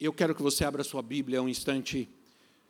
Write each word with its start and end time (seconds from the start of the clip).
Eu 0.00 0.12
quero 0.12 0.34
que 0.34 0.42
você 0.42 0.64
abra 0.64 0.84
sua 0.84 1.02
Bíblia 1.02 1.42
um 1.42 1.48
instante. 1.48 2.08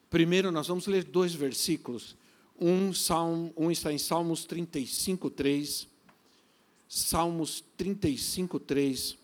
Primeiro, 0.09 0.51
nós 0.51 0.67
vamos 0.67 0.87
ler 0.87 1.05
dois 1.05 1.35
versículos. 1.35 2.17
Um, 2.59 2.93
salmo, 2.95 3.53
um 3.55 3.71
está 3.71 3.93
em 3.93 3.99
Salmos 3.99 4.47
35, 4.47 5.29
3. 5.29 5.87
Salmos 6.89 7.63
35, 7.77 8.59
3, 8.59 9.19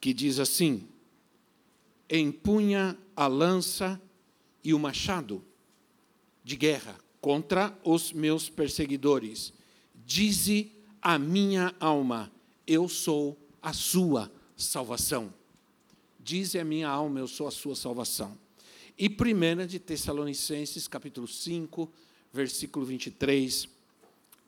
que 0.00 0.14
diz 0.14 0.38
assim: 0.38 0.88
Empunha 2.08 2.96
a 3.14 3.26
lança 3.26 4.00
e 4.64 4.72
o 4.72 4.78
machado 4.78 5.44
de 6.42 6.56
guerra 6.56 6.98
contra 7.20 7.78
os 7.84 8.10
meus 8.10 8.48
perseguidores. 8.48 9.52
Dize 9.94 10.72
a 11.02 11.18
minha 11.18 11.74
alma: 11.78 12.32
Eu 12.66 12.88
sou 12.88 13.36
a 13.60 13.74
sua 13.74 14.32
salvação. 14.56 15.37
Dize 16.28 16.58
a 16.58 16.64
minha 16.64 16.86
alma: 16.86 17.20
Eu 17.20 17.26
sou 17.26 17.48
a 17.48 17.50
sua 17.50 17.74
salvação. 17.74 18.36
E 18.98 19.08
1 19.08 19.66
de 19.66 19.78
Tessalonicenses, 19.78 20.86
capítulo 20.86 21.26
5, 21.26 21.90
versículo 22.30 22.84
23. 22.84 23.66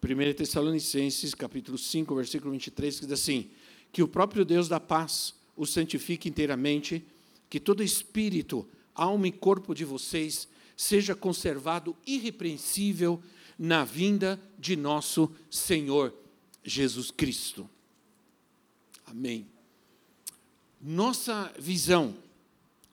1 0.02 0.34
Tessalonicenses, 0.34 1.34
capítulo 1.34 1.78
5, 1.78 2.14
versículo 2.14 2.50
23, 2.50 3.00
que 3.00 3.06
diz 3.06 3.18
assim: 3.18 3.50
Que 3.90 4.02
o 4.02 4.08
próprio 4.08 4.44
Deus 4.44 4.68
da 4.68 4.78
paz 4.78 5.34
o 5.56 5.64
santifique 5.64 6.28
inteiramente, 6.28 7.02
que 7.48 7.58
todo 7.58 7.82
espírito, 7.82 8.68
alma 8.94 9.28
e 9.28 9.32
corpo 9.32 9.74
de 9.74 9.86
vocês 9.86 10.46
seja 10.76 11.14
conservado 11.14 11.96
irrepreensível 12.06 13.22
na 13.58 13.84
vinda 13.84 14.38
de 14.58 14.76
nosso 14.76 15.34
Senhor 15.50 16.12
Jesus 16.62 17.10
Cristo. 17.10 17.66
Amém. 19.06 19.59
Nossa 20.80 21.52
visão 21.58 22.16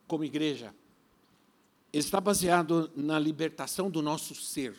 como 0.08 0.24
igreja 0.24 0.74
está 1.92 2.20
baseado 2.20 2.92
na 2.96 3.18
libertação 3.18 3.90
do 3.90 4.02
nosso 4.02 4.36
ser. 4.36 4.78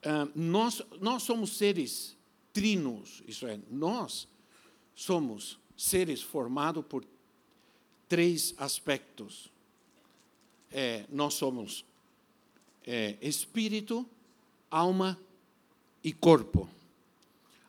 Uh, 0.00 0.30
nós, 0.34 0.82
nós 1.00 1.22
somos 1.22 1.56
seres 1.56 2.16
trinos, 2.52 3.22
isso 3.26 3.46
é, 3.46 3.58
nós 3.70 4.26
somos 4.94 5.58
seres 5.76 6.22
formados 6.22 6.84
por 6.86 7.04
três 8.08 8.54
aspectos. 8.58 9.50
É, 10.70 11.04
nós 11.08 11.34
somos 11.34 11.84
é, 12.86 13.16
espírito, 13.20 14.04
alma 14.70 15.18
e 16.02 16.12
corpo. 16.12 16.68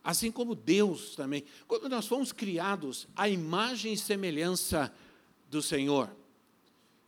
Assim 0.03 0.31
como 0.31 0.55
Deus 0.55 1.15
também. 1.15 1.43
Quando 1.67 1.89
nós 1.89 2.07
fomos 2.07 2.31
criados 2.31 3.07
à 3.15 3.27
imagem 3.27 3.93
e 3.93 3.97
semelhança 3.97 4.93
do 5.49 5.61
Senhor, 5.61 6.09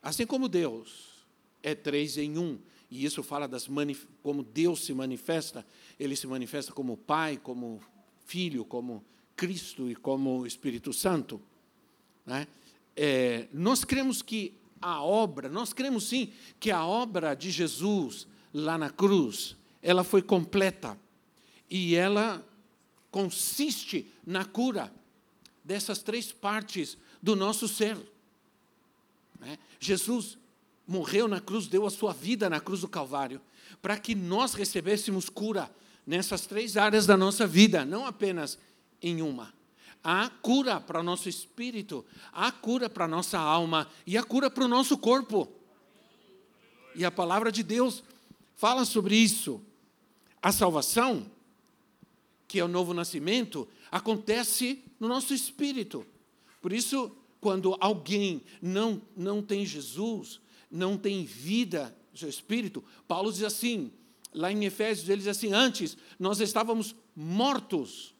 assim 0.01 0.25
como 0.25 0.49
Deus 0.49 1.11
é 1.63 1.73
três 1.73 2.17
em 2.17 2.37
um, 2.37 2.59
e 2.89 3.05
isso 3.05 3.23
fala 3.23 3.47
das 3.47 3.69
como 4.21 4.43
Deus 4.43 4.83
se 4.83 4.93
manifesta, 4.93 5.65
ele 5.99 6.15
se 6.15 6.27
manifesta 6.27 6.73
como 6.73 6.97
Pai, 6.97 7.37
como 7.37 7.81
Filho, 8.25 8.65
como 8.65 9.03
Cristo 9.35 9.89
e 9.89 9.95
como 9.95 10.45
Espírito 10.45 10.91
Santo. 10.91 11.41
Né? 12.25 12.47
É, 12.95 13.47
nós 13.53 13.85
cremos 13.85 14.21
que 14.21 14.53
a 14.81 15.01
obra, 15.01 15.47
nós 15.47 15.71
cremos 15.71 16.05
sim 16.05 16.31
que 16.59 16.71
a 16.71 16.85
obra 16.85 17.33
de 17.33 17.51
Jesus 17.51 18.27
lá 18.53 18.77
na 18.77 18.89
cruz, 18.89 19.55
ela 19.81 20.03
foi 20.03 20.21
completa 20.21 20.97
e 21.69 21.95
ela 21.95 22.45
consiste 23.11 24.11
na 24.25 24.45
cura 24.45 24.91
dessas 25.63 26.01
três 26.01 26.31
partes 26.31 26.97
do 27.21 27.35
nosso 27.35 27.67
ser. 27.67 27.97
Né? 29.39 29.59
Jesus 29.79 30.37
morreu 30.87 31.27
na 31.27 31.39
cruz, 31.39 31.67
deu 31.67 31.85
a 31.85 31.91
sua 31.91 32.13
vida 32.13 32.49
na 32.49 32.59
cruz 32.59 32.81
do 32.81 32.87
Calvário, 32.87 33.41
para 33.81 33.97
que 33.97 34.15
nós 34.15 34.53
recebêssemos 34.53 35.29
cura 35.29 35.69
nessas 36.05 36.45
três 36.45 36.77
áreas 36.77 37.05
da 37.05 37.15
nossa 37.15 37.45
vida, 37.45 37.85
não 37.85 38.05
apenas 38.05 38.57
em 39.01 39.21
uma. 39.21 39.53
Há 40.03 40.29
cura 40.41 40.79
para 40.79 40.99
o 40.99 41.03
nosso 41.03 41.29
espírito, 41.29 42.03
há 42.31 42.51
cura 42.51 42.89
para 42.89 43.05
a 43.05 43.07
nossa 43.07 43.37
alma 43.37 43.87
e 44.05 44.17
há 44.17 44.23
cura 44.23 44.49
para 44.49 44.65
o 44.65 44.67
nosso 44.67 44.97
corpo. 44.97 45.47
E 46.95 47.05
a 47.05 47.11
palavra 47.11 47.51
de 47.51 47.61
Deus 47.61 48.03
fala 48.55 48.83
sobre 48.83 49.15
isso. 49.15 49.61
A 50.41 50.51
salvação, 50.51 51.29
que 52.51 52.59
é 52.59 52.65
o 52.65 52.67
novo 52.67 52.93
nascimento, 52.93 53.65
acontece 53.89 54.83
no 54.99 55.07
nosso 55.07 55.33
espírito. 55.33 56.05
Por 56.61 56.73
isso, 56.73 57.15
quando 57.39 57.77
alguém 57.79 58.41
não, 58.61 59.01
não 59.15 59.41
tem 59.41 59.65
Jesus, 59.65 60.41
não 60.69 60.97
tem 60.97 61.23
vida 61.23 61.95
no 62.11 62.19
seu 62.19 62.27
espírito, 62.27 62.83
Paulo 63.07 63.31
diz 63.31 63.43
assim, 63.43 63.89
lá 64.33 64.51
em 64.51 64.65
Efésios, 64.65 65.07
ele 65.07 65.19
diz 65.19 65.29
assim: 65.29 65.53
Antes 65.53 65.95
nós 66.19 66.41
estávamos 66.41 66.93
mortos 67.15 68.13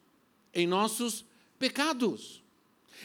em 0.53 0.65
nossos 0.65 1.25
pecados, 1.59 2.41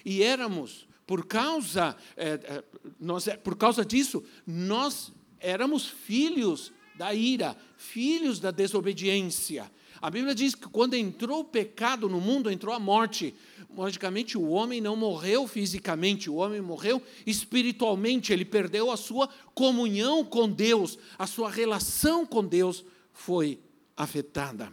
e 0.04 0.22
éramos, 0.22 0.86
por 1.04 1.26
causa, 1.26 1.96
é, 2.16 2.34
é, 2.34 2.64
nós, 3.00 3.26
por 3.42 3.56
causa 3.56 3.84
disso, 3.84 4.22
nós 4.46 5.12
éramos 5.40 5.88
filhos 5.88 6.72
da 6.94 7.12
ira, 7.12 7.56
filhos 7.76 8.38
da 8.38 8.52
desobediência. 8.52 9.68
A 10.00 10.10
Bíblia 10.10 10.34
diz 10.34 10.54
que 10.54 10.68
quando 10.68 10.94
entrou 10.94 11.40
o 11.40 11.44
pecado 11.44 12.08
no 12.08 12.20
mundo, 12.20 12.50
entrou 12.50 12.74
a 12.74 12.78
morte. 12.78 13.34
Logicamente, 13.74 14.38
o 14.38 14.48
homem 14.48 14.80
não 14.80 14.96
morreu 14.96 15.46
fisicamente, 15.46 16.30
o 16.30 16.36
homem 16.36 16.60
morreu 16.60 17.02
espiritualmente, 17.26 18.32
ele 18.32 18.44
perdeu 18.44 18.90
a 18.90 18.96
sua 18.96 19.28
comunhão 19.54 20.24
com 20.24 20.48
Deus, 20.48 20.98
a 21.18 21.26
sua 21.26 21.50
relação 21.50 22.24
com 22.24 22.44
Deus 22.44 22.84
foi 23.12 23.58
afetada. 23.96 24.72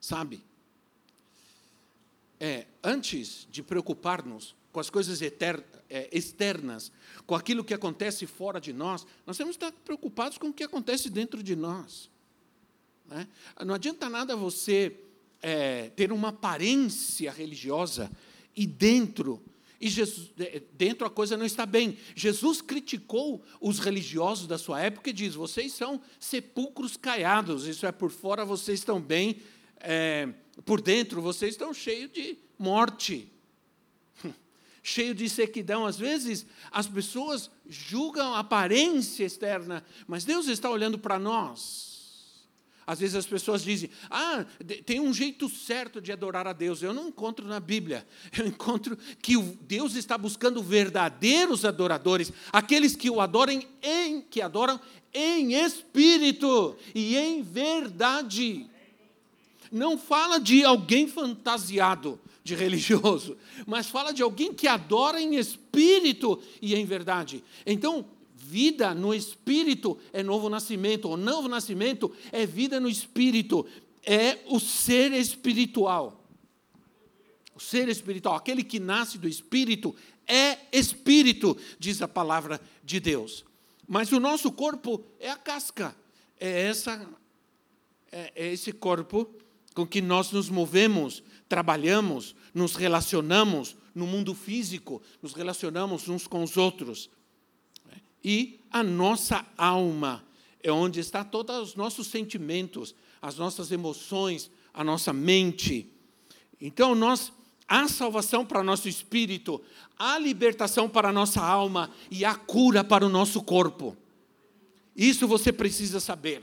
Sabe? 0.00 0.44
É, 2.38 2.66
antes 2.82 3.46
de 3.50 3.62
preocupar-nos 3.62 4.54
com 4.72 4.80
as 4.80 4.90
coisas 4.90 5.22
é, 5.22 6.08
externas, 6.12 6.90
com 7.26 7.34
aquilo 7.34 7.64
que 7.64 7.72
acontece 7.72 8.26
fora 8.26 8.60
de 8.60 8.72
nós, 8.72 9.06
nós 9.24 9.36
temos 9.36 9.56
que 9.56 9.64
estar 9.64 9.78
preocupados 9.84 10.36
com 10.36 10.48
o 10.48 10.52
que 10.52 10.64
acontece 10.64 11.08
dentro 11.08 11.42
de 11.42 11.54
nós. 11.54 12.10
Né? 13.06 13.28
Não 13.64 13.74
adianta 13.74 14.08
nada 14.08 14.36
você 14.36 15.00
é, 15.42 15.90
ter 15.90 16.12
uma 16.12 16.28
aparência 16.28 17.30
religiosa 17.30 18.10
e 18.56 18.66
dentro 18.66 19.42
e 19.84 19.88
Jesus, 19.90 20.30
dentro 20.72 21.06
a 21.06 21.10
coisa 21.10 21.36
não 21.36 21.44
está 21.44 21.66
bem. 21.66 21.98
Jesus 22.14 22.62
criticou 22.62 23.44
os 23.60 23.78
religiosos 23.78 24.46
da 24.46 24.56
sua 24.56 24.80
época 24.80 25.10
e 25.10 25.12
diz: 25.12 25.34
vocês 25.34 25.74
são 25.74 26.00
sepulcros 26.18 26.96
caiados, 26.96 27.66
isso 27.66 27.84
é, 27.84 27.92
por 27.92 28.10
fora 28.10 28.46
vocês 28.46 28.78
estão 28.78 28.98
bem, 28.98 29.42
é, 29.78 30.30
por 30.64 30.80
dentro 30.80 31.20
vocês 31.20 31.52
estão 31.52 31.74
cheios 31.74 32.10
de 32.12 32.38
morte, 32.58 33.30
cheio 34.82 35.14
de 35.14 35.28
sequidão. 35.28 35.84
Às 35.84 35.98
vezes 35.98 36.46
as 36.70 36.86
pessoas 36.86 37.50
julgam 37.68 38.32
a 38.32 38.38
aparência 38.38 39.24
externa, 39.24 39.84
mas 40.06 40.24
Deus 40.24 40.48
está 40.48 40.70
olhando 40.70 40.98
para 40.98 41.18
nós. 41.18 41.93
Às 42.86 43.00
vezes 43.00 43.16
as 43.16 43.26
pessoas 43.26 43.62
dizem: 43.62 43.90
ah, 44.10 44.44
tem 44.84 45.00
um 45.00 45.12
jeito 45.12 45.48
certo 45.48 46.00
de 46.00 46.12
adorar 46.12 46.46
a 46.46 46.52
Deus. 46.52 46.82
Eu 46.82 46.92
não 46.92 47.08
encontro 47.08 47.46
na 47.46 47.60
Bíblia. 47.60 48.06
Eu 48.36 48.46
encontro 48.46 48.96
que 49.22 49.36
Deus 49.36 49.94
está 49.94 50.18
buscando 50.18 50.62
verdadeiros 50.62 51.64
adoradores, 51.64 52.32
aqueles 52.52 52.94
que 52.94 53.10
o 53.10 53.20
adorem 53.20 53.66
em, 53.82 54.20
que 54.20 54.40
adoram 54.40 54.80
em 55.12 55.54
espírito 55.54 56.76
e 56.94 57.16
em 57.16 57.42
verdade. 57.42 58.68
Não 59.70 59.98
fala 59.98 60.38
de 60.38 60.64
alguém 60.64 61.06
fantasiado 61.06 62.20
de 62.44 62.54
religioso, 62.54 63.36
mas 63.66 63.88
fala 63.88 64.12
de 64.12 64.22
alguém 64.22 64.52
que 64.52 64.68
adora 64.68 65.20
em 65.20 65.36
espírito 65.36 66.40
e 66.60 66.74
em 66.74 66.84
verdade. 66.84 67.42
Então, 67.64 68.04
vida 68.44 68.94
no 68.94 69.14
espírito 69.14 69.98
é 70.12 70.22
novo 70.22 70.50
nascimento, 70.50 71.08
o 71.08 71.16
novo 71.16 71.48
nascimento 71.48 72.12
é 72.30 72.44
vida 72.44 72.78
no 72.78 72.88
espírito, 72.88 73.66
é 74.02 74.38
o 74.46 74.60
ser 74.60 75.12
espiritual. 75.12 76.22
O 77.54 77.60
ser 77.60 77.88
espiritual, 77.88 78.34
aquele 78.34 78.62
que 78.62 78.78
nasce 78.78 79.16
do 79.16 79.26
espírito, 79.26 79.94
é 80.26 80.58
espírito, 80.72 81.56
diz 81.78 82.02
a 82.02 82.08
palavra 82.08 82.60
de 82.82 83.00
Deus. 83.00 83.44
Mas 83.88 84.12
o 84.12 84.20
nosso 84.20 84.52
corpo 84.52 85.02
é 85.18 85.30
a 85.30 85.36
casca, 85.36 85.96
é, 86.38 86.68
essa, 86.68 87.08
é, 88.12 88.32
é 88.34 88.52
esse 88.52 88.72
corpo 88.72 89.28
com 89.74 89.86
que 89.86 90.02
nós 90.02 90.30
nos 90.30 90.50
movemos, 90.50 91.22
trabalhamos, 91.48 92.34
nos 92.52 92.76
relacionamos 92.76 93.76
no 93.94 94.06
mundo 94.06 94.34
físico, 94.34 95.00
nos 95.22 95.32
relacionamos 95.32 96.08
uns 96.08 96.26
com 96.26 96.42
os 96.42 96.56
outros. 96.56 97.10
E 98.24 98.58
a 98.70 98.82
nossa 98.82 99.44
alma 99.58 100.24
é 100.62 100.72
onde 100.72 100.98
está 100.98 101.22
todos 101.22 101.56
os 101.58 101.74
nossos 101.74 102.06
sentimentos, 102.06 102.94
as 103.20 103.36
nossas 103.36 103.70
emoções, 103.70 104.50
a 104.72 104.82
nossa 104.82 105.12
mente. 105.12 105.86
Então, 106.60 106.94
nós 106.94 107.30
há 107.68 107.86
salvação 107.88 108.44
para 108.44 108.62
nosso 108.62 108.88
espírito, 108.88 109.60
há 109.98 110.18
libertação 110.18 110.88
para 110.88 111.12
nossa 111.12 111.42
alma 111.42 111.90
e 112.10 112.24
há 112.24 112.34
cura 112.34 112.82
para 112.82 113.04
o 113.04 113.08
nosso 113.08 113.42
corpo. 113.42 113.96
Isso 114.96 115.26
você 115.26 115.52
precisa 115.52 116.00
saber. 116.00 116.42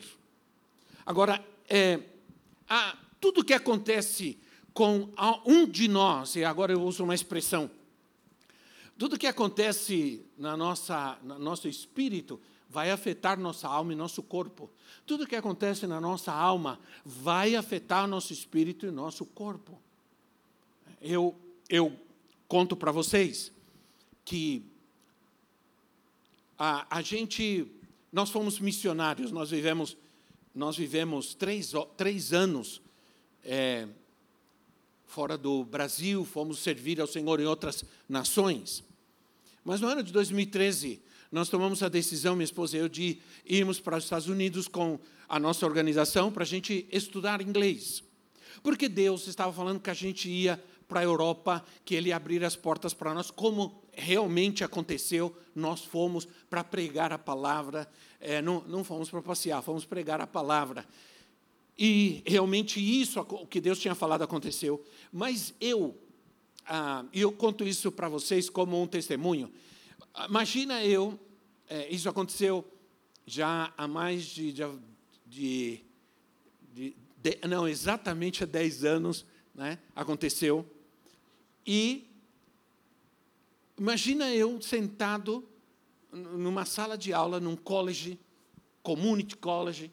Agora, 1.06 1.44
é, 1.70 2.00
há, 2.70 2.96
tudo 3.20 3.44
que 3.44 3.54
acontece 3.54 4.38
com 4.74 5.10
um 5.46 5.66
de 5.66 5.88
nós, 5.88 6.36
e 6.36 6.44
agora 6.44 6.74
eu 6.74 6.82
uso 6.82 7.04
uma 7.04 7.16
expressão, 7.16 7.70
tudo 8.98 9.18
que 9.18 9.28
acontece 9.28 10.24
na 10.38 10.56
nossa, 10.56 11.18
no 11.24 11.40
nosso 11.40 11.68
espírito 11.68 12.40
vai 12.70 12.90
afetar 12.90 13.38
nossa 13.40 13.68
alma 13.68 13.92
e 13.92 13.96
nosso 13.96 14.24
corpo. 14.24 14.70
Tudo 15.06 15.28
que 15.28 15.36
acontece 15.36 15.86
na 15.86 16.00
nossa 16.00 16.32
alma 16.32 16.80
vai 17.04 17.56
afetar 17.56 18.08
nosso 18.08 18.32
espírito 18.32 18.86
e 18.86 18.92
nosso 18.92 19.26
corpo. 19.26 19.78
Eu, 21.02 21.36
eu 21.68 21.98
conto 22.48 22.76
para 22.76 22.92
vocês 22.92 23.52
que 24.24 24.64
a, 26.58 26.98
a 26.98 27.02
gente, 27.02 27.66
nós 28.12 28.30
fomos 28.30 28.60
missionários, 28.60 29.32
nós 29.32 29.50
vivemos, 29.50 29.98
nós 30.54 30.78
vivemos 30.78 31.34
três, 31.34 31.74
três 31.98 32.32
anos 32.32 32.82
é, 33.44 33.88
fora 35.12 35.38
do 35.38 35.66
Brasil, 35.66 36.24
fomos 36.24 36.60
servir 36.60 37.02
ao 37.02 37.06
Senhor 37.06 37.42
em 37.42 37.46
outras 37.46 37.84
nações. 38.08 38.82
Mas 39.62 39.82
no 39.82 39.88
ano 39.88 40.02
de 40.02 40.14
2013, 40.14 41.02
nós 41.30 41.50
tomamos 41.50 41.84
a 41.84 41.90
decisão, 41.90 42.34
minha 42.34 42.46
esposa 42.46 42.78
e 42.78 42.80
eu, 42.80 42.88
de 42.88 43.20
irmos 43.46 43.78
para 43.78 43.98
os 43.98 44.06
Estados 44.06 44.30
Unidos 44.30 44.70
com 44.70 44.98
a 45.28 45.38
nossa 45.38 45.66
organização 45.66 46.32
para 46.32 46.44
a 46.44 46.48
gente 46.48 46.88
estudar 46.90 47.42
inglês. 47.42 48.02
Porque 48.64 48.88
Deus 48.88 49.28
estava 49.28 49.52
falando 49.52 49.82
que 49.82 49.90
a 49.90 49.94
gente 49.94 50.30
ia 50.30 50.64
para 50.88 51.02
a 51.02 51.04
Europa, 51.04 51.64
que 51.84 51.94
Ele 51.94 52.14
abrir 52.14 52.44
as 52.46 52.56
portas 52.56 52.94
para 52.94 53.14
nós, 53.14 53.30
como 53.30 53.84
realmente 53.92 54.64
aconteceu. 54.64 55.36
Nós 55.54 55.84
fomos 55.84 56.26
para 56.50 56.64
pregar 56.64 57.12
a 57.12 57.18
palavra, 57.18 57.86
é, 58.22 58.42
não, 58.42 58.64
não 58.66 58.82
fomos 58.82 59.10
para 59.10 59.22
passear, 59.22 59.62
fomos 59.62 59.84
pregar 59.84 60.22
a 60.22 60.28
palavra. 60.28 60.86
E 61.78 62.22
realmente 62.26 62.80
isso, 62.80 63.20
o 63.20 63.48
que 63.48 63.60
Deus 63.62 63.80
tinha 63.80 63.96
falado, 63.96 64.22
aconteceu. 64.22 64.84
Mas 65.12 65.54
eu, 65.60 65.98
ah, 66.66 67.06
eu 67.14 67.32
conto 67.32 67.64
isso 67.64 67.92
para 67.92 68.08
vocês 68.08 68.50
como 68.50 68.82
um 68.82 68.88
testemunho. 68.88 69.52
Imagina 70.28 70.84
eu, 70.84 71.20
é, 71.70 71.90
isso 71.90 72.10
aconteceu 72.10 72.66
já 73.26 73.74
há 73.78 73.88
mais 73.88 74.26
de, 74.26 74.52
de, 74.52 74.66
de, 75.26 75.84
de, 76.74 76.96
não, 77.48 77.68
exatamente 77.68 78.44
há 78.44 78.46
10 78.46 78.84
anos, 78.84 79.26
né, 79.56 79.80
aconteceu. 79.96 80.70
E 81.66 82.08
imagina 83.78 84.34
eu 84.34 84.62
sentado 84.62 85.48
numa 86.12 86.66
sala 86.66 86.98
de 86.98 87.14
aula, 87.14 87.40
num 87.40 87.56
college, 87.56 88.20
community 88.84 89.38
college, 89.38 89.92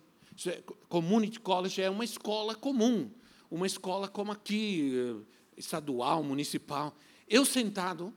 community 0.88 1.40
college 1.40 1.81
é 1.81 1.90
uma 1.90 2.05
escola 2.05 2.55
comum, 2.55 3.11
uma 3.50 3.67
escola 3.67 4.08
como 4.08 4.32
aqui, 4.32 4.93
eh, 4.94 5.38
estadual, 5.56 6.23
municipal. 6.23 6.96
Eu 7.29 7.44
sentado, 7.44 8.14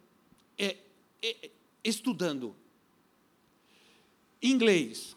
é, 0.57 0.77
é, 1.21 1.49
estudando 1.83 2.55
inglês. 4.41 5.15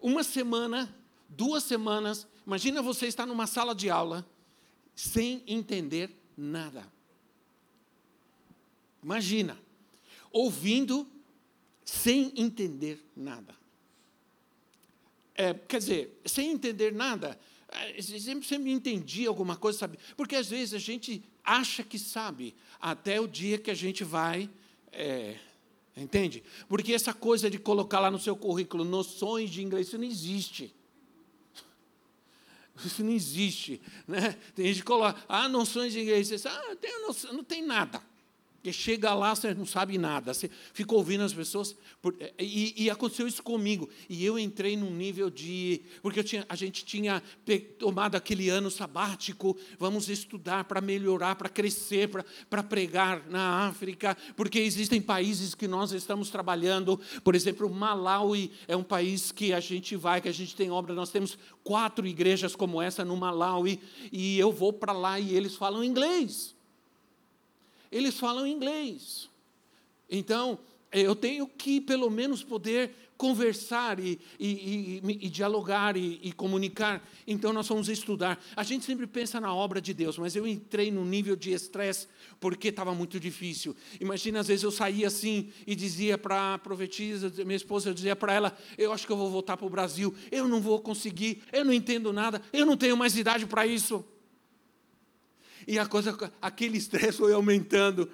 Uma 0.00 0.22
semana, 0.22 0.94
duas 1.28 1.64
semanas, 1.64 2.26
imagina 2.46 2.82
você 2.82 3.06
estar 3.06 3.26
numa 3.26 3.46
sala 3.46 3.74
de 3.74 3.88
aula 3.88 4.26
sem 4.94 5.42
entender 5.46 6.10
nada. 6.36 6.90
Imagina, 9.02 9.60
ouvindo 10.30 11.06
sem 11.84 12.32
entender 12.36 13.04
nada. 13.16 13.63
É, 15.34 15.52
quer 15.52 15.78
dizer, 15.78 16.20
sem 16.24 16.52
entender 16.52 16.92
nada, 16.92 17.38
é, 17.68 18.00
sempre, 18.00 18.46
sempre 18.46 18.70
entendi 18.70 19.26
alguma 19.26 19.56
coisa, 19.56 19.78
sabe? 19.78 19.98
Porque 20.16 20.36
às 20.36 20.48
vezes 20.48 20.74
a 20.74 20.78
gente 20.78 21.24
acha 21.42 21.82
que 21.82 21.98
sabe, 21.98 22.54
até 22.80 23.20
o 23.20 23.26
dia 23.26 23.58
que 23.58 23.70
a 23.70 23.74
gente 23.74 24.04
vai. 24.04 24.48
É, 24.92 25.36
entende? 25.96 26.42
Porque 26.68 26.92
essa 26.92 27.12
coisa 27.12 27.50
de 27.50 27.58
colocar 27.58 27.98
lá 27.98 28.10
no 28.10 28.18
seu 28.18 28.36
currículo 28.36 28.84
noções 28.84 29.50
de 29.50 29.62
inglês, 29.62 29.88
isso 29.88 29.98
não 29.98 30.04
existe. 30.04 30.74
Isso 32.84 33.04
não 33.04 33.12
existe. 33.12 33.80
Né? 34.04 34.36
Tem 34.52 34.66
gente 34.66 34.78
que 34.78 34.82
coloca, 34.82 35.24
ah, 35.28 35.48
noções 35.48 35.92
de 35.92 36.00
inglês, 36.00 36.26
você 36.26 36.34
diz, 36.34 36.46
ah, 36.46 36.76
não 37.32 37.44
tem 37.44 37.64
nada. 37.64 38.02
Porque 38.64 38.72
chega 38.72 39.12
lá, 39.12 39.34
você 39.34 39.52
não 39.52 39.66
sabe 39.66 39.98
nada. 39.98 40.32
Você 40.32 40.50
fica 40.72 40.94
ouvindo 40.94 41.22
as 41.22 41.34
pessoas. 41.34 41.76
Por, 42.00 42.16
e, 42.38 42.84
e, 42.84 42.88
aconteceu 42.88 43.28
isso 43.28 43.42
comigo. 43.42 43.90
E 44.08 44.24
eu 44.24 44.38
entrei 44.38 44.74
num 44.74 44.90
nível 44.90 45.28
de. 45.28 45.82
Porque 46.00 46.24
tinha, 46.24 46.46
a 46.48 46.56
gente 46.56 46.82
tinha 46.82 47.22
tomado 47.78 48.14
aquele 48.14 48.48
ano 48.48 48.70
sabático. 48.70 49.54
Vamos 49.78 50.08
estudar 50.08 50.64
para 50.64 50.80
melhorar, 50.80 51.36
para 51.36 51.50
crescer, 51.50 52.08
para 52.48 52.62
pregar 52.62 53.28
na 53.28 53.66
África. 53.66 54.16
Porque 54.34 54.60
existem 54.60 54.98
países 54.98 55.54
que 55.54 55.68
nós 55.68 55.92
estamos 55.92 56.30
trabalhando. 56.30 56.98
Por 57.22 57.34
exemplo, 57.34 57.68
Malawi 57.68 58.50
é 58.66 58.74
um 58.74 58.82
país 58.82 59.30
que 59.30 59.52
a 59.52 59.60
gente 59.60 59.94
vai, 59.94 60.22
que 60.22 60.28
a 60.30 60.32
gente 60.32 60.56
tem 60.56 60.70
obra. 60.70 60.94
Nós 60.94 61.10
temos 61.10 61.36
quatro 61.62 62.06
igrejas 62.06 62.56
como 62.56 62.80
essa 62.80 63.04
no 63.04 63.14
Malawi. 63.14 63.78
E 64.10 64.38
eu 64.38 64.50
vou 64.50 64.72
para 64.72 64.94
lá 64.94 65.20
e 65.20 65.36
eles 65.36 65.54
falam 65.54 65.84
inglês 65.84 66.53
eles 67.94 68.18
falam 68.18 68.44
inglês. 68.44 69.30
Então, 70.10 70.58
eu 70.90 71.14
tenho 71.14 71.46
que, 71.46 71.80
pelo 71.80 72.10
menos, 72.10 72.42
poder 72.42 72.92
conversar 73.16 74.00
e, 74.00 74.20
e, 74.38 75.00
e, 75.02 75.18
e 75.26 75.30
dialogar 75.30 75.96
e, 75.96 76.32
comunicar. 76.32 77.08
Então, 77.24 77.52
nós 77.52 77.68
vamos 77.68 77.88
estudar. 77.88 78.42
A 78.56 78.64
gente 78.64 78.84
sempre 78.84 79.06
pensa 79.06 79.40
na 79.40 79.54
obra 79.54 79.80
de 79.80 79.94
Deus, 79.94 80.18
mas 80.18 80.34
eu 80.34 80.44
entrei 80.44 80.90
num 80.90 81.04
nível 81.04 81.36
de 81.36 81.52
estresse 81.52 82.08
porque 82.40 82.68
estava 82.68 82.92
muito 82.94 83.20
difícil. 83.20 83.76
Imagina, 84.00 84.40
às 84.40 84.48
vezes 84.48 84.64
eu 84.64 84.72
saía 84.72 85.06
assim 85.06 85.52
e 85.64 85.76
dizia 85.76 86.18
para 86.18 86.54
a 86.54 86.58
profetisa, 86.58 87.32
minha 87.44 87.56
esposa, 87.56 87.90
eu 87.90 87.94
dizia 87.94 88.16
para 88.16 88.32
ela: 88.32 88.58
Eu 88.76 88.92
acho 88.92 89.06
que 89.06 89.12
eu 89.12 89.16
vou 89.16 89.30
voltar 89.30 89.56
para 89.56 89.66
o 89.66 89.70
Brasil, 89.70 90.12
eu 90.32 90.48
não 90.48 90.60
vou 90.60 90.80
conseguir, 90.80 91.42
eu 91.52 91.64
não 91.64 91.72
entendo 91.72 92.12
nada, 92.12 92.42
eu 92.52 92.66
não 92.66 92.76
tenho 92.76 92.96
mais 92.96 93.16
idade 93.16 93.46
para 93.46 93.64
isso. 93.64 94.04
E 95.66 95.78
a 95.78 95.86
coisa, 95.86 96.16
aquele 96.40 96.78
estresse 96.78 97.18
foi 97.18 97.32
aumentando. 97.32 98.10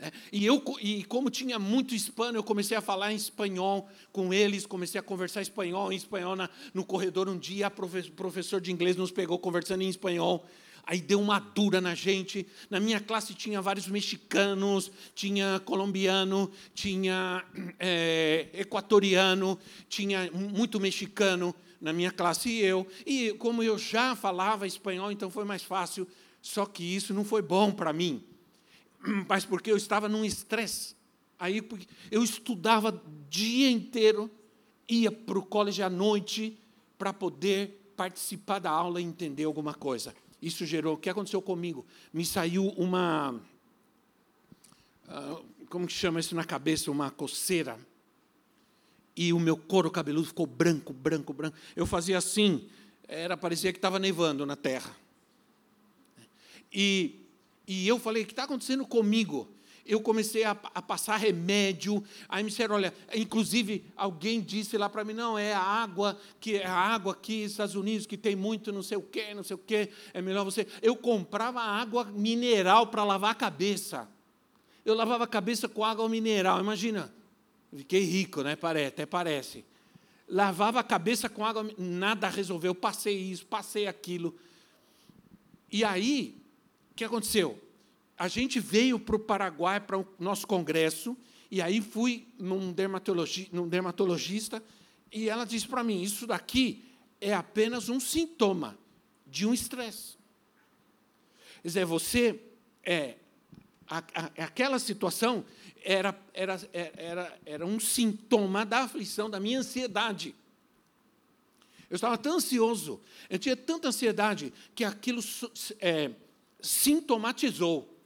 É, 0.00 0.12
e 0.32 0.46
eu, 0.46 0.62
e 0.80 1.02
como 1.04 1.28
tinha 1.28 1.58
muito 1.58 1.92
hispano, 1.92 2.38
eu 2.38 2.44
comecei 2.44 2.76
a 2.76 2.80
falar 2.80 3.12
em 3.12 3.16
espanhol 3.16 3.88
com 4.12 4.32
eles, 4.32 4.64
comecei 4.64 4.98
a 4.98 5.02
conversar 5.02 5.42
espanhol, 5.42 5.92
em 5.92 5.96
espanhol 5.96 6.36
na, 6.36 6.48
no 6.72 6.84
corredor. 6.84 7.28
Um 7.28 7.36
dia, 7.36 7.66
o 7.66 8.12
professor 8.12 8.60
de 8.60 8.70
inglês 8.70 8.96
nos 8.96 9.10
pegou 9.10 9.38
conversando 9.38 9.82
em 9.82 9.88
espanhol. 9.88 10.46
Aí 10.84 11.00
deu 11.00 11.20
uma 11.20 11.38
dura 11.40 11.80
na 11.80 11.94
gente. 11.94 12.46
Na 12.70 12.78
minha 12.78 13.00
classe 13.00 13.34
tinha 13.34 13.60
vários 13.60 13.88
mexicanos, 13.88 14.90
tinha 15.14 15.60
colombiano, 15.64 16.50
tinha 16.72 17.44
é, 17.78 18.48
equatoriano, 18.54 19.58
tinha 19.88 20.30
muito 20.30 20.78
mexicano 20.78 21.54
na 21.80 21.92
minha 21.92 22.12
classe 22.12 22.48
e 22.48 22.60
eu. 22.60 22.86
E 23.04 23.32
como 23.34 23.62
eu 23.62 23.76
já 23.76 24.14
falava 24.14 24.66
espanhol, 24.66 25.10
então 25.10 25.28
foi 25.28 25.44
mais 25.44 25.62
fácil 25.62 26.06
só 26.40 26.66
que 26.66 26.82
isso 26.82 27.12
não 27.12 27.24
foi 27.24 27.42
bom 27.42 27.70
para 27.72 27.92
mim, 27.92 28.22
mas 29.28 29.44
porque 29.44 29.70
eu 29.70 29.76
estava 29.76 30.08
num 30.08 30.24
estresse. 30.24 30.96
Aí 31.38 31.62
eu 32.10 32.22
estudava 32.22 33.00
dia 33.30 33.70
inteiro, 33.70 34.30
ia 34.88 35.12
para 35.12 35.38
o 35.38 35.42
colégio 35.44 35.84
à 35.84 35.90
noite 35.90 36.58
para 36.98 37.12
poder 37.12 37.92
participar 37.96 38.58
da 38.58 38.70
aula 38.70 39.00
e 39.00 39.04
entender 39.04 39.44
alguma 39.44 39.72
coisa. 39.72 40.14
Isso 40.40 40.64
gerou. 40.66 40.94
O 40.94 40.98
que 40.98 41.10
aconteceu 41.10 41.42
comigo? 41.42 41.86
Me 42.12 42.24
saiu 42.24 42.68
uma. 42.70 43.40
Uh, 45.08 45.44
como 45.68 45.86
que 45.86 45.92
chama 45.92 46.20
isso 46.20 46.34
na 46.34 46.44
cabeça? 46.44 46.90
Uma 46.90 47.10
coceira. 47.10 47.78
E 49.16 49.32
o 49.32 49.40
meu 49.40 49.56
couro 49.56 49.90
cabeludo 49.90 50.28
ficou 50.28 50.46
branco, 50.46 50.92
branco, 50.92 51.32
branco. 51.32 51.56
Eu 51.74 51.86
fazia 51.86 52.18
assim, 52.18 52.68
era 53.08 53.36
parecia 53.36 53.72
que 53.72 53.78
estava 53.78 53.98
nevando 53.98 54.46
na 54.46 54.54
terra. 54.54 54.94
E, 56.72 57.26
E 57.66 57.86
eu 57.86 57.98
falei: 57.98 58.22
o 58.22 58.26
que 58.26 58.32
está 58.32 58.44
acontecendo 58.44 58.86
comigo? 58.86 59.48
eu 59.88 60.02
comecei 60.02 60.44
a, 60.44 60.50
a, 60.50 60.82
passar 60.82 61.16
remédio. 61.16 62.04
Aí 62.28 62.44
me 62.44 62.50
disseram, 62.50 62.74
olha, 62.74 62.92
inclusive 63.14 63.86
alguém 63.96 64.38
disse 64.38 64.76
lá 64.76 64.86
para 64.88 65.02
mim, 65.02 65.14
não, 65.14 65.38
é 65.38 65.54
a 65.54 65.62
água, 65.62 66.20
que 66.38 66.56
é 66.56 66.66
a 66.66 66.74
água 66.74 67.14
aqui 67.14 67.42
nos 67.42 67.52
Estados 67.52 67.74
Unidos, 67.74 68.06
que 68.06 68.18
tem 68.18 68.36
muito 68.36 68.70
não 68.70 68.82
sei 68.82 68.98
o 68.98 69.02
quê, 69.02 69.32
não 69.34 69.42
sei 69.42 69.54
o 69.54 69.58
quê, 69.58 69.88
é 70.12 70.20
melhor 70.20 70.44
você. 70.44 70.66
Eu 70.82 70.94
comprava 70.94 71.60
água 71.60 72.04
mineral 72.04 72.88
para 72.88 73.02
lavar 73.02 73.30
a 73.30 73.34
cabeça. 73.34 74.06
Eu 74.84 74.94
lavava 74.94 75.24
a 75.24 75.26
cabeça 75.26 75.66
com 75.66 75.82
água 75.82 76.06
mineral, 76.06 76.60
imagina. 76.60 77.12
Fiquei 77.74 78.00
rico, 78.00 78.42
né? 78.42 78.58
Até 78.86 79.06
parece. 79.06 79.64
Lavava 80.28 80.80
a 80.80 80.84
cabeça 80.84 81.30
com 81.30 81.44
água, 81.44 81.66
nada 81.78 82.28
resolveu. 82.28 82.74
Passei 82.74 83.16
isso, 83.16 83.46
passei 83.46 83.86
aquilo. 83.86 84.38
E 85.70 85.82
aí, 85.84 86.37
que 86.98 87.04
aconteceu? 87.04 87.68
a 88.18 88.26
gente 88.26 88.58
veio 88.58 88.98
para 88.98 89.14
o 89.14 89.18
Paraguai 89.18 89.80
para 89.80 89.96
o 89.96 90.06
nosso 90.18 90.46
congresso, 90.46 91.16
e 91.50 91.62
aí 91.62 91.80
fui 91.80 92.26
num, 92.38 92.72
dermatologi, 92.72 93.48
num 93.52 93.68
dermatologista, 93.68 94.62
e 95.12 95.28
ela 95.28 95.44
disse 95.44 95.68
para 95.68 95.84
mim: 95.84 96.02
Isso 96.02 96.26
daqui 96.26 96.84
é 97.20 97.32
apenas 97.32 97.88
um 97.88 98.00
sintoma 98.00 98.76
de 99.24 99.46
um 99.46 99.54
estresse. 99.54 100.18
Quer 101.62 101.68
dizer, 101.68 101.84
você 101.84 102.40
é. 102.82 103.14
A, 103.90 103.98
a, 103.98 104.44
aquela 104.44 104.78
situação 104.78 105.44
era, 105.82 106.14
era, 106.34 106.60
era, 106.72 107.38
era 107.46 107.66
um 107.66 107.80
sintoma 107.80 108.66
da 108.66 108.80
aflição, 108.80 109.30
da 109.30 109.40
minha 109.40 109.60
ansiedade. 109.60 110.34
Eu 111.88 111.94
estava 111.94 112.18
tão 112.18 112.36
ansioso, 112.36 113.00
eu 113.30 113.38
tinha 113.38 113.56
tanta 113.56 113.88
ansiedade, 113.88 114.52
que 114.74 114.84
aquilo 114.84 115.22
é, 115.80 116.10
sintomatizou 116.60 117.98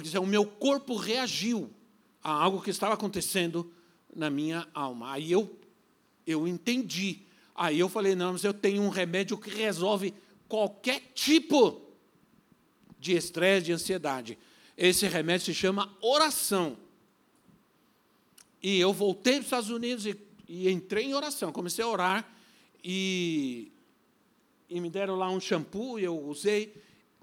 dizer, 0.00 0.18
o 0.18 0.26
meu 0.26 0.46
corpo 0.46 0.96
reagiu 0.96 1.70
a 2.22 2.30
algo 2.30 2.62
que 2.62 2.70
estava 2.70 2.94
acontecendo 2.94 3.70
na 4.14 4.30
minha 4.30 4.66
alma. 4.72 5.12
Aí 5.12 5.30
eu, 5.30 5.58
eu 6.26 6.46
entendi. 6.46 7.20
Aí 7.54 7.78
eu 7.78 7.88
falei, 7.88 8.14
não, 8.14 8.32
mas 8.32 8.44
eu 8.44 8.54
tenho 8.54 8.82
um 8.82 8.88
remédio 8.88 9.36
que 9.36 9.50
resolve 9.50 10.14
qualquer 10.48 11.00
tipo 11.14 11.82
de 12.98 13.12
estresse, 13.12 13.66
de 13.66 13.72
ansiedade. 13.72 14.38
Esse 14.76 15.06
remédio 15.08 15.46
se 15.46 15.54
chama 15.54 15.94
oração. 16.00 16.78
E 18.62 18.78
eu 18.78 18.92
voltei 18.92 19.34
para 19.34 19.40
os 19.40 19.46
Estados 19.46 19.70
Unidos 19.70 20.06
e, 20.06 20.16
e 20.48 20.70
entrei 20.70 21.06
em 21.06 21.14
oração. 21.14 21.52
Comecei 21.52 21.84
a 21.84 21.88
orar 21.88 22.32
e, 22.82 23.72
e 24.70 24.80
me 24.80 24.88
deram 24.88 25.16
lá 25.16 25.28
um 25.28 25.40
shampoo 25.40 25.98
e 25.98 26.04
eu 26.04 26.18
usei. 26.18 26.72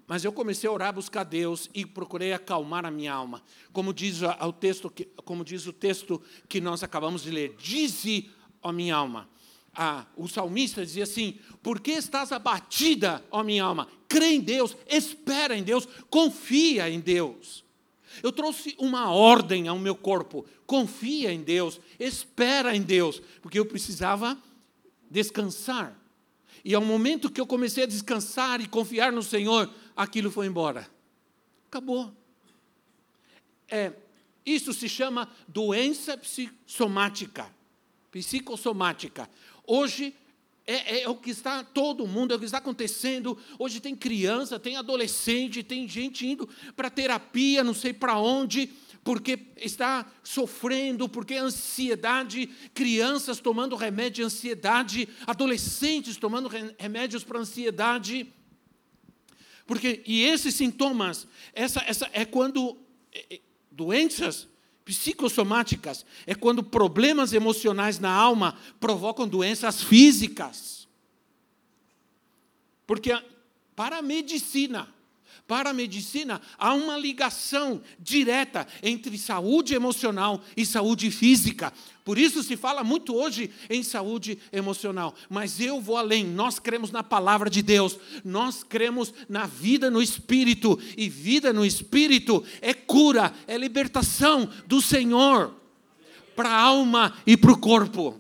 Mas 0.10 0.26
eu 0.26 0.32
comecei 0.32 0.68
a 0.68 0.74
orar, 0.74 0.92
buscar 0.92 1.24
Deus 1.24 1.70
e 1.72 1.86
procurei 1.86 2.34
acalmar 2.34 2.84
a 2.84 2.90
minha 2.90 3.14
alma. 3.14 3.44
Como 3.72 3.94
diz 3.94 4.22
o 4.24 4.52
texto 4.52 4.90
que, 4.90 5.06
como 5.24 5.46
diz 5.46 5.68
o 5.68 5.72
texto 5.72 6.20
que 6.48 6.60
nós 6.60 6.82
acabamos 6.82 7.22
de 7.22 7.30
ler, 7.30 7.56
dize 7.60 8.28
ó 8.60 8.72
minha 8.72 8.96
alma. 8.96 9.30
Ah, 9.72 10.08
o 10.18 10.28
salmista 10.28 10.84
dizia 10.84 11.04
assim: 11.04 11.38
Por 11.62 11.80
que 11.80 11.92
estás 11.92 12.32
abatida, 12.32 13.24
ó 13.30 13.44
minha 13.44 13.64
alma? 13.64 13.88
Crê 14.08 14.34
em 14.34 14.42
Deus, 14.42 14.76
espera 14.88 15.56
em 15.56 15.62
Deus, 15.62 15.88
confia 16.10 16.90
em 16.90 17.00
Deus. 17.00 17.64
Eu 18.24 18.32
trouxe 18.32 18.76
uma 18.80 19.12
ordem 19.12 19.68
ao 19.68 19.78
meu 19.78 19.94
corpo: 19.94 20.44
confia 20.66 21.32
em 21.32 21.44
Deus, 21.44 21.80
espera 22.00 22.76
em 22.76 22.82
Deus, 22.82 23.22
porque 23.44 23.60
eu 23.60 23.66
precisava 23.68 24.36
descansar. 25.08 25.96
E 26.64 26.76
ao 26.76 26.84
momento 26.84 27.32
que 27.32 27.40
eu 27.40 27.48
comecei 27.48 27.84
a 27.84 27.88
descansar 27.88 28.60
e 28.60 28.68
confiar 28.68 29.12
no 29.12 29.24
Senhor, 29.24 29.72
aquilo 30.00 30.32
foi 30.32 30.48
embora. 30.48 30.90
Acabou. 31.68 32.16
É, 33.68 33.92
isso 34.46 34.74
se 34.74 34.88
chama 34.88 35.30
doença 35.46 36.18
psicossomática. 36.18 37.54
Psicossomática. 38.10 39.30
Hoje 39.68 40.16
é, 40.66 41.02
é, 41.02 41.10
o 41.10 41.16
que 41.16 41.30
está 41.30 41.66
todo 41.66 42.08
mundo, 42.08 42.32
é 42.32 42.38
o 42.38 42.40
que 42.40 42.46
está 42.46 42.60
acontecendo. 42.60 43.38
Hoje 43.60 43.82
tem 43.82 43.94
criança, 43.94 44.58
tem 44.58 44.78
adolescente, 44.78 45.64
tem 45.64 45.86
gente 45.86 46.26
indo 46.26 46.48
para 46.78 46.90
terapia, 46.90 47.62
não 47.62 47.74
sei 47.74 47.92
para 47.92 48.18
onde, 48.18 48.72
porque 49.04 49.38
está 49.58 50.10
sofrendo, 50.24 51.10
porque 51.10 51.36
ansiedade, 51.36 52.48
crianças 52.74 53.42
tomando 53.42 53.76
remédio 53.76 54.16
de 54.16 54.24
ansiedade, 54.24 55.10
adolescentes 55.28 56.16
tomando 56.16 56.50
remédios 56.78 57.26
para 57.26 57.40
ansiedade. 57.40 58.34
Porque, 59.70 60.02
e 60.08 60.24
esses 60.24 60.56
sintomas, 60.56 61.28
essa, 61.54 61.84
essa 61.86 62.10
é 62.12 62.26
quando 62.26 62.76
é, 63.14 63.36
é, 63.36 63.40
doenças 63.72 64.48
psicossomáticas, 64.84 66.08
é 66.26 66.34
quando 66.34 66.64
problemas 66.64 67.34
emocionais 67.34 68.00
na 68.00 68.12
alma 68.12 68.58
provocam 68.80 69.28
doenças 69.28 69.84
físicas. 69.84 70.88
Porque 72.88 73.16
para 73.76 74.00
a 74.00 74.02
medicina, 74.02 74.92
para 75.48 75.70
a 75.70 75.74
medicina, 75.74 76.42
há 76.58 76.74
uma 76.74 76.98
ligação 76.98 77.80
direta 78.00 78.68
entre 78.82 79.20
saúde 79.20 79.76
emocional 79.76 80.44
e 80.58 80.66
saúde 80.66 81.12
física. 81.12 81.72
Por 82.10 82.18
isso 82.18 82.42
se 82.42 82.58
fala 82.58 82.84
muito 82.84 83.16
hoje 83.16 83.52
em 83.70 83.84
saúde 83.84 84.40
emocional. 84.52 85.14
Mas 85.30 85.60
eu 85.60 85.80
vou 85.80 85.96
além. 85.96 86.26
Nós 86.26 86.58
cremos 86.58 86.90
na 86.90 87.04
palavra 87.04 87.52
de 87.52 87.62
Deus. 87.62 88.00
Nós 88.26 88.64
cremos 88.64 89.14
na 89.30 89.46
vida 89.46 89.92
no 89.92 90.02
espírito. 90.02 90.80
E 90.98 91.08
vida 91.08 91.54
no 91.54 91.64
espírito 91.64 92.44
é 92.64 92.74
cura, 92.74 93.32
é 93.46 93.56
libertação 93.56 94.50
do 94.66 94.82
Senhor 94.82 95.54
para 96.36 96.50
a 96.50 96.60
alma 96.60 97.14
e 97.28 97.38
para 97.38 97.52
o 97.52 97.60
corpo. 97.60 98.20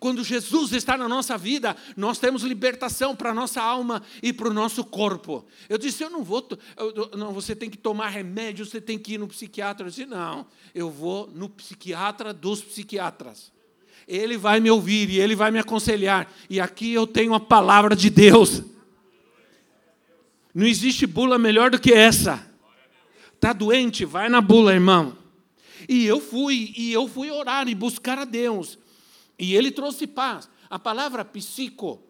Quando 0.00 0.22
Jesus 0.22 0.72
está 0.72 0.96
na 0.96 1.08
nossa 1.08 1.36
vida, 1.36 1.76
nós 1.96 2.18
temos 2.18 2.42
libertação 2.42 3.16
para 3.16 3.30
a 3.30 3.34
nossa 3.34 3.60
alma 3.60 4.02
e 4.22 4.32
para 4.32 4.48
o 4.48 4.54
nosso 4.54 4.84
corpo. 4.84 5.44
Eu 5.68 5.76
disse, 5.76 6.04
eu 6.04 6.10
não 6.10 6.22
vou, 6.22 6.46
eu, 6.76 7.10
não, 7.16 7.32
você 7.32 7.54
tem 7.56 7.68
que 7.68 7.76
tomar 7.76 8.08
remédio, 8.08 8.64
você 8.64 8.80
tem 8.80 8.96
que 8.96 9.14
ir 9.14 9.18
no 9.18 9.26
psiquiatra. 9.26 9.86
Eu 9.86 9.90
disse, 9.90 10.06
não, 10.06 10.46
eu 10.72 10.88
vou 10.88 11.28
no 11.34 11.48
psiquiatra 11.48 12.32
dos 12.32 12.62
psiquiatras. 12.62 13.50
Ele 14.06 14.36
vai 14.36 14.60
me 14.60 14.70
ouvir 14.70 15.10
e 15.10 15.20
ele 15.20 15.34
vai 15.34 15.50
me 15.50 15.58
aconselhar. 15.58 16.32
E 16.48 16.60
aqui 16.60 16.92
eu 16.92 17.06
tenho 17.06 17.34
a 17.34 17.40
palavra 17.40 17.96
de 17.96 18.08
Deus. 18.08 18.62
Não 20.54 20.66
existe 20.66 21.06
bula 21.06 21.38
melhor 21.38 21.70
do 21.70 21.78
que 21.78 21.92
essa. 21.92 22.46
Está 23.34 23.52
doente? 23.52 24.04
Vai 24.04 24.28
na 24.28 24.40
bula, 24.40 24.72
irmão. 24.72 25.16
E 25.88 26.06
eu 26.06 26.20
fui, 26.20 26.72
e 26.76 26.92
eu 26.92 27.08
fui 27.08 27.30
orar 27.30 27.68
e 27.68 27.74
buscar 27.74 28.18
a 28.18 28.24
Deus. 28.24 28.78
E 29.38 29.54
ele 29.54 29.70
trouxe 29.70 30.06
paz. 30.06 30.48
A 30.68 30.78
palavra 30.78 31.24
psico 31.24 32.02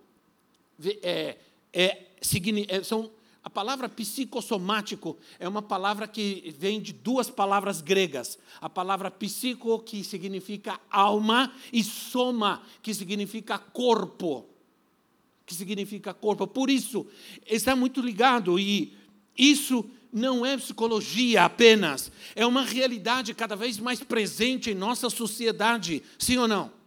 é, 1.03 1.37
é, 1.73 2.07
é, 2.69 2.83
são, 2.83 3.11
a 3.43 3.51
palavra 3.51 3.89
psicossomático 3.89 5.17
é 5.39 5.49
uma 5.49 5.63
palavra 5.63 6.09
que 6.09 6.55
vem 6.59 6.81
de 6.81 6.93
duas 6.93 7.31
palavras 7.31 7.81
gregas. 7.81 8.39
A 8.61 8.69
palavra 8.69 9.11
psico, 9.11 9.79
que 9.81 10.03
significa 10.03 10.81
alma, 10.91 11.53
e 11.73 11.83
soma, 11.83 12.63
que 12.83 12.93
significa 12.95 13.59
corpo. 13.59 14.47
Que 15.47 15.55
significa 15.55 16.13
corpo. 16.13 16.47
Por 16.47 16.71
isso, 16.71 17.07
está 17.47 17.75
muito 17.75 18.01
ligado, 18.01 18.59
e 18.59 18.97
isso 19.37 19.85
não 20.13 20.45
é 20.45 20.57
psicologia 20.57 21.45
apenas, 21.45 22.11
é 22.35 22.47
uma 22.47 22.63
realidade 22.63 23.35
cada 23.35 23.55
vez 23.55 23.79
mais 23.79 24.03
presente 24.03 24.71
em 24.71 24.75
nossa 24.75 25.11
sociedade, 25.11 26.03
sim 26.19 26.39
ou 26.39 26.49
não? 26.49 26.78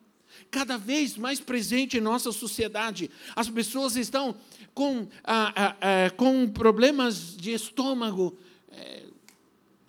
Cada 0.52 0.78
vez 0.78 1.18
mais 1.18 1.40
presente 1.40 1.98
em 1.98 2.02
nossa 2.02 2.32
sociedade. 2.34 3.10
As 3.36 3.50
pessoas 3.50 3.96
estão 3.96 4.36
com, 4.74 5.08
ah, 5.24 5.54
ah, 5.56 5.76
ah, 5.80 6.10
com 6.12 6.48
problemas 6.50 7.36
de 7.38 7.54
estômago. 7.54 8.38
É, 8.74 9.04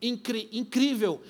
incri, 0.00 0.48
incrível. 0.52 1.20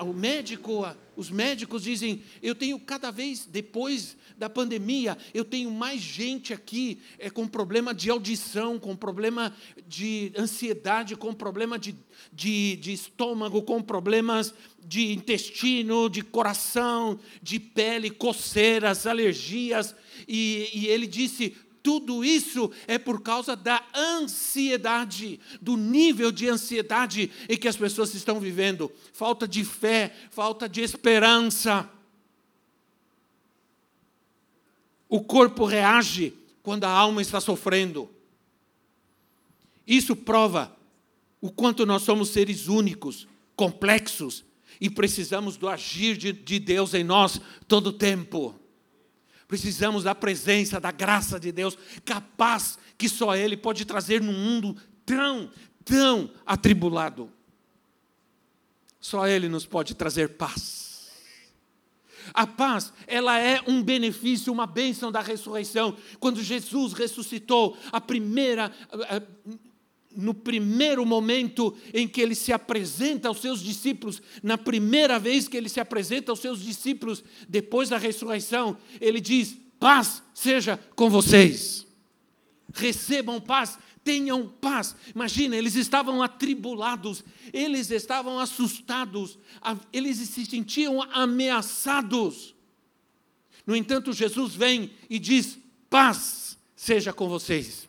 o 0.00 0.12
médico, 0.12 0.86
os 1.18 1.30
médicos 1.30 1.82
dizem: 1.82 2.22
eu 2.40 2.54
tenho 2.54 2.78
cada 2.78 3.10
vez, 3.10 3.44
depois 3.44 4.16
da 4.38 4.48
pandemia, 4.48 5.18
eu 5.34 5.44
tenho 5.44 5.68
mais 5.68 6.00
gente 6.00 6.54
aqui 6.54 7.00
é, 7.18 7.28
com 7.28 7.44
problema 7.44 7.92
de 7.92 8.08
audição, 8.08 8.78
com 8.78 8.94
problema 8.94 9.52
de 9.88 10.32
ansiedade, 10.38 11.16
com 11.16 11.34
problema 11.34 11.76
de, 11.76 11.96
de, 12.32 12.76
de 12.76 12.92
estômago, 12.92 13.62
com 13.62 13.82
problemas 13.82 14.54
de 14.86 15.12
intestino, 15.12 16.08
de 16.08 16.22
coração, 16.22 17.18
de 17.42 17.58
pele, 17.58 18.10
coceiras, 18.10 19.04
alergias. 19.04 19.96
E, 20.28 20.70
e 20.72 20.86
ele 20.86 21.08
disse: 21.08 21.56
tudo 21.88 22.22
isso 22.22 22.70
é 22.86 22.98
por 22.98 23.22
causa 23.22 23.56
da 23.56 23.82
ansiedade, 23.96 25.40
do 25.58 25.74
nível 25.74 26.30
de 26.30 26.46
ansiedade 26.46 27.30
em 27.48 27.56
que 27.56 27.66
as 27.66 27.78
pessoas 27.78 28.14
estão 28.14 28.38
vivendo. 28.38 28.92
Falta 29.10 29.48
de 29.48 29.64
fé, 29.64 30.14
falta 30.30 30.68
de 30.68 30.82
esperança. 30.82 31.88
O 35.08 35.22
corpo 35.22 35.64
reage 35.64 36.34
quando 36.62 36.84
a 36.84 36.90
alma 36.90 37.22
está 37.22 37.40
sofrendo. 37.40 38.10
Isso 39.86 40.14
prova 40.14 40.76
o 41.40 41.50
quanto 41.50 41.86
nós 41.86 42.02
somos 42.02 42.28
seres 42.28 42.68
únicos, 42.68 43.26
complexos, 43.56 44.44
e 44.78 44.90
precisamos 44.90 45.56
do 45.56 45.66
agir 45.66 46.18
de, 46.18 46.34
de 46.34 46.58
Deus 46.58 46.92
em 46.92 47.02
nós 47.02 47.40
todo 47.66 47.86
o 47.86 47.92
tempo. 47.94 48.54
Precisamos 49.48 50.04
da 50.04 50.14
presença, 50.14 50.78
da 50.78 50.92
graça 50.92 51.40
de 51.40 51.50
Deus, 51.50 51.76
capaz 52.04 52.78
que 52.98 53.08
só 53.08 53.34
Ele 53.34 53.56
pode 53.56 53.86
trazer 53.86 54.20
num 54.20 54.32
mundo 54.32 54.76
tão, 55.06 55.50
tão 55.84 56.30
atribulado. 56.44 57.32
Só 59.00 59.26
Ele 59.26 59.48
nos 59.48 59.64
pode 59.64 59.94
trazer 59.94 60.36
paz. 60.36 60.86
A 62.34 62.46
paz, 62.46 62.92
ela 63.06 63.38
é 63.38 63.62
um 63.66 63.82
benefício, 63.82 64.52
uma 64.52 64.66
bênção 64.66 65.10
da 65.10 65.22
ressurreição. 65.22 65.96
Quando 66.20 66.42
Jesus 66.42 66.92
ressuscitou, 66.92 67.74
a 67.90 68.02
primeira, 68.02 68.70
no 70.16 70.34
primeiro 70.34 71.04
momento 71.04 71.76
em 71.92 72.08
que 72.08 72.20
ele 72.20 72.34
se 72.34 72.52
apresenta 72.52 73.28
aos 73.28 73.40
seus 73.40 73.60
discípulos, 73.60 74.22
na 74.42 74.56
primeira 74.56 75.18
vez 75.18 75.46
que 75.46 75.56
ele 75.56 75.68
se 75.68 75.80
apresenta 75.80 76.32
aos 76.32 76.40
seus 76.40 76.60
discípulos 76.60 77.22
depois 77.48 77.88
da 77.88 77.98
ressurreição, 77.98 78.76
ele 79.00 79.20
diz: 79.20 79.56
Paz 79.78 80.22
seja 80.34 80.78
com 80.96 81.08
vocês. 81.08 81.86
Recebam 82.74 83.40
paz, 83.40 83.78
tenham 84.02 84.48
paz. 84.48 84.94
Imagina, 85.14 85.56
eles 85.56 85.74
estavam 85.74 86.22
atribulados, 86.22 87.24
eles 87.52 87.90
estavam 87.90 88.38
assustados, 88.38 89.38
eles 89.92 90.16
se 90.16 90.44
sentiam 90.44 91.02
ameaçados. 91.12 92.54
No 93.66 93.76
entanto, 93.76 94.12
Jesus 94.12 94.54
vem 94.54 94.90
e 95.08 95.18
diz: 95.18 95.58
Paz 95.90 96.58
seja 96.74 97.12
com 97.12 97.28
vocês. 97.28 97.88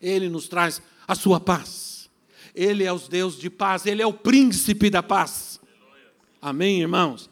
Ele 0.00 0.28
nos 0.28 0.48
traz 0.48 0.82
a 1.08 1.14
sua 1.14 1.40
paz. 1.40 2.10
Ele 2.54 2.84
é 2.84 2.92
o 2.92 2.98
Deus 2.98 3.38
de 3.38 3.48
paz, 3.48 3.86
ele 3.86 4.02
é 4.02 4.06
o 4.06 4.12
príncipe 4.12 4.90
da 4.90 5.02
paz. 5.02 5.58
Amém, 6.40 6.82
irmãos? 6.82 7.30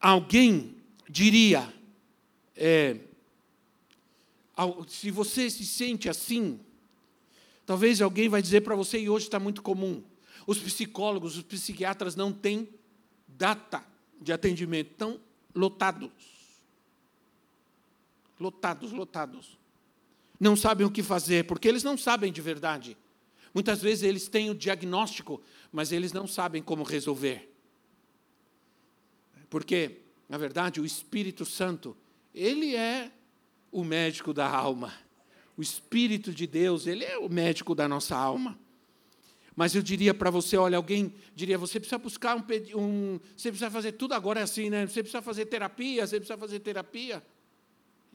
Alguém 0.00 0.74
diria, 1.08 1.72
é, 2.56 2.98
se 4.88 5.10
você 5.10 5.50
se 5.50 5.66
sente 5.66 6.08
assim, 6.08 6.58
talvez 7.66 8.00
alguém 8.00 8.28
vai 8.28 8.40
dizer 8.40 8.62
para 8.62 8.74
você, 8.74 8.98
e 8.98 9.10
hoje 9.10 9.26
está 9.26 9.38
muito 9.38 9.60
comum, 9.60 10.02
os 10.46 10.58
psicólogos, 10.58 11.36
os 11.36 11.42
psiquiatras 11.42 12.16
não 12.16 12.32
têm 12.32 12.68
data 13.28 13.84
de 14.20 14.32
atendimento, 14.32 14.92
estão 14.92 15.20
lotados. 15.54 16.10
Lotados, 18.38 18.92
lotados 18.92 19.63
não 20.38 20.56
sabem 20.56 20.86
o 20.86 20.90
que 20.90 21.02
fazer, 21.02 21.46
porque 21.46 21.68
eles 21.68 21.82
não 21.82 21.96
sabem 21.96 22.32
de 22.32 22.40
verdade. 22.40 22.96
Muitas 23.52 23.80
vezes 23.80 24.02
eles 24.02 24.28
têm 24.28 24.50
o 24.50 24.54
diagnóstico, 24.54 25.40
mas 25.70 25.92
eles 25.92 26.12
não 26.12 26.26
sabem 26.26 26.62
como 26.62 26.82
resolver. 26.82 27.50
Porque, 29.48 30.00
na 30.28 30.36
verdade, 30.36 30.80
o 30.80 30.84
Espírito 30.84 31.44
Santo, 31.44 31.96
ele 32.34 32.74
é 32.74 33.12
o 33.70 33.84
médico 33.84 34.34
da 34.34 34.48
alma. 34.48 34.92
O 35.56 35.62
Espírito 35.62 36.32
de 36.32 36.46
Deus, 36.46 36.88
ele 36.88 37.04
é 37.04 37.16
o 37.16 37.28
médico 37.28 37.74
da 37.74 37.86
nossa 37.86 38.16
alma. 38.16 38.58
Mas 39.54 39.76
eu 39.76 39.82
diria 39.82 40.12
para 40.12 40.30
você, 40.30 40.56
olha, 40.56 40.76
alguém 40.76 41.14
diria, 41.36 41.56
você 41.56 41.78
precisa 41.78 41.98
buscar 41.98 42.36
um, 42.36 42.42
um, 42.76 43.20
você 43.36 43.50
precisa 43.50 43.70
fazer 43.70 43.92
tudo 43.92 44.14
agora 44.14 44.42
assim, 44.42 44.68
né? 44.68 44.84
Você 44.84 45.00
precisa 45.00 45.22
fazer 45.22 45.46
terapia, 45.46 46.04
você 46.04 46.16
precisa 46.16 46.36
fazer 46.36 46.58
terapia. 46.58 47.24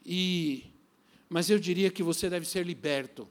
E 0.05 0.65
mas 1.29 1.49
eu 1.49 1.59
diria 1.59 1.91
que 1.91 2.01
você 2.01 2.29
deve 2.29 2.45
ser 2.45 2.65
liberto, 2.65 3.29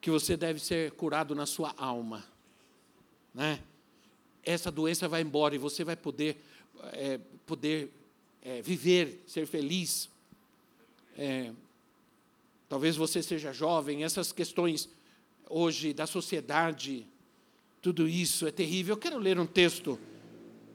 que 0.00 0.10
você 0.10 0.36
deve 0.36 0.58
ser 0.58 0.90
curado 0.92 1.34
na 1.34 1.46
sua 1.46 1.72
alma. 1.78 2.24
Né? 3.32 3.60
Essa 4.42 4.70
doença 4.70 5.06
vai 5.06 5.22
embora 5.22 5.54
e 5.54 5.58
você 5.58 5.84
vai 5.84 5.94
poder, 5.94 6.42
é, 6.94 7.20
poder 7.46 7.92
é, 8.42 8.60
viver, 8.60 9.22
ser 9.26 9.46
feliz. 9.46 10.10
É, 11.16 11.52
talvez 12.68 12.96
você 12.96 13.22
seja 13.22 13.52
jovem, 13.52 14.02
essas 14.02 14.32
questões 14.32 14.88
hoje 15.48 15.92
da 15.92 16.06
sociedade, 16.06 17.06
tudo 17.80 18.08
isso 18.08 18.46
é 18.48 18.50
terrível. 18.50 18.94
Eu 18.94 18.98
quero 18.98 19.18
ler 19.18 19.38
um 19.38 19.46
texto 19.46 19.96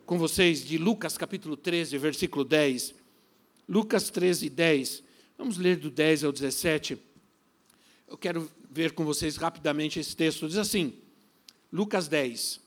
com 0.06 0.18
vocês 0.18 0.66
de 0.66 0.78
Lucas 0.78 1.18
capítulo 1.18 1.58
13, 1.58 1.98
versículo 1.98 2.46
10. 2.46 2.96
Lucas 3.68 4.10
13, 4.10 4.50
10. 4.50 5.07
Vamos 5.38 5.58
ler 5.58 5.78
do 5.78 5.92
10 5.92 6.24
ao 6.24 6.32
17. 6.32 6.98
Eu 8.08 8.18
quero 8.18 8.50
ver 8.72 8.94
com 8.94 9.06
vocês 9.06 9.38
rapidamente 9.38 10.00
esse 10.00 10.16
texto. 10.16 10.48
Diz 10.48 10.58
assim, 10.58 10.94
Lucas 11.72 12.08
10, 12.08 12.60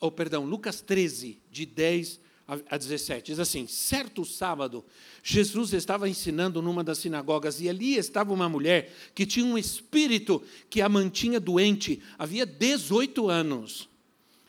ou 0.00 0.10
perdão, 0.10 0.44
Lucas 0.44 0.80
13, 0.80 1.38
de 1.52 1.64
10 1.64 2.20
a 2.46 2.76
17. 2.76 3.26
Diz 3.26 3.38
assim: 3.38 3.68
Certo 3.68 4.24
sábado, 4.24 4.84
Jesus 5.22 5.72
estava 5.72 6.08
ensinando 6.08 6.60
numa 6.60 6.82
das 6.82 6.98
sinagogas 6.98 7.60
e 7.60 7.68
ali 7.68 7.96
estava 7.96 8.32
uma 8.32 8.48
mulher 8.48 8.92
que 9.14 9.24
tinha 9.24 9.46
um 9.46 9.56
espírito 9.56 10.42
que 10.68 10.82
a 10.82 10.88
mantinha 10.88 11.38
doente 11.38 12.02
havia 12.18 12.44
18 12.44 13.28
anos. 13.28 13.88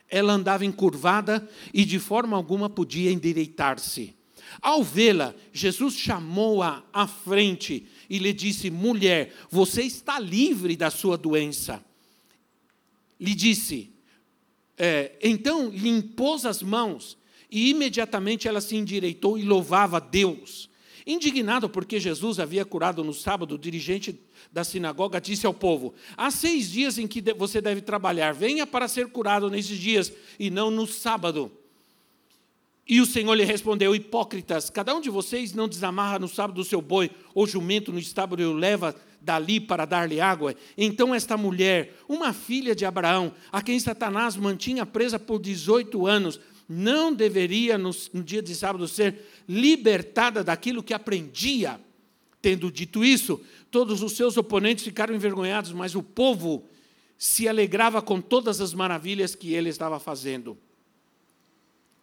Ela 0.08 0.32
andava 0.32 0.64
encurvada 0.64 1.48
e 1.72 1.84
de 1.84 2.00
forma 2.00 2.36
alguma 2.36 2.68
podia 2.68 3.12
endireitar-se. 3.12 4.15
Ao 4.60 4.82
vê-la, 4.82 5.34
Jesus 5.52 5.94
chamou-a 5.94 6.84
à 6.92 7.06
frente 7.06 7.86
e 8.08 8.18
lhe 8.18 8.32
disse: 8.32 8.70
Mulher, 8.70 9.34
você 9.50 9.82
está 9.82 10.18
livre 10.18 10.76
da 10.76 10.90
sua 10.90 11.16
doença. 11.16 11.84
Lhe 13.18 13.34
disse, 13.34 13.90
é, 14.78 15.12
então 15.22 15.70
lhe 15.70 15.88
impôs 15.88 16.44
as 16.44 16.62
mãos 16.62 17.16
e 17.50 17.70
imediatamente 17.70 18.46
ela 18.46 18.60
se 18.60 18.76
endireitou 18.76 19.38
e 19.38 19.42
louvava 19.42 19.96
a 19.96 20.00
Deus. 20.00 20.68
Indignado 21.06 21.68
porque 21.68 22.00
Jesus 22.00 22.40
havia 22.40 22.64
curado 22.64 23.04
no 23.04 23.14
sábado, 23.14 23.54
o 23.54 23.58
dirigente 23.58 24.20
da 24.52 24.64
sinagoga 24.64 25.20
disse 25.20 25.46
ao 25.46 25.54
povo: 25.54 25.94
Há 26.16 26.30
seis 26.32 26.70
dias 26.70 26.98
em 26.98 27.06
que 27.06 27.22
você 27.32 27.60
deve 27.60 27.80
trabalhar, 27.80 28.34
venha 28.34 28.66
para 28.66 28.88
ser 28.88 29.08
curado 29.08 29.48
nesses 29.48 29.78
dias 29.78 30.12
e 30.38 30.50
não 30.50 30.70
no 30.70 30.86
sábado. 30.86 31.50
E 32.88 33.00
o 33.00 33.06
Senhor 33.06 33.34
lhe 33.34 33.44
respondeu: 33.44 33.94
Hipócritas, 33.94 34.70
cada 34.70 34.94
um 34.94 35.00
de 35.00 35.10
vocês 35.10 35.52
não 35.52 35.68
desamarra 35.68 36.18
no 36.18 36.28
sábado 36.28 36.60
o 36.60 36.64
seu 36.64 36.80
boi 36.80 37.10
ou 37.34 37.46
jumento 37.46 37.92
no 37.92 37.98
estábulo 37.98 38.42
e 38.42 38.44
o 38.44 38.52
leva 38.52 38.94
dali 39.20 39.58
para 39.58 39.84
dar-lhe 39.84 40.20
água. 40.20 40.54
Então 40.78 41.12
esta 41.12 41.36
mulher, 41.36 41.96
uma 42.08 42.32
filha 42.32 42.76
de 42.76 42.84
Abraão, 42.84 43.34
a 43.50 43.60
quem 43.60 43.80
Satanás 43.80 44.36
mantinha 44.36 44.86
presa 44.86 45.18
por 45.18 45.40
18 45.40 46.06
anos, 46.06 46.38
não 46.68 47.12
deveria 47.12 47.76
no, 47.76 47.90
no 48.12 48.22
dia 48.22 48.40
de 48.40 48.54
sábado 48.54 48.86
ser 48.86 49.26
libertada 49.48 50.44
daquilo 50.44 50.82
que 50.82 50.94
aprendia. 50.94 51.80
Tendo 52.40 52.70
dito 52.70 53.04
isso, 53.04 53.40
todos 53.70 54.02
os 54.02 54.12
seus 54.12 54.36
oponentes 54.36 54.84
ficaram 54.84 55.14
envergonhados, 55.14 55.72
mas 55.72 55.96
o 55.96 56.02
povo 56.02 56.64
se 57.18 57.48
alegrava 57.48 58.00
com 58.00 58.20
todas 58.20 58.60
as 58.60 58.72
maravilhas 58.72 59.34
que 59.34 59.52
ele 59.54 59.70
estava 59.70 59.98
fazendo. 59.98 60.56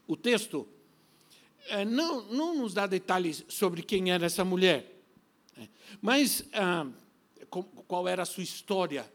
O 0.08 0.18
texto 0.18 0.68
é, 1.68 1.86
não, 1.86 2.24
não 2.24 2.56
nos 2.56 2.74
dá 2.74 2.86
detalhes 2.86 3.44
sobre 3.48 3.82
quem 3.82 4.12
era 4.12 4.26
essa 4.26 4.44
mulher, 4.44 5.02
né? 5.56 5.70
mas 6.02 6.44
ah, 6.54 6.88
qual 7.88 8.08
era 8.08 8.24
a 8.24 8.26
sua 8.26 8.44
história. 8.44 9.12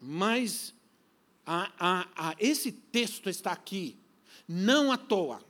Mas 0.00 0.74
esse 2.38 2.72
texto 2.72 3.28
está 3.28 3.52
aqui, 3.52 3.96
não 4.48 4.92
à 4.92 4.96
toa. 4.96 5.42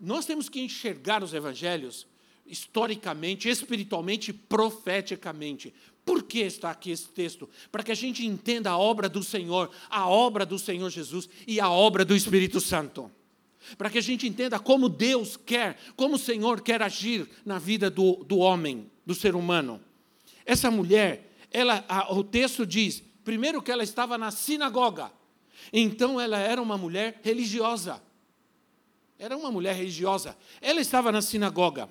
Nós 0.00 0.26
temos 0.26 0.48
que 0.48 0.60
enxergar 0.60 1.22
os 1.22 1.32
evangelhos 1.32 2.06
historicamente, 2.44 3.48
espiritualmente, 3.48 4.32
profeticamente. 4.32 5.72
Por 6.04 6.22
que 6.24 6.40
está 6.40 6.70
aqui 6.70 6.90
esse 6.90 7.08
texto? 7.08 7.48
Para 7.70 7.82
que 7.82 7.92
a 7.92 7.96
gente 7.96 8.26
entenda 8.26 8.70
a 8.70 8.78
obra 8.78 9.08
do 9.08 9.22
Senhor, 9.22 9.70
a 9.88 10.08
obra 10.08 10.44
do 10.44 10.58
Senhor 10.58 10.90
Jesus 10.90 11.28
e 11.46 11.60
a 11.60 11.70
obra 11.70 12.04
do 12.04 12.14
Espírito 12.14 12.60
Santo. 12.60 13.10
Para 13.78 13.88
que 13.88 13.98
a 13.98 14.02
gente 14.02 14.26
entenda 14.26 14.58
como 14.58 14.88
Deus 14.88 15.36
quer, 15.36 15.78
como 15.94 16.16
o 16.16 16.18
Senhor 16.18 16.60
quer 16.60 16.82
agir 16.82 17.28
na 17.44 17.58
vida 17.58 17.88
do, 17.88 18.24
do 18.24 18.38
homem, 18.38 18.90
do 19.06 19.14
ser 19.14 19.36
humano. 19.36 19.80
Essa 20.44 20.70
mulher, 20.70 21.32
ela, 21.50 21.84
a, 21.88 22.12
o 22.12 22.24
texto 22.24 22.66
diz, 22.66 23.02
primeiro 23.24 23.62
que 23.62 23.70
ela 23.70 23.84
estava 23.84 24.18
na 24.18 24.32
sinagoga, 24.32 25.12
então 25.72 26.20
ela 26.20 26.38
era 26.38 26.60
uma 26.60 26.76
mulher 26.76 27.20
religiosa. 27.22 28.02
Era 29.16 29.36
uma 29.36 29.52
mulher 29.52 29.76
religiosa. 29.76 30.36
Ela 30.60 30.80
estava 30.80 31.12
na 31.12 31.22
sinagoga. 31.22 31.88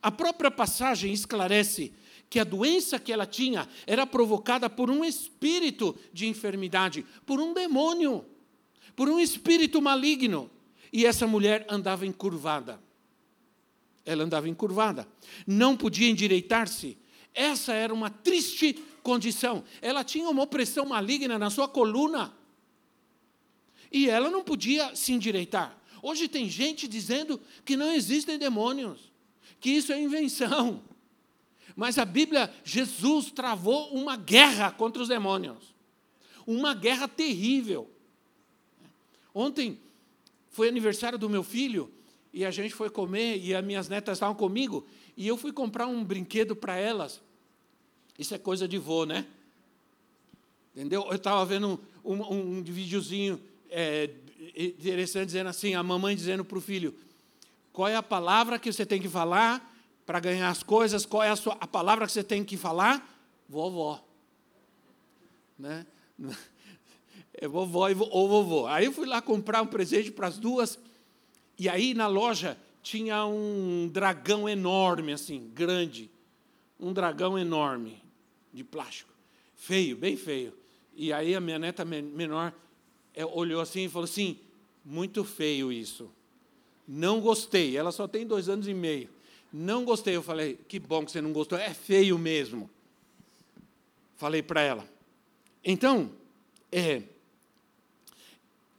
A 0.00 0.12
própria 0.12 0.50
passagem 0.50 1.12
esclarece 1.12 1.92
que 2.28 2.40
a 2.40 2.44
doença 2.44 2.98
que 2.98 3.12
ela 3.12 3.26
tinha 3.26 3.68
era 3.86 4.06
provocada 4.06 4.68
por 4.68 4.90
um 4.90 5.04
espírito 5.04 5.96
de 6.12 6.26
enfermidade, 6.26 7.04
por 7.24 7.40
um 7.40 7.52
demônio, 7.54 8.24
por 8.96 9.08
um 9.08 9.20
espírito 9.20 9.80
maligno. 9.80 10.50
E 10.92 11.06
essa 11.06 11.26
mulher 11.26 11.66
andava 11.68 12.06
encurvada. 12.06 12.80
Ela 14.04 14.24
andava 14.24 14.48
encurvada. 14.48 15.08
Não 15.46 15.76
podia 15.76 16.08
endireitar-se. 16.08 16.98
Essa 17.32 17.72
era 17.72 17.92
uma 17.92 18.10
triste 18.10 18.74
condição. 19.02 19.64
Ela 19.82 20.04
tinha 20.04 20.28
uma 20.28 20.42
opressão 20.42 20.86
maligna 20.86 21.38
na 21.38 21.50
sua 21.50 21.68
coluna. 21.68 22.32
E 23.90 24.08
ela 24.08 24.30
não 24.30 24.42
podia 24.42 24.94
se 24.94 25.12
endireitar. 25.12 25.78
Hoje 26.02 26.28
tem 26.28 26.48
gente 26.50 26.86
dizendo 26.86 27.40
que 27.64 27.76
não 27.76 27.92
existem 27.92 28.38
demônios, 28.38 29.12
que 29.60 29.70
isso 29.70 29.92
é 29.92 30.00
invenção. 30.00 30.82
Mas 31.76 31.98
a 31.98 32.04
Bíblia, 32.04 32.52
Jesus 32.62 33.30
travou 33.30 33.92
uma 33.94 34.16
guerra 34.16 34.70
contra 34.70 35.02
os 35.02 35.08
demônios. 35.08 35.74
Uma 36.46 36.74
guerra 36.74 37.08
terrível. 37.08 37.90
Ontem 39.34 39.80
foi 40.50 40.68
aniversário 40.68 41.18
do 41.18 41.28
meu 41.28 41.42
filho 41.42 41.90
e 42.32 42.44
a 42.44 42.50
gente 42.50 42.74
foi 42.74 42.88
comer 42.88 43.38
e 43.38 43.54
as 43.54 43.64
minhas 43.64 43.88
netas 43.88 44.16
estavam 44.16 44.34
comigo 44.34 44.86
e 45.16 45.26
eu 45.26 45.36
fui 45.36 45.52
comprar 45.52 45.86
um 45.86 46.04
brinquedo 46.04 46.54
para 46.54 46.76
elas. 46.76 47.20
Isso 48.18 48.34
é 48.34 48.38
coisa 48.38 48.68
de 48.68 48.78
vô, 48.78 49.04
né? 49.04 49.26
Entendeu? 50.74 51.06
Eu 51.08 51.16
estava 51.16 51.44
vendo 51.44 51.80
um, 52.04 52.14
um, 52.14 52.58
um 52.58 52.62
videozinho 52.62 53.40
é, 53.70 54.10
interessante 54.56 55.26
dizendo 55.26 55.48
assim, 55.48 55.74
a 55.74 55.82
mamãe 55.82 56.14
dizendo 56.14 56.44
para 56.44 56.58
o 56.58 56.60
filho, 56.60 56.94
qual 57.72 57.88
é 57.88 57.96
a 57.96 58.02
palavra 58.02 58.58
que 58.58 58.72
você 58.72 58.86
tem 58.86 59.00
que 59.00 59.08
falar 59.08 59.73
para 60.06 60.20
ganhar 60.20 60.48
as 60.48 60.62
coisas, 60.62 61.06
qual 61.06 61.22
é 61.22 61.30
a, 61.30 61.36
sua, 61.36 61.56
a 61.60 61.66
palavra 61.66 62.06
que 62.06 62.12
você 62.12 62.22
tem 62.22 62.44
que 62.44 62.56
falar? 62.56 63.06
Vovó. 63.48 64.02
Né? 65.58 65.86
É 67.36 67.48
vovó 67.48 67.88
ou 68.12 68.28
vovô. 68.28 68.66
Aí 68.68 68.84
eu 68.84 68.92
fui 68.92 69.06
lá 69.06 69.20
comprar 69.20 69.60
um 69.60 69.66
presente 69.66 70.12
para 70.12 70.28
as 70.28 70.38
duas, 70.38 70.78
e 71.58 71.68
aí 71.68 71.92
na 71.92 72.06
loja 72.06 72.56
tinha 72.80 73.26
um 73.26 73.88
dragão 73.92 74.48
enorme, 74.48 75.12
assim, 75.12 75.50
grande. 75.52 76.08
Um 76.78 76.92
dragão 76.92 77.36
enorme, 77.36 78.00
de 78.52 78.62
plástico. 78.62 79.12
Feio, 79.56 79.96
bem 79.96 80.16
feio. 80.16 80.52
E 80.94 81.12
aí 81.12 81.34
a 81.34 81.40
minha 81.40 81.58
neta 81.58 81.84
menor 81.84 82.54
é, 83.12 83.26
olhou 83.26 83.60
assim 83.60 83.86
e 83.86 83.88
falou 83.88 84.04
assim: 84.04 84.38
muito 84.84 85.24
feio 85.24 85.72
isso. 85.72 86.10
Não 86.86 87.20
gostei. 87.20 87.76
Ela 87.76 87.90
só 87.90 88.06
tem 88.06 88.26
dois 88.26 88.48
anos 88.48 88.68
e 88.68 88.74
meio. 88.74 89.08
Não 89.56 89.84
gostei. 89.84 90.16
Eu 90.16 90.22
falei: 90.22 90.58
que 90.66 90.80
bom 90.80 91.04
que 91.04 91.12
você 91.12 91.20
não 91.20 91.32
gostou. 91.32 91.56
É 91.56 91.72
feio 91.72 92.18
mesmo. 92.18 92.68
Falei 94.16 94.42
para 94.42 94.60
ela. 94.60 94.88
Então, 95.62 96.10
é, 96.72 97.04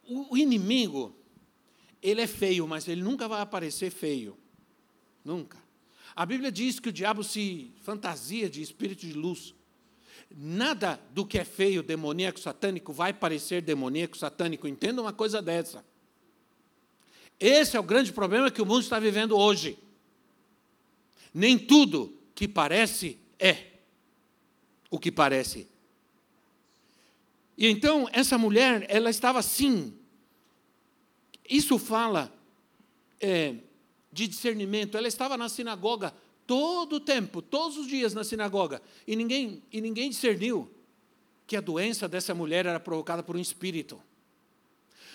o, 0.05 0.33
o 0.33 0.37
inimigo, 0.37 1.15
ele 2.03 2.19
é 2.19 2.27
feio, 2.27 2.67
mas 2.67 2.89
ele 2.89 3.01
nunca 3.01 3.25
vai 3.25 3.39
aparecer 3.39 3.89
feio. 3.89 4.37
Nunca. 5.23 5.57
A 6.13 6.25
Bíblia 6.25 6.51
diz 6.51 6.77
que 6.77 6.89
o 6.89 6.93
diabo 6.93 7.23
se 7.23 7.71
fantasia 7.81 8.49
de 8.49 8.61
espírito 8.61 9.07
de 9.07 9.13
luz. 9.13 9.55
Nada 10.29 10.99
do 11.11 11.25
que 11.25 11.37
é 11.37 11.45
feio, 11.45 11.81
demoníaco, 11.83 12.37
satânico 12.37 12.91
vai 12.91 13.13
parecer 13.13 13.61
demoníaco, 13.61 14.17
satânico. 14.17 14.67
Entenda 14.67 15.01
uma 15.01 15.13
coisa 15.13 15.41
dessa. 15.41 15.85
Esse 17.39 17.77
é 17.77 17.79
o 17.79 17.83
grande 17.83 18.11
problema 18.11 18.51
que 18.51 18.61
o 18.61 18.65
mundo 18.65 18.81
está 18.81 18.99
vivendo 18.99 19.37
hoje. 19.37 19.77
Nem 21.35 21.59
tudo 21.59 22.17
que 22.33 22.47
parece 22.47 23.19
é 23.37 23.73
o 24.89 24.97
que 24.97 25.11
parece. 25.11 25.67
E 27.57 27.67
então, 27.67 28.07
essa 28.13 28.37
mulher, 28.37 28.85
ela 28.87 29.09
estava 29.09 29.39
assim. 29.39 29.93
Isso 31.49 31.77
fala 31.77 32.33
é, 33.19 33.55
de 34.13 34.29
discernimento. 34.29 34.97
Ela 34.97 35.09
estava 35.09 35.35
na 35.35 35.49
sinagoga 35.49 36.15
todo 36.47 36.95
o 36.95 36.99
tempo, 37.01 37.41
todos 37.41 37.77
os 37.77 37.87
dias 37.87 38.13
na 38.13 38.23
sinagoga, 38.23 38.81
e 39.05 39.13
ninguém, 39.13 39.61
e 39.73 39.81
ninguém 39.81 40.09
discerniu 40.09 40.71
que 41.45 41.57
a 41.57 41.61
doença 41.61 42.07
dessa 42.07 42.33
mulher 42.33 42.65
era 42.65 42.79
provocada 42.79 43.21
por 43.21 43.35
um 43.35 43.39
espírito. 43.39 44.01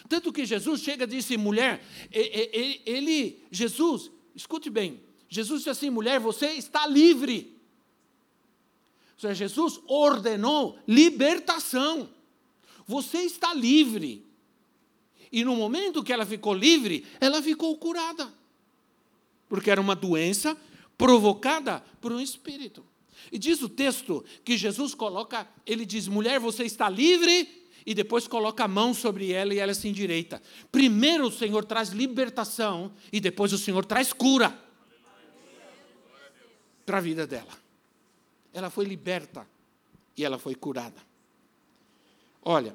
Tanto 0.06 0.30
que 0.33 0.44
Jesus 0.44 0.83
chega 0.83 1.04
e 1.04 1.06
disse, 1.06 1.38
mulher, 1.38 1.83
ele, 2.12 3.42
Jesus, 3.50 4.11
escute 4.35 4.68
bem, 4.68 5.00
Jesus 5.31 5.61
disse 5.61 5.71
assim, 5.71 5.90
mulher, 5.90 6.19
você 6.19 6.49
está 6.49 6.87
livre. 6.88 7.57
Ou 9.14 9.21
seja, 9.21 9.35
Jesus 9.35 9.81
ordenou 9.87 10.77
libertação. 10.88 12.11
Você 12.85 13.19
está 13.19 13.55
livre. 13.55 14.27
E 15.31 15.45
no 15.45 15.55
momento 15.55 16.03
que 16.03 16.12
ela 16.12 16.27
ficou 16.27 16.53
livre, 16.53 17.07
ela 17.21 17.40
ficou 17.40 17.77
curada. 17.79 18.29
Porque 19.49 19.71
era 19.71 19.81
uma 19.81 19.95
doença 19.95 20.57
provocada 20.99 21.83
por 22.01 22.12
um 22.12 22.21
espírito. 22.21 22.85
E 23.31 23.38
diz 23.38 23.62
o 23.62 23.69
texto 23.69 24.25
que 24.45 24.59
Jesus 24.59 24.95
coloca, 24.95 25.49
ele 25.64 25.87
diz: 25.87 26.09
mulher, 26.09 26.40
você 26.40 26.64
está 26.64 26.88
livre, 26.88 27.49
e 27.87 27.95
depois 27.95 28.27
coloca 28.27 28.64
a 28.64 28.69
mão 28.69 28.93
sobre 28.93 29.31
ela 29.31 29.55
e 29.55 29.59
ela 29.59 29.75
se 29.75 29.87
endireita. 29.87 30.43
Primeiro 30.73 31.29
o 31.29 31.33
Senhor 31.33 31.64
traz 31.64 31.90
libertação, 31.90 32.93
e 33.12 33.21
depois 33.21 33.53
o 33.53 33.59
Senhor 33.59 33.85
traz 33.85 34.12
cura 34.12 34.69
para 36.90 36.98
a 36.98 37.00
vida 37.00 37.24
dela. 37.24 37.53
Ela 38.53 38.68
foi 38.68 38.85
liberta 38.85 39.46
e 40.16 40.24
ela 40.24 40.40
foi 40.40 40.57
curada. 40.57 41.00
Olha, 42.42 42.74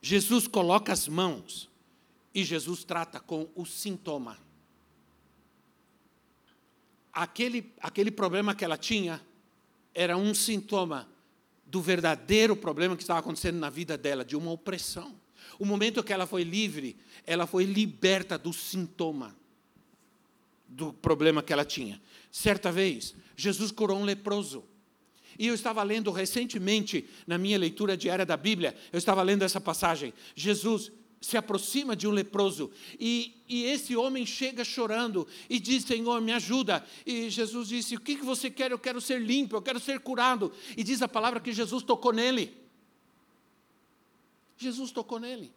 Jesus 0.00 0.46
coloca 0.46 0.92
as 0.92 1.08
mãos 1.08 1.68
e 2.32 2.44
Jesus 2.44 2.84
trata 2.84 3.18
com 3.18 3.48
o 3.56 3.66
sintoma 3.66 4.38
aquele, 7.12 7.74
aquele 7.80 8.12
problema 8.12 8.54
que 8.54 8.64
ela 8.64 8.76
tinha 8.76 9.20
era 9.92 10.16
um 10.16 10.32
sintoma 10.32 11.08
do 11.66 11.82
verdadeiro 11.82 12.54
problema 12.54 12.94
que 12.94 13.02
estava 13.02 13.18
acontecendo 13.18 13.58
na 13.58 13.70
vida 13.70 13.98
dela, 13.98 14.24
de 14.24 14.36
uma 14.36 14.52
opressão. 14.52 15.18
O 15.58 15.64
momento 15.64 16.04
que 16.04 16.12
ela 16.12 16.28
foi 16.28 16.44
livre, 16.44 16.96
ela 17.26 17.44
foi 17.44 17.64
liberta 17.64 18.38
do 18.38 18.52
sintoma 18.52 19.34
do 20.66 20.92
problema 20.92 21.42
que 21.42 21.52
ela 21.52 21.64
tinha. 21.64 22.00
Certa 22.30 22.72
vez, 22.72 23.14
Jesus 23.36 23.70
curou 23.70 23.98
um 23.98 24.04
leproso. 24.04 24.64
E 25.38 25.46
eu 25.46 25.54
estava 25.54 25.82
lendo 25.82 26.10
recentemente, 26.10 27.08
na 27.26 27.36
minha 27.36 27.58
leitura 27.58 27.96
diária 27.96 28.24
da 28.24 28.36
Bíblia, 28.36 28.74
eu 28.92 28.98
estava 28.98 29.22
lendo 29.22 29.42
essa 29.42 29.60
passagem. 29.60 30.12
Jesus 30.34 30.92
se 31.20 31.38
aproxima 31.38 31.96
de 31.96 32.06
um 32.06 32.10
leproso 32.10 32.70
e, 33.00 33.42
e, 33.48 33.64
esse 33.64 33.96
homem 33.96 34.26
chega 34.26 34.62
chorando 34.62 35.26
e 35.48 35.58
diz: 35.58 35.84
Senhor, 35.84 36.20
me 36.20 36.32
ajuda. 36.32 36.84
E 37.06 37.30
Jesus 37.30 37.68
disse: 37.68 37.96
O 37.96 38.00
que, 38.00 38.16
que 38.16 38.24
você 38.24 38.50
quer? 38.50 38.70
Eu 38.70 38.78
quero 38.78 39.00
ser 39.00 39.20
limpo, 39.20 39.56
eu 39.56 39.62
quero 39.62 39.80
ser 39.80 40.00
curado. 40.00 40.52
E 40.76 40.84
diz 40.84 41.00
a 41.00 41.08
palavra 41.08 41.40
que 41.40 41.50
Jesus 41.50 41.82
tocou 41.82 42.12
nele. 42.12 42.54
Jesus 44.58 44.90
tocou 44.92 45.18
nele. 45.18 45.50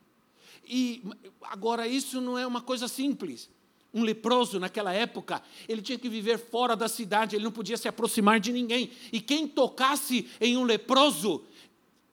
E 0.66 1.04
agora, 1.42 1.86
isso 1.86 2.22
não 2.22 2.38
é 2.38 2.48
uma 2.48 2.62
coisa 2.62 2.88
simples. 2.88 3.50
Um 3.94 4.04
leproso, 4.04 4.60
naquela 4.60 4.94
época, 4.94 5.42
ele 5.68 5.82
tinha 5.82 5.98
que 5.98 6.10
viver 6.10 6.38
fora 6.38 6.76
da 6.76 6.88
cidade, 6.88 7.36
ele 7.36 7.44
não 7.44 7.52
podia 7.52 7.78
se 7.78 7.88
aproximar 7.88 8.40
de 8.40 8.52
ninguém. 8.52 8.92
E 9.12 9.20
quem 9.22 9.48
tocasse 9.48 10.28
em 10.40 10.58
um 10.58 10.64
leproso 10.64 11.44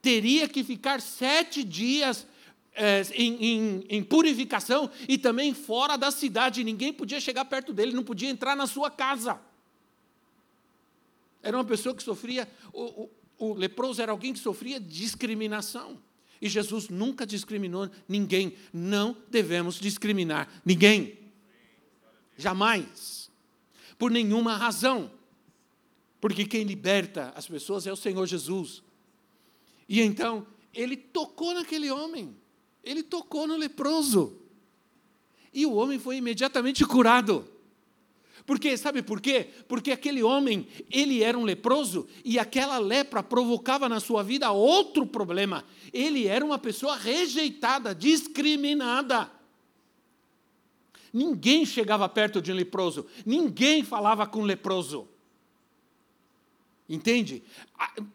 teria 0.00 0.48
que 0.48 0.62
ficar 0.62 1.00
sete 1.00 1.64
dias 1.64 2.26
é, 2.74 3.02
em, 3.14 3.44
em, 3.44 3.84
em, 3.88 4.02
purificação 4.02 4.90
e 5.08 5.16
também 5.16 5.54
fora 5.54 5.96
da 5.96 6.10
cidade. 6.10 6.64
Ninguém 6.64 6.92
podia 6.92 7.20
chegar 7.20 7.44
perto 7.44 7.72
dele, 7.72 7.92
não 7.92 8.04
podia 8.04 8.28
entrar 8.28 8.56
na 8.56 8.66
sua 8.66 8.90
casa. 8.90 9.40
Era 11.42 11.56
uma 11.56 11.64
pessoa 11.64 11.94
que 11.94 12.02
sofria, 12.02 12.48
o, 12.72 12.82
o, 12.82 13.10
o 13.50 13.54
leproso 13.54 14.00
era 14.00 14.12
alguém 14.12 14.32
que 14.32 14.38
sofria 14.38 14.80
discriminação. 14.80 15.98
E 16.40 16.48
Jesus 16.48 16.88
nunca 16.88 17.26
discriminou 17.26 17.88
ninguém. 18.08 18.54
Não 18.72 19.16
devemos 19.30 19.78
discriminar 19.80 20.48
ninguém. 20.64 21.23
Jamais. 22.36 23.30
Por 23.98 24.10
nenhuma 24.10 24.56
razão. 24.56 25.10
Porque 26.20 26.44
quem 26.44 26.64
liberta 26.64 27.32
as 27.36 27.46
pessoas 27.46 27.86
é 27.86 27.92
o 27.92 27.96
Senhor 27.96 28.26
Jesus. 28.26 28.82
E 29.88 30.00
então, 30.00 30.46
ele 30.72 30.96
tocou 30.96 31.54
naquele 31.54 31.90
homem. 31.90 32.34
Ele 32.82 33.02
tocou 33.02 33.46
no 33.46 33.56
leproso. 33.56 34.38
E 35.52 35.64
o 35.66 35.74
homem 35.74 35.98
foi 35.98 36.16
imediatamente 36.16 36.84
curado. 36.84 37.48
Porque, 38.46 38.76
sabe 38.76 39.02
por 39.02 39.20
quê? 39.20 39.48
Porque 39.66 39.90
aquele 39.90 40.22
homem, 40.22 40.66
ele 40.90 41.22
era 41.22 41.38
um 41.38 41.44
leproso 41.44 42.06
e 42.24 42.38
aquela 42.38 42.78
lepra 42.78 43.22
provocava 43.22 43.88
na 43.88 44.00
sua 44.00 44.22
vida 44.22 44.50
outro 44.50 45.06
problema. 45.06 45.64
Ele 45.92 46.26
era 46.26 46.44
uma 46.44 46.58
pessoa 46.58 46.96
rejeitada, 46.96 47.94
discriminada. 47.94 49.30
Ninguém 51.14 51.64
chegava 51.64 52.08
perto 52.08 52.42
de 52.42 52.50
um 52.50 52.56
leproso, 52.56 53.06
ninguém 53.24 53.84
falava 53.84 54.26
com 54.26 54.40
um 54.40 54.44
leproso. 54.44 55.08
Entende? 56.88 57.40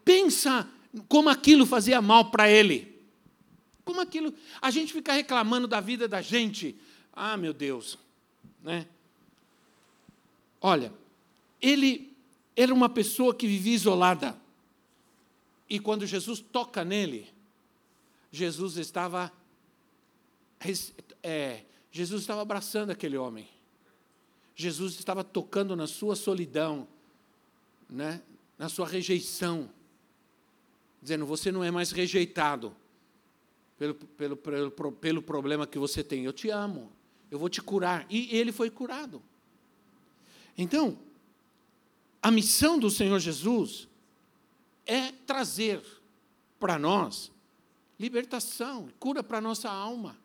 Pensa 0.04 0.68
como 1.08 1.30
aquilo 1.30 1.64
fazia 1.64 2.02
mal 2.02 2.30
para 2.30 2.50
ele. 2.50 3.00
Como 3.86 4.02
aquilo. 4.02 4.34
A 4.60 4.70
gente 4.70 4.92
fica 4.92 5.14
reclamando 5.14 5.66
da 5.66 5.80
vida 5.80 6.06
da 6.06 6.20
gente. 6.20 6.76
Ah, 7.10 7.38
meu 7.38 7.54
Deus. 7.54 7.98
Né? 8.62 8.86
Olha, 10.60 10.92
ele 11.58 12.14
era 12.54 12.72
uma 12.74 12.90
pessoa 12.90 13.34
que 13.34 13.46
vivia 13.46 13.74
isolada. 13.74 14.38
E 15.70 15.80
quando 15.80 16.06
Jesus 16.06 16.38
toca 16.38 16.84
nele, 16.84 17.26
Jesus 18.30 18.76
estava 18.76 19.32
é, 21.22 21.62
Jesus 21.90 22.22
estava 22.22 22.42
abraçando 22.42 22.90
aquele 22.90 23.16
homem. 23.16 23.48
Jesus 24.54 24.94
estava 24.94 25.24
tocando 25.24 25.74
na 25.74 25.86
sua 25.86 26.14
solidão, 26.14 26.86
né? 27.88 28.22
na 28.58 28.68
sua 28.68 28.86
rejeição, 28.86 29.70
dizendo: 31.00 31.26
Você 31.26 31.50
não 31.50 31.64
é 31.64 31.70
mais 31.70 31.90
rejeitado 31.90 32.76
pelo, 33.78 33.94
pelo, 33.94 34.36
pelo, 34.36 34.92
pelo 34.92 35.22
problema 35.22 35.66
que 35.66 35.78
você 35.78 36.04
tem. 36.04 36.24
Eu 36.24 36.32
te 36.32 36.50
amo, 36.50 36.92
eu 37.30 37.38
vou 37.38 37.48
te 37.48 37.62
curar. 37.62 38.06
E 38.10 38.36
ele 38.36 38.52
foi 38.52 38.68
curado. 38.70 39.22
Então, 40.56 40.98
a 42.22 42.30
missão 42.30 42.78
do 42.78 42.90
Senhor 42.90 43.18
Jesus 43.18 43.88
é 44.86 45.10
trazer 45.26 45.82
para 46.58 46.78
nós 46.78 47.32
libertação, 47.98 48.90
cura 48.98 49.22
para 49.22 49.38
a 49.38 49.40
nossa 49.40 49.70
alma. 49.70 50.16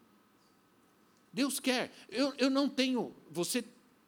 Deus 1.35 1.59
quer. 1.59 1.91
Eu, 2.07 2.33
eu 2.37 2.49
não 2.49 2.69
tenho. 2.69 3.13
Você 3.29 3.61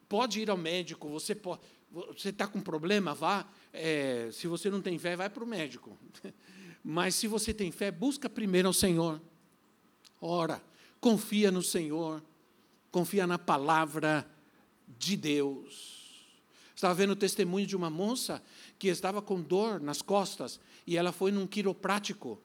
pode 0.08 0.40
ir 0.40 0.48
ao 0.48 0.56
médico, 0.56 1.10
você 1.10 1.34
pode. 1.34 1.60
Você 1.92 2.30
está 2.30 2.46
com 2.46 2.58
problema, 2.58 3.14
vá. 3.14 3.46
É, 3.70 4.30
se 4.32 4.46
você 4.46 4.70
não 4.70 4.80
tem 4.80 4.98
fé, 4.98 5.14
vai 5.14 5.28
para 5.28 5.44
o 5.44 5.46
médico. 5.46 5.96
Mas 6.82 7.14
se 7.14 7.26
você 7.26 7.52
tem 7.52 7.70
fé, 7.70 7.90
busca 7.90 8.30
primeiro 8.30 8.68
ao 8.68 8.72
Senhor. 8.72 9.20
Ora, 10.18 10.62
confia 11.02 11.52
no 11.52 11.62
Senhor, 11.62 12.22
confia 12.90 13.26
na 13.26 13.38
palavra 13.38 14.26
de 14.98 15.14
Deus. 15.14 15.98
Estava 16.74 16.94
vendo 16.94 17.10
o 17.10 17.16
testemunho 17.16 17.66
de 17.66 17.76
uma 17.76 17.90
moça 17.90 18.42
que 18.78 18.88
estava 18.88 19.20
com 19.20 19.42
dor 19.42 19.80
nas 19.80 20.00
costas 20.00 20.58
e 20.86 20.96
ela 20.96 21.12
foi 21.12 21.30
num 21.30 21.46
quiroprático. 21.46 22.40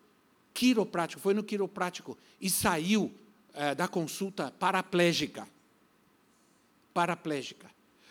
Quiroprático, 0.54 1.22
foi 1.22 1.34
no 1.34 1.44
quiroprático 1.44 2.18
e 2.42 2.50
saiu 2.50 3.14
é, 3.54 3.76
da 3.76 3.88
consulta 3.88 4.52
paraplégica. 4.60 5.48
Paraplégica. 6.94 7.70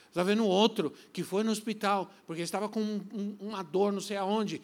Estava 0.09 0.29
vendo 0.29 0.45
outro 0.45 0.93
que 1.13 1.23
foi 1.23 1.43
no 1.43 1.51
hospital, 1.51 2.13
porque 2.27 2.43
estava 2.43 2.69
com 2.69 2.81
um, 2.81 3.01
um, 3.13 3.37
uma 3.49 3.63
dor, 3.63 3.93
não 3.93 4.01
sei 4.01 4.17
aonde, 4.17 4.61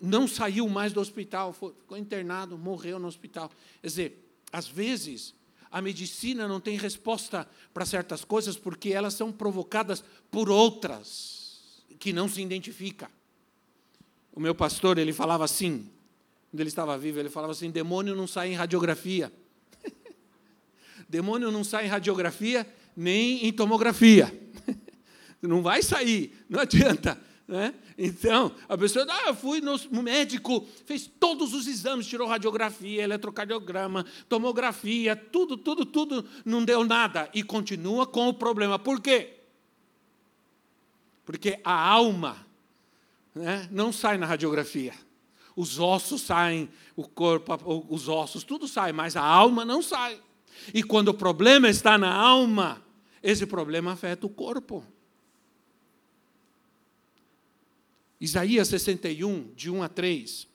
não 0.00 0.26
saiu 0.26 0.68
mais 0.68 0.92
do 0.92 1.00
hospital, 1.00 1.52
foi, 1.52 1.74
ficou 1.74 1.98
internado, 1.98 2.56
morreu 2.56 2.98
no 2.98 3.06
hospital. 3.06 3.50
Quer 3.80 3.86
dizer, 3.86 4.30
às 4.50 4.66
vezes, 4.66 5.34
a 5.70 5.82
medicina 5.82 6.48
não 6.48 6.60
tem 6.60 6.78
resposta 6.78 7.46
para 7.72 7.84
certas 7.84 8.24
coisas 8.24 8.56
porque 8.56 8.90
elas 8.90 9.14
são 9.14 9.30
provocadas 9.30 10.02
por 10.30 10.48
outras 10.48 11.84
que 11.98 12.12
não 12.12 12.28
se 12.28 12.40
identifica. 12.40 13.10
O 14.32 14.40
meu 14.40 14.54
pastor, 14.54 14.96
ele 14.96 15.12
falava 15.12 15.44
assim, 15.44 15.90
quando 16.50 16.60
ele 16.60 16.68
estava 16.68 16.96
vivo, 16.98 17.20
ele 17.20 17.28
falava 17.28 17.52
assim: 17.52 17.70
demônio 17.70 18.14
não 18.16 18.26
sai 18.26 18.50
em 18.52 18.54
radiografia. 18.54 19.32
Demônio 21.10 21.50
não 21.50 21.64
sai 21.64 21.86
em 21.86 21.88
radiografia 21.88 22.66
nem 22.96 23.46
em 23.46 23.52
tomografia. 23.52 24.32
não 25.42 25.60
vai 25.60 25.82
sair, 25.82 26.32
não 26.48 26.60
adianta. 26.60 27.20
Né? 27.48 27.74
Então, 27.98 28.54
a 28.68 28.78
pessoa, 28.78 29.04
ah, 29.08 29.24
eu 29.26 29.34
fui 29.34 29.60
no 29.60 30.02
médico, 30.02 30.64
fez 30.86 31.10
todos 31.18 31.52
os 31.52 31.66
exames, 31.66 32.06
tirou 32.06 32.28
radiografia, 32.28 33.02
eletrocardiograma, 33.02 34.06
tomografia, 34.28 35.16
tudo, 35.16 35.56
tudo, 35.56 35.84
tudo, 35.84 36.24
não 36.44 36.64
deu 36.64 36.84
nada. 36.84 37.28
E 37.34 37.42
continua 37.42 38.06
com 38.06 38.28
o 38.28 38.34
problema. 38.34 38.78
Por 38.78 39.00
quê? 39.00 39.36
Porque 41.24 41.58
a 41.64 41.88
alma 41.88 42.46
né, 43.34 43.68
não 43.70 43.92
sai 43.92 44.16
na 44.16 44.26
radiografia. 44.26 44.94
Os 45.56 45.80
ossos 45.80 46.22
saem, 46.22 46.70
o 46.94 47.06
corpo, 47.08 47.52
os 47.88 48.08
ossos, 48.08 48.44
tudo 48.44 48.68
sai, 48.68 48.92
mas 48.92 49.16
a 49.16 49.22
alma 49.22 49.64
não 49.64 49.82
sai. 49.82 50.20
E 50.72 50.82
quando 50.82 51.08
o 51.08 51.14
problema 51.14 51.68
está 51.68 51.96
na 51.96 52.12
alma, 52.12 52.84
esse 53.22 53.46
problema 53.46 53.92
afeta 53.92 54.26
o 54.26 54.30
corpo. 54.30 54.84
Isaías 58.20 58.68
61, 58.68 59.52
de 59.54 59.70
1 59.70 59.82
a 59.82 59.88
3. 59.88 60.48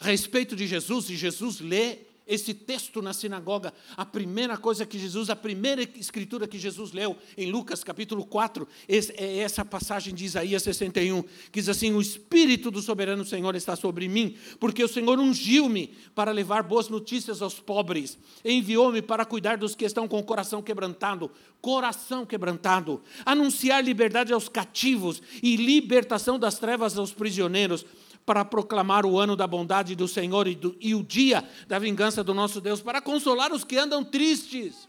A 0.00 0.06
respeito 0.06 0.54
de 0.54 0.66
Jesus, 0.66 1.08
e 1.10 1.16
Jesus 1.16 1.60
lê 1.60 2.07
esse 2.28 2.52
texto 2.52 3.00
na 3.00 3.14
sinagoga, 3.14 3.72
a 3.96 4.04
primeira 4.04 4.58
coisa 4.58 4.84
que 4.84 4.98
Jesus, 4.98 5.30
a 5.30 5.34
primeira 5.34 5.82
escritura 5.82 6.46
que 6.46 6.58
Jesus 6.58 6.92
leu 6.92 7.16
em 7.38 7.50
Lucas 7.50 7.82
capítulo 7.82 8.24
4, 8.26 8.68
é 8.86 9.38
essa 9.38 9.64
passagem 9.64 10.14
de 10.14 10.26
Isaías 10.26 10.62
61, 10.62 11.22
que 11.22 11.60
diz 11.60 11.70
assim: 11.70 11.92
O 11.92 12.00
Espírito 12.00 12.70
do 12.70 12.82
soberano 12.82 13.24
Senhor 13.24 13.56
está 13.56 13.74
sobre 13.74 14.06
mim, 14.08 14.36
porque 14.60 14.84
o 14.84 14.88
Senhor 14.88 15.18
ungiu-me 15.18 15.94
para 16.14 16.30
levar 16.30 16.62
boas 16.62 16.90
notícias 16.90 17.40
aos 17.40 17.58
pobres, 17.58 18.18
enviou-me 18.44 19.00
para 19.00 19.24
cuidar 19.24 19.56
dos 19.56 19.74
que 19.74 19.86
estão 19.86 20.06
com 20.06 20.18
o 20.18 20.24
coração 20.24 20.60
quebrantado, 20.60 21.30
coração 21.62 22.26
quebrantado, 22.26 23.02
anunciar 23.24 23.82
liberdade 23.82 24.34
aos 24.34 24.48
cativos 24.48 25.22
e 25.42 25.56
libertação 25.56 26.38
das 26.38 26.58
trevas 26.58 26.98
aos 26.98 27.12
prisioneiros 27.12 27.86
para 28.28 28.44
proclamar 28.44 29.06
o 29.06 29.18
ano 29.18 29.34
da 29.34 29.46
bondade 29.46 29.94
do 29.94 30.06
Senhor 30.06 30.46
e, 30.46 30.54
do, 30.54 30.76
e 30.78 30.94
o 30.94 31.02
dia 31.02 31.42
da 31.66 31.78
vingança 31.78 32.22
do 32.22 32.34
nosso 32.34 32.60
Deus, 32.60 32.82
para 32.82 33.00
consolar 33.00 33.54
os 33.54 33.64
que 33.64 33.78
andam 33.78 34.04
tristes, 34.04 34.86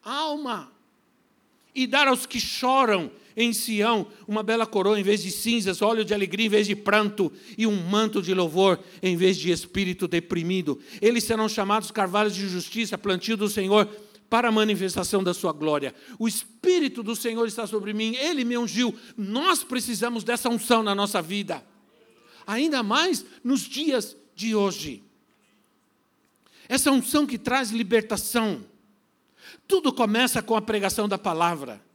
alma, 0.00 0.70
e 1.74 1.88
dar 1.88 2.06
aos 2.06 2.24
que 2.24 2.38
choram 2.38 3.10
em 3.36 3.52
Sião 3.52 4.06
uma 4.28 4.44
bela 4.44 4.64
coroa 4.64 4.98
em 4.98 5.02
vez 5.02 5.24
de 5.24 5.32
cinzas, 5.32 5.82
óleo 5.82 6.04
de 6.04 6.14
alegria 6.14 6.46
em 6.46 6.48
vez 6.48 6.68
de 6.68 6.76
pranto, 6.76 7.32
e 7.56 7.66
um 7.66 7.74
manto 7.74 8.22
de 8.22 8.32
louvor 8.32 8.78
em 9.02 9.16
vez 9.16 9.36
de 9.36 9.50
espírito 9.50 10.06
deprimido. 10.06 10.78
Eles 11.02 11.24
serão 11.24 11.48
chamados 11.48 11.90
carvalhos 11.90 12.36
de 12.36 12.46
justiça, 12.46 12.96
plantio 12.96 13.36
do 13.36 13.48
Senhor 13.48 13.88
para 14.30 14.50
a 14.50 14.52
manifestação 14.52 15.20
da 15.20 15.34
sua 15.34 15.52
glória. 15.52 15.92
O 16.16 16.28
Espírito 16.28 17.02
do 17.02 17.16
Senhor 17.16 17.44
está 17.48 17.66
sobre 17.66 17.92
mim, 17.92 18.14
Ele 18.14 18.44
me 18.44 18.56
ungiu. 18.56 18.94
Nós 19.16 19.64
precisamos 19.64 20.22
dessa 20.22 20.48
unção 20.48 20.80
na 20.80 20.94
nossa 20.94 21.20
vida 21.20 21.60
ainda 22.48 22.82
mais 22.82 23.26
nos 23.44 23.60
dias 23.60 24.16
de 24.34 24.54
hoje. 24.54 25.04
Essa 26.66 26.90
unção 26.90 27.26
que 27.26 27.36
traz 27.36 27.70
libertação. 27.70 28.64
Tudo 29.66 29.92
começa 29.92 30.40
com 30.42 30.56
a 30.56 30.62
pregação 30.62 31.06
da 31.06 31.18
palavra. 31.18 31.86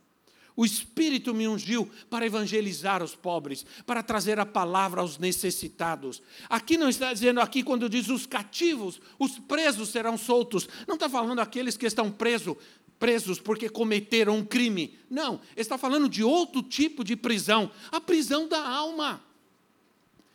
O 0.55 0.63
Espírito 0.63 1.33
me 1.33 1.47
ungiu 1.47 1.89
para 2.07 2.27
evangelizar 2.27 3.01
os 3.01 3.15
pobres, 3.15 3.65
para 3.87 4.03
trazer 4.03 4.39
a 4.39 4.45
palavra 4.45 5.01
aos 5.01 5.17
necessitados. 5.17 6.21
Aqui 6.47 6.77
não 6.77 6.89
está 6.89 7.11
dizendo, 7.11 7.41
aqui 7.41 7.63
quando 7.63 7.89
diz 7.89 8.07
os 8.09 8.27
cativos, 8.27 9.01
os 9.17 9.39
presos 9.39 9.89
serão 9.89 10.15
soltos. 10.15 10.69
Não 10.87 10.93
está 10.93 11.09
falando 11.09 11.39
aqueles 11.39 11.75
que 11.75 11.87
estão 11.87 12.11
presos, 12.11 12.55
presos 12.99 13.39
porque 13.39 13.67
cometeram 13.67 14.37
um 14.37 14.45
crime. 14.45 14.99
Não, 15.09 15.41
está 15.57 15.79
falando 15.79 16.07
de 16.07 16.23
outro 16.23 16.61
tipo 16.61 17.03
de 17.03 17.15
prisão, 17.15 17.71
a 17.91 17.99
prisão 17.99 18.47
da 18.47 18.63
alma 18.63 19.32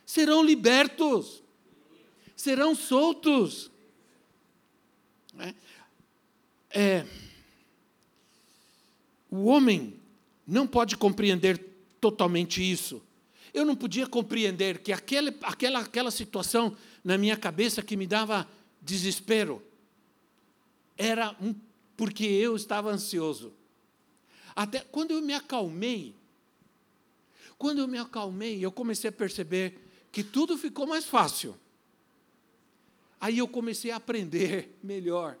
serão 0.09 0.43
libertos, 0.43 1.43
serão 2.35 2.73
soltos. 2.73 3.69
É, 5.37 5.53
é, 6.71 7.05
o 9.29 9.45
homem 9.45 9.99
não 10.47 10.65
pode 10.65 10.97
compreender 10.97 11.59
totalmente 12.01 12.59
isso. 12.59 13.03
Eu 13.53 13.63
não 13.63 13.75
podia 13.75 14.07
compreender 14.07 14.79
que 14.79 14.91
aquele, 14.91 15.31
aquela, 15.43 15.81
aquela 15.81 16.09
situação 16.09 16.75
na 17.03 17.15
minha 17.15 17.37
cabeça 17.37 17.83
que 17.83 17.95
me 17.95 18.07
dava 18.07 18.49
desespero 18.81 19.61
era 20.97 21.35
um, 21.39 21.53
porque 21.95 22.25
eu 22.25 22.55
estava 22.55 22.89
ansioso. 22.89 23.53
Até 24.55 24.79
quando 24.79 25.11
eu 25.11 25.21
me 25.21 25.35
acalmei, 25.35 26.15
quando 27.59 27.77
eu 27.77 27.87
me 27.87 27.99
acalmei, 27.99 28.65
eu 28.65 28.71
comecei 28.71 29.11
a 29.11 29.13
perceber 29.13 29.85
que 30.11 30.23
tudo 30.23 30.57
ficou 30.57 30.87
mais 30.87 31.05
fácil. 31.05 31.55
Aí 33.19 33.37
eu 33.37 33.47
comecei 33.47 33.91
a 33.91 33.97
aprender 33.97 34.75
melhor. 34.81 35.37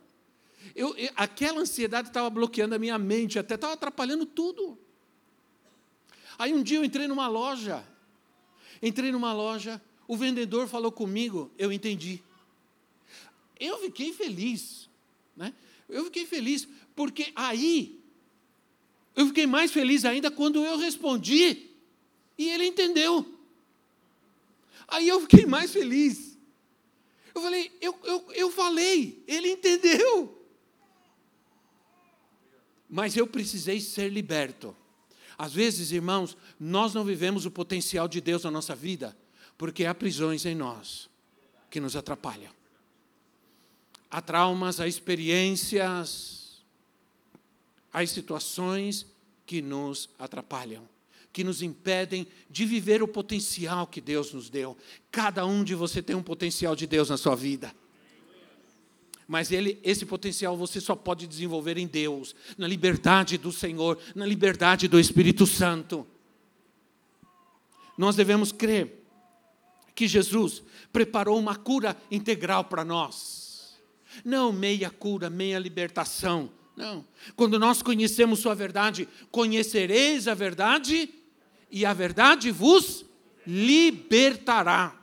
Eu, 0.75 0.95
eu, 0.97 1.09
aquela 1.15 1.61
ansiedade 1.61 2.09
estava 2.09 2.29
bloqueando 2.29 2.75
a 2.75 2.79
minha 2.79 2.97
mente, 2.97 3.39
até 3.39 3.55
estava 3.55 3.73
atrapalhando 3.73 4.25
tudo. 4.25 4.77
Aí 6.37 6.53
um 6.53 6.61
dia 6.61 6.77
eu 6.77 6.85
entrei 6.85 7.07
numa 7.07 7.27
loja, 7.27 7.85
entrei 8.81 9.11
numa 9.11 9.33
loja, 9.33 9.81
o 10.07 10.15
vendedor 10.15 10.67
falou 10.67 10.91
comigo, 10.91 11.51
eu 11.57 11.71
entendi. 11.71 12.21
Eu 13.59 13.77
fiquei 13.79 14.13
feliz, 14.13 14.89
né? 15.35 15.53
Eu 15.87 16.05
fiquei 16.05 16.25
feliz, 16.25 16.67
porque 16.95 17.31
aí 17.35 17.99
eu 19.15 19.27
fiquei 19.27 19.45
mais 19.45 19.71
feliz 19.71 20.05
ainda 20.05 20.31
quando 20.31 20.63
eu 20.63 20.77
respondi 20.77 21.69
e 22.37 22.49
ele 22.49 22.65
entendeu. 22.65 23.38
Aí 24.91 25.07
eu 25.07 25.21
fiquei 25.21 25.45
mais 25.45 25.71
feliz. 25.71 26.37
Eu 27.33 27.41
falei, 27.41 27.71
eu, 27.79 27.97
eu, 28.03 28.31
eu 28.33 28.51
falei, 28.51 29.23
ele 29.27 29.49
entendeu. 29.49 30.35
Mas 32.89 33.15
eu 33.15 33.27
precisei 33.27 33.79
ser 33.79 34.09
liberto. 34.09 34.75
Às 35.37 35.53
vezes, 35.53 35.91
irmãos, 35.91 36.35
nós 36.59 36.93
não 36.93 37.05
vivemos 37.05 37.45
o 37.45 37.51
potencial 37.51 38.07
de 38.07 38.19
Deus 38.19 38.43
na 38.43 38.51
nossa 38.51 38.75
vida, 38.75 39.17
Porque 39.57 39.85
há 39.85 39.93
prisões 39.93 40.45
em 40.45 40.55
nós 40.55 41.09
que 41.69 41.79
nos 41.79 41.95
atrapalham. 41.95 42.51
Há 44.09 44.21
traumas, 44.21 44.79
há 44.79 44.87
experiências, 44.87 46.61
há 47.91 48.05
situações 48.05 49.05
que 49.45 49.61
nos 49.61 50.09
atrapalham, 50.17 50.87
que 51.31 51.43
nos 51.43 51.61
impedem 51.61 52.27
de 52.49 52.65
viver 52.65 53.03
o 53.03 53.07
potencial 53.07 53.85
que 53.85 54.01
Deus 54.01 54.33
nos 54.33 54.49
deu. 54.49 54.75
Cada 55.11 55.45
um 55.45 55.63
de 55.63 55.75
você 55.75 56.01
tem 56.01 56.15
um 56.15 56.23
potencial 56.23 56.75
de 56.75 56.87
Deus 56.87 57.09
na 57.09 57.17
sua 57.17 57.35
vida. 57.35 57.73
Mas 59.27 59.51
ele, 59.51 59.79
esse 59.83 60.07
potencial 60.07 60.57
você 60.57 60.81
só 60.81 60.95
pode 60.95 61.27
desenvolver 61.27 61.77
em 61.77 61.85
Deus, 61.85 62.35
na 62.57 62.67
liberdade 62.67 63.37
do 63.37 63.51
Senhor, 63.51 63.99
na 64.15 64.25
liberdade 64.25 64.87
do 64.87 64.99
Espírito 64.99 65.45
Santo. 65.45 66.05
Nós 67.95 68.15
devemos 68.15 68.51
crer 68.51 69.05
que 69.93 70.07
Jesus 70.07 70.63
preparou 70.91 71.37
uma 71.37 71.55
cura 71.55 71.95
integral 72.09 72.63
para 72.63 72.83
nós. 72.83 73.77
Não 74.25 74.51
meia 74.51 74.89
cura, 74.89 75.29
meia 75.29 75.59
libertação. 75.59 76.49
Não. 76.75 77.05
Quando 77.35 77.59
nós 77.59 77.81
conhecemos 77.81 78.39
Sua 78.39 78.55
verdade, 78.55 79.07
conhecereis 79.29 80.27
a 80.27 80.33
verdade 80.33 81.09
e 81.71 81.85
a 81.85 81.93
verdade 81.93 82.51
vos 82.51 83.05
libertará. 83.45 84.95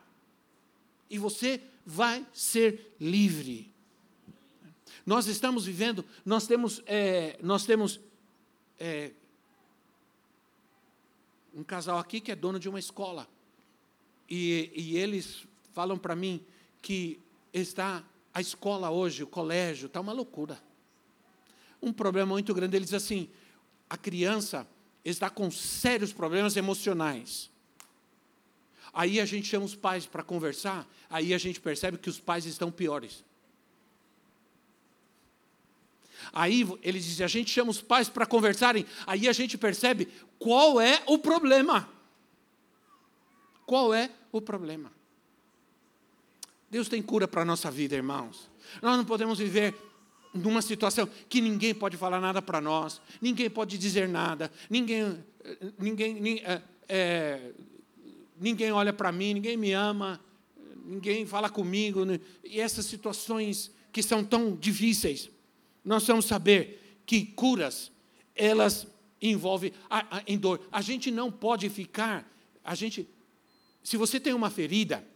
E 1.08 1.18
você 1.18 1.60
vai 1.84 2.26
ser 2.32 2.94
livre. 3.00 3.72
Nós 5.04 5.28
estamos 5.28 5.66
vivendo, 5.66 6.04
nós 6.24 6.46
temos, 6.46 6.82
é, 6.84 7.38
nós 7.40 7.64
temos 7.64 8.00
é, 8.78 9.12
um 11.54 11.62
casal 11.62 11.98
aqui 11.98 12.20
que 12.20 12.32
é 12.32 12.36
dono 12.36 12.58
de 12.58 12.68
uma 12.68 12.78
escola. 12.80 13.28
E, 14.28 14.72
e 14.74 14.96
eles 14.96 15.46
falam 15.72 15.96
para 15.96 16.16
mim 16.16 16.44
que 16.82 17.20
está 17.52 18.04
a 18.34 18.40
escola 18.40 18.90
hoje, 18.90 19.22
o 19.22 19.26
colégio, 19.26 19.86
está 19.86 20.00
uma 20.00 20.12
loucura. 20.12 20.60
Um 21.80 21.92
problema 21.92 22.32
muito 22.32 22.52
grande. 22.52 22.76
Eles 22.76 22.88
dizem 22.88 22.96
assim: 22.96 23.30
a 23.88 23.96
criança 23.96 24.66
está 25.10 25.30
com 25.30 25.50
sérios 25.50 26.12
problemas 26.12 26.56
emocionais. 26.56 27.50
Aí 28.92 29.20
a 29.20 29.24
gente 29.24 29.46
chama 29.46 29.64
os 29.64 29.74
pais 29.74 30.06
para 30.06 30.22
conversar, 30.22 30.86
aí 31.08 31.32
a 31.32 31.38
gente 31.38 31.60
percebe 31.60 31.98
que 31.98 32.08
os 32.08 32.18
pais 32.18 32.44
estão 32.44 32.70
piores. 32.70 33.24
Aí 36.32 36.66
eles 36.82 37.04
dizem, 37.04 37.24
a 37.24 37.28
gente 37.28 37.50
chama 37.50 37.70
os 37.70 37.80
pais 37.80 38.08
para 38.08 38.26
conversarem, 38.26 38.84
aí 39.06 39.28
a 39.28 39.32
gente 39.32 39.56
percebe 39.56 40.08
qual 40.38 40.80
é 40.80 41.02
o 41.06 41.18
problema. 41.18 41.88
Qual 43.64 43.92
é 43.94 44.10
o 44.32 44.40
problema? 44.40 44.90
Deus 46.70 46.88
tem 46.88 47.02
cura 47.02 47.28
para 47.28 47.42
a 47.42 47.44
nossa 47.44 47.70
vida, 47.70 47.94
irmãos. 47.94 48.50
Nós 48.82 48.96
não 48.96 49.04
podemos 49.04 49.38
viver 49.38 49.74
numa 50.36 50.62
situação 50.62 51.08
que 51.28 51.40
ninguém 51.40 51.74
pode 51.74 51.96
falar 51.96 52.20
nada 52.20 52.40
para 52.40 52.60
nós, 52.60 53.00
ninguém 53.20 53.48
pode 53.48 53.78
dizer 53.78 54.08
nada, 54.08 54.50
ninguém, 54.68 55.24
ninguém, 55.78 56.42
é, 56.44 56.62
é, 56.88 57.50
ninguém 58.38 58.70
olha 58.72 58.92
para 58.92 59.10
mim, 59.10 59.34
ninguém 59.34 59.56
me 59.56 59.72
ama, 59.72 60.20
ninguém 60.84 61.26
fala 61.26 61.48
comigo. 61.48 62.04
Né? 62.04 62.20
E 62.44 62.60
essas 62.60 62.86
situações 62.86 63.70
que 63.92 64.02
são 64.02 64.22
tão 64.22 64.54
difíceis, 64.54 65.30
nós 65.84 66.06
vamos 66.06 66.26
saber 66.26 67.00
que 67.06 67.24
curas, 67.24 67.90
elas 68.34 68.86
envolvem 69.20 69.72
a, 69.88 70.18
a, 70.18 70.22
em 70.26 70.36
dor. 70.36 70.60
A 70.70 70.82
gente 70.82 71.10
não 71.10 71.32
pode 71.32 71.68
ficar, 71.68 72.30
a 72.62 72.74
gente 72.74 73.08
se 73.86 73.96
você 73.96 74.18
tem 74.18 74.34
uma 74.34 74.50
ferida, 74.50 75.06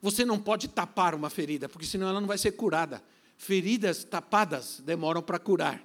você 0.00 0.24
não 0.24 0.38
pode 0.38 0.68
tapar 0.68 1.14
uma 1.14 1.28
ferida, 1.28 1.68
porque 1.68 1.84
senão 1.86 2.08
ela 2.08 2.18
não 2.18 2.26
vai 2.26 2.38
ser 2.38 2.52
curada. 2.52 3.04
Feridas 3.38 4.02
tapadas 4.02 4.82
demoram 4.84 5.22
para 5.22 5.38
curar. 5.38 5.80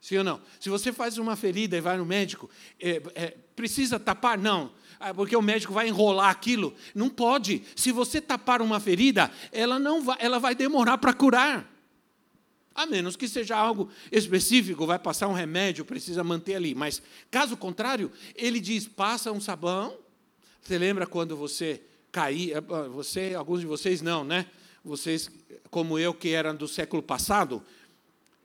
Sim 0.00 0.18
ou 0.18 0.24
não? 0.24 0.40
Se 0.58 0.70
você 0.70 0.92
faz 0.92 1.18
uma 1.18 1.34
ferida 1.34 1.76
e 1.76 1.80
vai 1.80 1.96
no 1.96 2.06
médico, 2.06 2.48
é, 2.80 3.02
é, 3.14 3.36
precisa 3.54 3.98
tapar? 3.98 4.38
Não, 4.38 4.72
ah, 5.00 5.12
porque 5.12 5.36
o 5.36 5.42
médico 5.42 5.72
vai 5.72 5.88
enrolar 5.88 6.30
aquilo. 6.30 6.72
Não 6.94 7.10
pode. 7.10 7.62
Se 7.74 7.90
você 7.90 8.20
tapar 8.20 8.62
uma 8.62 8.78
ferida, 8.78 9.30
ela 9.50 9.80
não 9.80 10.02
vai, 10.02 10.16
ela 10.20 10.38
vai 10.38 10.54
demorar 10.54 10.96
para 10.98 11.12
curar. 11.12 11.68
A 12.72 12.86
menos 12.86 13.16
que 13.16 13.28
seja 13.28 13.56
algo 13.56 13.90
específico, 14.12 14.86
vai 14.86 14.98
passar 14.98 15.26
um 15.26 15.34
remédio, 15.34 15.84
precisa 15.84 16.22
manter 16.22 16.54
ali. 16.54 16.74
Mas, 16.74 17.02
caso 17.30 17.56
contrário, 17.56 18.12
ele 18.36 18.60
diz: 18.60 18.86
passa 18.86 19.32
um 19.32 19.40
sabão. 19.40 19.98
Você 20.60 20.78
lembra 20.78 21.04
quando 21.04 21.36
você 21.36 21.82
caía? 22.12 22.58
Ah, 22.58 22.88
você, 22.88 23.34
alguns 23.36 23.60
de 23.60 23.66
vocês 23.66 24.00
não, 24.00 24.22
né? 24.22 24.46
Vocês, 24.84 25.30
como 25.70 25.98
eu, 25.98 26.12
que 26.12 26.30
eram 26.30 26.54
do 26.54 26.66
século 26.66 27.02
passado, 27.02 27.62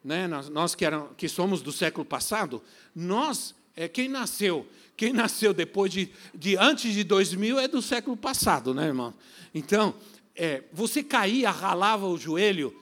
né? 0.03 0.27
nós, 0.27 0.49
nós 0.49 0.75
que, 0.75 0.85
eram, 0.85 1.09
que 1.17 1.27
somos 1.27 1.61
do 1.61 1.71
século 1.71 2.05
passado, 2.05 2.61
nós, 2.95 3.55
é, 3.75 3.87
quem 3.87 4.07
nasceu, 4.07 4.67
quem 4.95 5.13
nasceu 5.13 5.53
depois 5.53 5.91
de, 5.91 6.11
de 6.33 6.55
antes 6.57 6.93
de 6.93 7.03
2000 7.03 7.59
é 7.59 7.67
do 7.67 7.81
século 7.81 8.15
passado, 8.15 8.73
né, 8.73 8.85
irmão? 8.85 9.13
Então, 9.53 9.95
é, 10.35 10.63
você 10.71 11.03
caía, 11.03 11.49
ralava 11.49 12.07
o 12.07 12.17
joelho 12.17 12.75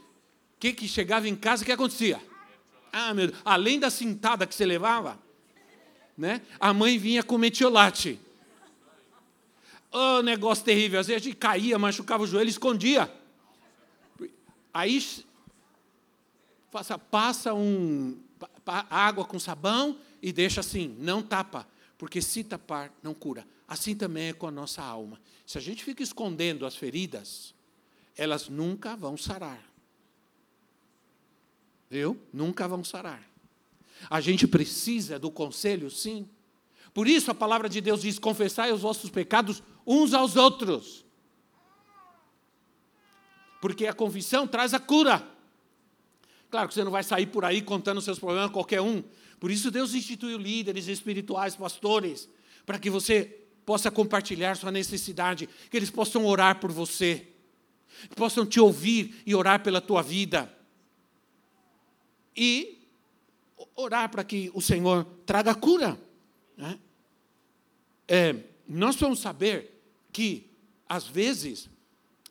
que, 0.59 0.73
que 0.73 0.87
chegava 0.87 1.27
em 1.27 1.35
casa, 1.35 1.63
o 1.63 1.65
que 1.65 1.71
acontecia? 1.71 2.19
Ah, 2.91 3.13
meu 3.13 3.27
Deus, 3.27 3.39
além 3.43 3.79
da 3.79 3.89
cintada 3.89 4.47
que 4.47 4.55
você 4.55 4.65
levava, 4.65 5.19
né? 6.17 6.41
A 6.59 6.73
mãe 6.73 6.97
vinha 6.97 7.21
com 7.21 7.37
metiolate. 7.37 8.19
Oh, 9.91 10.21
negócio 10.21 10.63
terrível. 10.63 10.99
Às 10.99 11.07
vezes 11.07 11.21
a 11.21 11.25
gente 11.25 11.35
caía, 11.35 11.77
machucava 11.77 12.23
o 12.23 12.27
joelho, 12.27 12.49
escondia. 12.49 13.11
Aí 14.75 15.01
passa, 16.69 16.99
passa 16.99 17.53
um, 17.53 18.19
água 18.89 19.23
com 19.23 19.39
sabão 19.39 19.97
e 20.21 20.33
deixa 20.33 20.59
assim, 20.59 20.93
não 20.99 21.23
tapa, 21.23 21.65
porque 21.97 22.21
se 22.21 22.43
tapar 22.43 22.93
não 23.01 23.13
cura. 23.13 23.47
Assim 23.65 23.95
também 23.95 24.27
é 24.27 24.33
com 24.33 24.47
a 24.47 24.51
nossa 24.51 24.83
alma. 24.83 25.17
Se 25.45 25.57
a 25.57 25.61
gente 25.61 25.81
fica 25.81 26.03
escondendo 26.03 26.65
as 26.65 26.75
feridas, 26.75 27.55
elas 28.17 28.49
nunca 28.49 28.97
vão 28.97 29.15
sarar. 29.15 29.63
Viu? 31.89 32.19
Nunca 32.33 32.67
vão 32.67 32.83
sarar. 32.83 33.23
A 34.09 34.19
gente 34.19 34.45
precisa 34.45 35.17
do 35.17 35.31
conselho, 35.31 35.89
sim. 35.89 36.27
Por 36.93 37.07
isso 37.07 37.31
a 37.31 37.33
palavra 37.33 37.69
de 37.69 37.79
Deus 37.79 38.01
diz: 38.01 38.19
confessai 38.19 38.73
os 38.73 38.81
vossos 38.81 39.09
pecados 39.09 39.63
uns 39.87 40.13
aos 40.13 40.35
outros. 40.35 41.04
Porque 43.65 43.87
a 43.87 43.93
confissão 43.95 44.45
traz 44.45 44.75
a 44.75 44.79
cura. 44.79 45.27
Claro 46.51 46.67
que 46.67 46.75
você 46.75 46.83
não 46.83 46.91
vai 46.91 47.01
sair 47.01 47.25
por 47.25 47.43
aí 47.43 47.63
contando 47.63 47.99
seus 47.99 48.19
problemas 48.19 48.51
a 48.51 48.53
qualquer 48.53 48.79
um. 48.79 49.03
Por 49.39 49.49
isso 49.49 49.71
Deus 49.71 49.95
instituiu 49.95 50.37
líderes 50.37 50.87
espirituais, 50.87 51.55
pastores, 51.55 52.29
para 52.63 52.77
que 52.77 52.91
você 52.91 53.23
possa 53.65 53.89
compartilhar 53.89 54.55
sua 54.55 54.71
necessidade, 54.71 55.49
que 55.71 55.75
eles 55.75 55.89
possam 55.89 56.27
orar 56.27 56.59
por 56.59 56.71
você, 56.71 57.27
que 58.07 58.15
possam 58.15 58.45
te 58.45 58.59
ouvir 58.59 59.23
e 59.25 59.33
orar 59.33 59.63
pela 59.63 59.81
tua 59.81 60.03
vida 60.03 60.47
e 62.37 62.87
orar 63.75 64.11
para 64.11 64.23
que 64.23 64.51
o 64.53 64.61
Senhor 64.61 65.05
traga 65.25 65.55
cura. 65.55 65.99
Né? 66.55 66.77
É, 68.07 68.35
nós 68.67 68.95
vamos 68.95 69.21
saber 69.21 69.81
que, 70.13 70.51
às 70.87 71.07
vezes, 71.07 71.67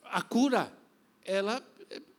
a 0.05 0.23
cura, 0.23 0.73
ela 1.25 1.63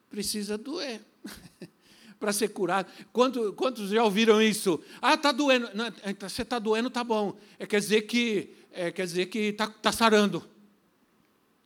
precisa 0.10 0.58
doer. 0.58 1.02
para 2.20 2.32
ser 2.32 2.48
curado. 2.48 2.92
Quantos, 3.12 3.54
quantos 3.56 3.90
já 3.90 4.04
ouviram 4.04 4.42
isso? 4.42 4.82
Ah, 5.02 5.16
está 5.16 5.32
doendo. 5.32 5.70
Não, 5.74 5.88
então, 6.06 6.28
você 6.28 6.42
está 6.42 6.58
doendo, 6.58 6.90
tá 6.90 7.04
bom. 7.04 7.38
É, 7.60 7.68
quer 7.68 7.80
dizer 7.80 8.04
que 8.04 8.56
é, 8.72 8.92
quer 8.92 9.06
dizer 9.06 9.26
que 9.28 9.40
está 9.40 9.68
tá 9.68 9.92
sarando. 9.92 10.44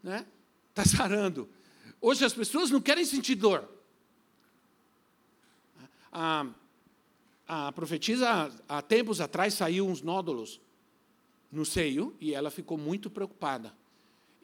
Né? 0.03 0.25
Está 0.69 0.83
sarando. 0.83 1.47
Hoje 2.01 2.25
as 2.25 2.33
pessoas 2.33 2.71
não 2.71 2.81
querem 2.81 3.05
sentir 3.05 3.35
dor 3.35 3.67
a, 6.11 6.45
a 7.47 7.71
profetisa, 7.71 8.51
há 8.67 8.81
tempos 8.81 9.21
atrás, 9.21 9.53
saiu 9.53 9.87
uns 9.87 10.01
nódulos 10.01 10.59
no 11.51 11.65
seio 11.65 12.15
e 12.19 12.33
ela 12.33 12.51
ficou 12.51 12.77
muito 12.77 13.09
preocupada. 13.09 13.73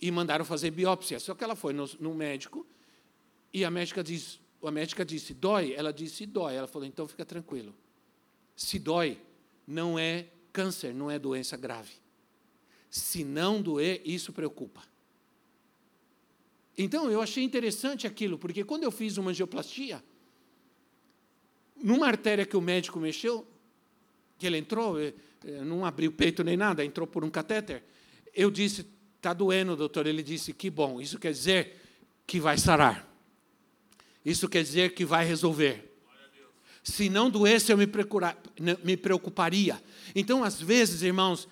E 0.02 0.12
mandaram 0.12 0.43
fazer 0.43 0.72
biópsia. 0.72 1.20
Só 1.20 1.34
que 1.34 1.43
ela 1.43 1.56
foi 1.56 1.74
no, 1.74 1.89
no 2.00 2.14
médico 2.14 2.66
e 3.56 3.64
a 3.64 3.72
médica 3.72 4.03
disse, 4.03 4.38
a 4.62 4.70
médica 4.70 5.06
disse, 5.06 5.34
dói? 5.34 5.72
Ela 5.72 5.93
disse, 5.93 6.26
dói. 6.26 6.56
Ela 6.56 6.68
falou, 6.68 6.86
então 6.86 7.08
fica 7.08 7.24
tranquilo. 7.24 7.74
Se 8.53 8.78
dói, 8.78 9.18
não 9.66 9.97
é 9.97 10.28
câncer, 10.51 10.93
não 10.93 11.10
é 11.10 11.18
doença 11.18 11.56
grave. 11.56 11.93
Se 12.89 13.24
não 13.24 13.62
doer, 13.62 14.01
isso 14.03 14.34
preocupa. 14.34 14.84
Então, 16.78 17.10
eu 17.10 17.22
achei 17.22 17.45
interessante 17.45 18.06
aquilo, 18.06 18.38
porque 18.38 18.66
quando 18.66 18.84
eu 18.84 18.91
fiz 18.91 19.16
uma 19.16 19.32
angioplastia, 19.32 20.03
numa 21.82 22.08
artéria 22.08 22.45
que 22.45 22.58
o 22.58 22.62
médico 22.62 22.99
mexeu, 22.99 23.47
que 24.38 24.45
ele 24.45 24.58
entrou, 24.58 24.99
eh, 24.99 25.14
eh, 25.45 25.64
não 25.64 25.86
abriu 25.86 26.12
o 26.12 26.14
peito 26.14 26.43
nem 26.43 26.58
nada, 26.58 26.84
entrou 26.84 27.08
por 27.08 27.24
um 27.24 27.30
catéter, 27.30 27.86
eu 28.34 28.51
disse, 28.51 28.86
está 29.16 29.32
doendo, 29.32 29.78
doutor. 29.78 30.08
Ele 30.08 30.22
disse, 30.22 30.51
que 30.51 30.70
bom. 30.70 30.99
Isso 30.99 31.18
quer 31.18 31.32
dizer 31.32 31.80
que 32.28 32.38
vai 32.38 32.58
sarar. 32.58 33.14
Isso 34.26 34.50
quer 34.50 34.64
dizer 34.64 34.94
que 34.94 35.06
vai 35.06 35.26
resolver. 35.26 35.92
Se 36.84 37.10
não 37.10 37.30
doesse, 37.30 37.72
eu 37.72 37.78
me, 37.78 37.88
me 38.84 38.98
preocuparia. 38.98 39.82
Então, 40.16 40.44
às 40.44 40.62
vezes, 40.62 41.02
irmãos, 41.02 41.48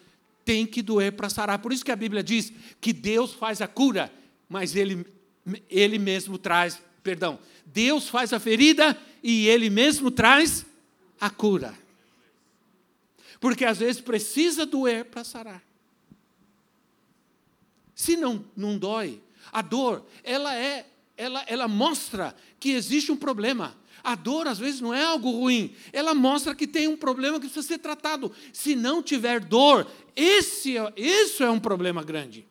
tem 0.46 0.66
que 0.66 0.82
doer 0.82 1.12
para 1.14 1.30
sarar. 1.30 1.60
Por 1.60 1.72
isso 1.72 1.86
que 1.86 1.92
a 1.92 1.96
Bíblia 1.96 2.24
diz 2.24 2.52
que 2.82 2.94
Deus 2.94 3.34
faz 3.34 3.62
a 3.62 3.68
cura, 3.68 4.12
mas 4.50 4.76
Ele, 4.76 5.06
ele 5.70 5.98
mesmo 5.98 6.38
traz, 6.38 6.82
perdão, 7.02 7.40
Deus 7.66 8.10
faz 8.10 8.34
a 8.34 8.40
ferida 8.40 8.98
e 9.22 9.48
Ele 9.48 9.70
mesmo 9.70 10.12
traz 10.12 10.66
a 11.20 11.30
cura. 11.30 11.74
Porque 13.40 13.66
às 13.66 13.80
vezes 13.80 14.02
precisa 14.02 14.66
doer 14.66 15.06
para 15.06 15.24
sarar. 15.24 15.64
Se 17.96 18.16
não, 18.16 18.46
não 18.56 18.78
dói, 18.78 19.22
a 19.52 19.62
dor, 19.62 20.06
ela 20.24 20.56
é, 20.56 20.86
ela, 21.18 21.44
ela 21.48 21.68
mostra 21.68 22.36
que 22.60 22.72
existe 22.72 23.12
um 23.12 23.18
problema. 23.18 23.76
A 24.04 24.16
dor, 24.16 24.48
às 24.48 24.60
vezes, 24.60 24.82
não 24.82 24.94
é 24.94 25.04
algo 25.04 25.32
ruim. 25.32 25.74
Ela 25.94 26.14
mostra 26.14 26.54
que 26.54 26.68
tem 26.68 26.88
um 26.88 26.98
problema 26.98 27.40
que 27.40 27.48
precisa 27.48 27.66
ser 27.66 27.78
tratado. 27.78 28.32
Se 28.52 28.76
não 28.76 29.02
tiver 29.02 29.40
dor, 29.40 29.88
esse, 30.16 30.78
é, 30.78 30.94
isso 30.98 31.44
é 31.44 31.50
um 31.50 31.60
problema 31.60 32.04
grande. 32.04 32.46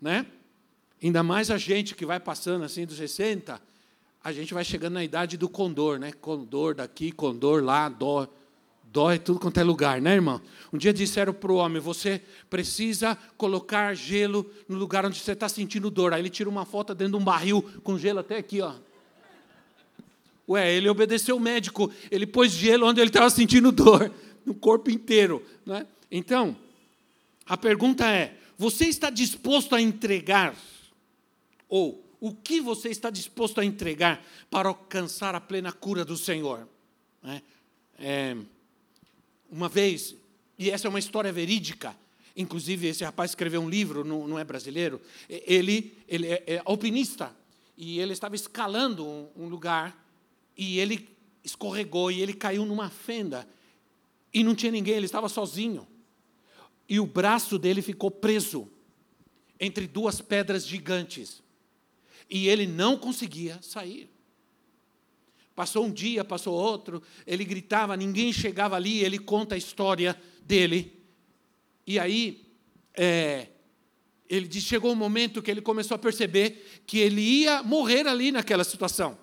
Né? 0.00 0.26
Ainda 1.02 1.22
mais 1.22 1.50
a 1.50 1.58
gente 1.58 1.94
que 1.94 2.06
vai 2.06 2.20
passando 2.20 2.64
assim 2.64 2.86
dos 2.86 2.96
60, 2.96 3.60
a 4.22 4.32
gente 4.32 4.54
vai 4.54 4.64
chegando 4.64 4.94
na 4.94 5.04
idade 5.04 5.36
do 5.36 5.48
condor, 5.48 5.98
né? 5.98 6.12
Condor 6.12 6.74
daqui, 6.74 7.12
condor 7.12 7.62
lá, 7.62 7.88
dó. 7.88 8.28
Dói 8.96 9.18
tudo 9.18 9.38
quanto 9.38 9.60
é 9.60 9.62
lugar, 9.62 10.00
né, 10.00 10.14
irmão? 10.14 10.40
Um 10.72 10.78
dia 10.78 10.90
disseram 10.90 11.34
para 11.34 11.52
o 11.52 11.56
homem: 11.56 11.82
você 11.82 12.18
precisa 12.48 13.14
colocar 13.36 13.92
gelo 13.92 14.50
no 14.66 14.78
lugar 14.78 15.04
onde 15.04 15.20
você 15.20 15.32
está 15.32 15.50
sentindo 15.50 15.90
dor. 15.90 16.14
Aí 16.14 16.22
ele 16.22 16.30
tira 16.30 16.48
uma 16.48 16.64
foto 16.64 16.94
dentro 16.94 17.18
de 17.18 17.22
um 17.22 17.24
barril 17.24 17.62
com 17.82 17.98
gelo 17.98 18.20
até 18.20 18.38
aqui, 18.38 18.62
ó. 18.62 18.72
Ué, 20.48 20.72
ele 20.72 20.88
obedeceu 20.88 21.36
o 21.36 21.40
médico, 21.40 21.92
ele 22.10 22.26
pôs 22.26 22.50
gelo 22.52 22.86
onde 22.86 22.98
ele 22.98 23.10
estava 23.10 23.28
sentindo 23.28 23.70
dor, 23.70 24.10
no 24.46 24.54
corpo 24.54 24.90
inteiro. 24.90 25.44
Né? 25.66 25.86
Então, 26.10 26.56
a 27.44 27.58
pergunta 27.58 28.10
é: 28.10 28.38
você 28.56 28.86
está 28.86 29.10
disposto 29.10 29.74
a 29.74 29.82
entregar? 29.82 30.56
Ou 31.68 32.02
o 32.18 32.32
que 32.32 32.62
você 32.62 32.88
está 32.88 33.10
disposto 33.10 33.60
a 33.60 33.64
entregar 33.66 34.24
para 34.50 34.68
alcançar 34.70 35.34
a 35.34 35.40
plena 35.40 35.70
cura 35.70 36.02
do 36.02 36.16
Senhor? 36.16 36.66
É, 37.22 37.42
é, 37.98 38.36
uma 39.50 39.68
vez, 39.68 40.14
e 40.58 40.70
essa 40.70 40.86
é 40.86 40.90
uma 40.90 40.98
história 40.98 41.32
verídica, 41.32 41.96
inclusive 42.36 42.88
esse 42.88 43.04
rapaz 43.04 43.30
escreveu 43.30 43.60
um 43.60 43.68
livro, 43.68 44.04
não, 44.04 44.26
não 44.28 44.38
é 44.38 44.44
brasileiro, 44.44 45.00
ele, 45.28 45.96
ele 46.08 46.26
é, 46.26 46.42
é 46.46 46.62
alpinista, 46.64 47.34
e 47.76 48.00
ele 48.00 48.12
estava 48.12 48.34
escalando 48.34 49.06
um, 49.06 49.28
um 49.36 49.48
lugar 49.48 50.04
e 50.56 50.78
ele 50.78 51.08
escorregou 51.44 52.10
e 52.10 52.22
ele 52.22 52.32
caiu 52.32 52.64
numa 52.64 52.88
fenda. 52.88 53.46
E 54.32 54.42
não 54.42 54.54
tinha 54.54 54.72
ninguém, 54.72 54.94
ele 54.94 55.06
estava 55.06 55.28
sozinho. 55.28 55.86
E 56.88 56.98
o 56.98 57.06
braço 57.06 57.58
dele 57.58 57.82
ficou 57.82 58.10
preso 58.10 58.68
entre 59.60 59.86
duas 59.86 60.20
pedras 60.20 60.66
gigantes. 60.66 61.42
E 62.30 62.48
ele 62.48 62.66
não 62.66 62.98
conseguia 62.98 63.60
sair. 63.62 64.08
Passou 65.56 65.86
um 65.86 65.90
dia, 65.90 66.24
passou 66.24 66.54
outro, 66.54 67.02
ele 67.26 67.44
gritava, 67.44 67.96
ninguém 67.96 68.32
chegava 68.32 68.76
ali, 68.76 69.02
ele 69.02 69.18
conta 69.18 69.56
a 69.56 69.58
história 69.58 70.16
dele. 70.42 71.02
E 71.84 71.98
aí, 71.98 72.46
é, 72.94 73.48
ele 74.28 74.46
diz, 74.46 74.62
chegou 74.62 74.92
um 74.92 74.96
momento 74.96 75.42
que 75.42 75.50
ele 75.50 75.60
começou 75.60 75.96
a 75.96 75.98
perceber 75.98 76.82
que 76.86 76.98
ele 76.98 77.20
ia 77.20 77.62
morrer 77.64 78.06
ali 78.06 78.30
naquela 78.30 78.62
situação 78.62 79.18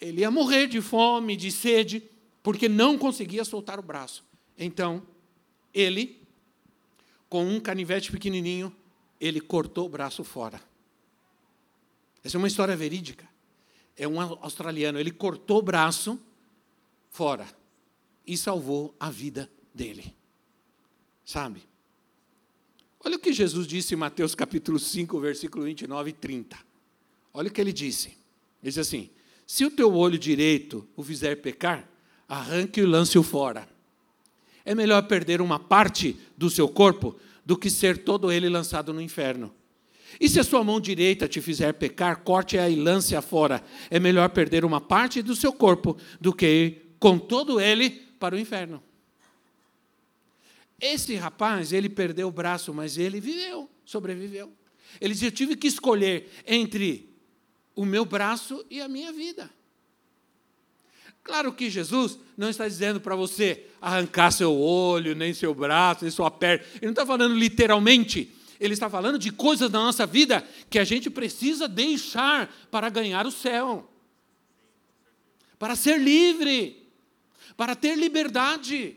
ele 0.00 0.20
ia 0.20 0.30
morrer 0.30 0.66
de 0.66 0.80
fome, 0.80 1.36
de 1.36 1.50
sede, 1.50 2.02
porque 2.42 2.68
não 2.68 2.98
conseguia 2.98 3.44
soltar 3.44 3.78
o 3.78 3.82
braço. 3.82 4.24
Então, 4.58 5.02
ele, 5.72 6.22
com 7.28 7.44
um 7.46 7.60
canivete 7.60 8.10
pequenininho, 8.10 8.74
ele 9.20 9.40
cortou 9.40 9.86
o 9.86 9.88
braço 9.88 10.22
fora. 10.22 10.60
Essa 12.22 12.36
é 12.36 12.38
uma 12.38 12.48
história 12.48 12.76
verídica. 12.76 13.26
É 13.96 14.06
um 14.06 14.20
australiano, 14.20 14.98
ele 14.98 15.10
cortou 15.10 15.58
o 15.58 15.62
braço 15.62 16.20
fora 17.08 17.46
e 18.26 18.36
salvou 18.36 18.94
a 19.00 19.10
vida 19.10 19.50
dele. 19.74 20.14
Sabe? 21.24 21.62
Olha 23.04 23.16
o 23.16 23.20
que 23.20 23.32
Jesus 23.32 23.66
disse 23.66 23.94
em 23.94 23.96
Mateus 23.96 24.34
capítulo 24.34 24.78
5, 24.78 25.18
versículo 25.20 25.64
29 25.64 26.10
e 26.10 26.12
30. 26.12 26.58
Olha 27.32 27.48
o 27.48 27.52
que 27.52 27.60
ele 27.60 27.72
disse. 27.72 28.08
Ele 28.08 28.70
diz 28.70 28.78
assim: 28.78 29.10
se 29.46 29.64
o 29.64 29.70
teu 29.70 29.94
olho 29.94 30.18
direito 30.18 30.86
o 30.96 31.04
fizer 31.04 31.36
pecar, 31.36 31.88
arranque 32.28 32.80
e 32.80 32.84
lance-o 32.84 33.22
fora. 33.22 33.68
É 34.64 34.74
melhor 34.74 35.06
perder 35.06 35.40
uma 35.40 35.58
parte 35.58 36.18
do 36.36 36.50
seu 36.50 36.68
corpo 36.68 37.16
do 37.44 37.56
que 37.56 37.70
ser 37.70 37.98
todo 38.02 38.32
ele 38.32 38.48
lançado 38.48 38.92
no 38.92 39.00
inferno. 39.00 39.54
E 40.20 40.28
se 40.28 40.40
a 40.40 40.44
sua 40.44 40.64
mão 40.64 40.80
direita 40.80 41.28
te 41.28 41.40
fizer 41.40 41.72
pecar, 41.74 42.22
corte-a 42.22 42.68
e 42.68 42.76
lance-a 42.76 43.20
fora. 43.20 43.62
É 43.90 44.00
melhor 44.00 44.30
perder 44.30 44.64
uma 44.64 44.80
parte 44.80 45.22
do 45.22 45.36
seu 45.36 45.52
corpo 45.52 45.96
do 46.20 46.32
que 46.32 46.46
ir 46.46 46.96
com 46.98 47.18
todo 47.18 47.60
ele 47.60 47.90
para 48.18 48.34
o 48.34 48.38
inferno. 48.38 48.82
Esse 50.80 51.14
rapaz, 51.14 51.72
ele 51.72 51.88
perdeu 51.88 52.28
o 52.28 52.32
braço, 52.32 52.72
mas 52.72 52.98
ele 52.98 53.20
viveu, 53.20 53.68
sobreviveu. 53.84 54.52
Ele 55.00 55.14
disse: 55.14 55.26
Eu 55.26 55.32
tive 55.32 55.56
que 55.56 55.66
escolher 55.66 56.30
entre 56.46 57.08
o 57.74 57.84
meu 57.84 58.04
braço 58.04 58.64
e 58.70 58.80
a 58.80 58.88
minha 58.88 59.12
vida. 59.12 59.50
Claro 61.22 61.52
que 61.52 61.68
Jesus 61.68 62.18
não 62.36 62.48
está 62.48 62.68
dizendo 62.68 63.00
para 63.00 63.16
você 63.16 63.66
arrancar 63.80 64.30
seu 64.30 64.56
olho, 64.56 65.14
nem 65.14 65.34
seu 65.34 65.52
braço, 65.52 66.04
nem 66.04 66.10
sua 66.10 66.30
perna. 66.30 66.64
Ele 66.76 66.86
não 66.86 66.90
está 66.90 67.04
falando 67.04 67.34
literalmente. 67.34 68.32
Ele 68.58 68.74
está 68.74 68.88
falando 68.88 69.18
de 69.18 69.30
coisas 69.30 69.70
da 69.70 69.78
nossa 69.78 70.06
vida 70.06 70.46
que 70.70 70.78
a 70.78 70.84
gente 70.84 71.10
precisa 71.10 71.68
deixar 71.68 72.52
para 72.70 72.88
ganhar 72.88 73.26
o 73.26 73.30
céu, 73.30 73.90
para 75.58 75.76
ser 75.76 75.98
livre, 75.98 76.88
para 77.56 77.74
ter 77.74 77.96
liberdade. 77.96 78.96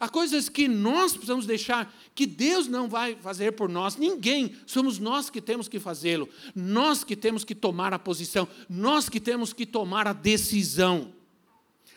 Há 0.00 0.08
coisas 0.08 0.48
que 0.48 0.66
nós 0.66 1.12
precisamos 1.12 1.46
deixar 1.46 1.94
que 2.14 2.26
Deus 2.26 2.66
não 2.66 2.88
vai 2.88 3.16
fazer 3.16 3.52
por 3.52 3.68
nós, 3.68 3.96
ninguém, 3.96 4.54
somos 4.66 4.98
nós 4.98 5.30
que 5.30 5.40
temos 5.40 5.68
que 5.68 5.78
fazê-lo, 5.78 6.28
nós 6.54 7.04
que 7.04 7.16
temos 7.16 7.44
que 7.44 7.54
tomar 7.54 7.92
a 7.92 7.98
posição, 7.98 8.48
nós 8.68 9.08
que 9.08 9.20
temos 9.20 9.52
que 9.52 9.66
tomar 9.66 10.06
a 10.06 10.12
decisão. 10.12 11.12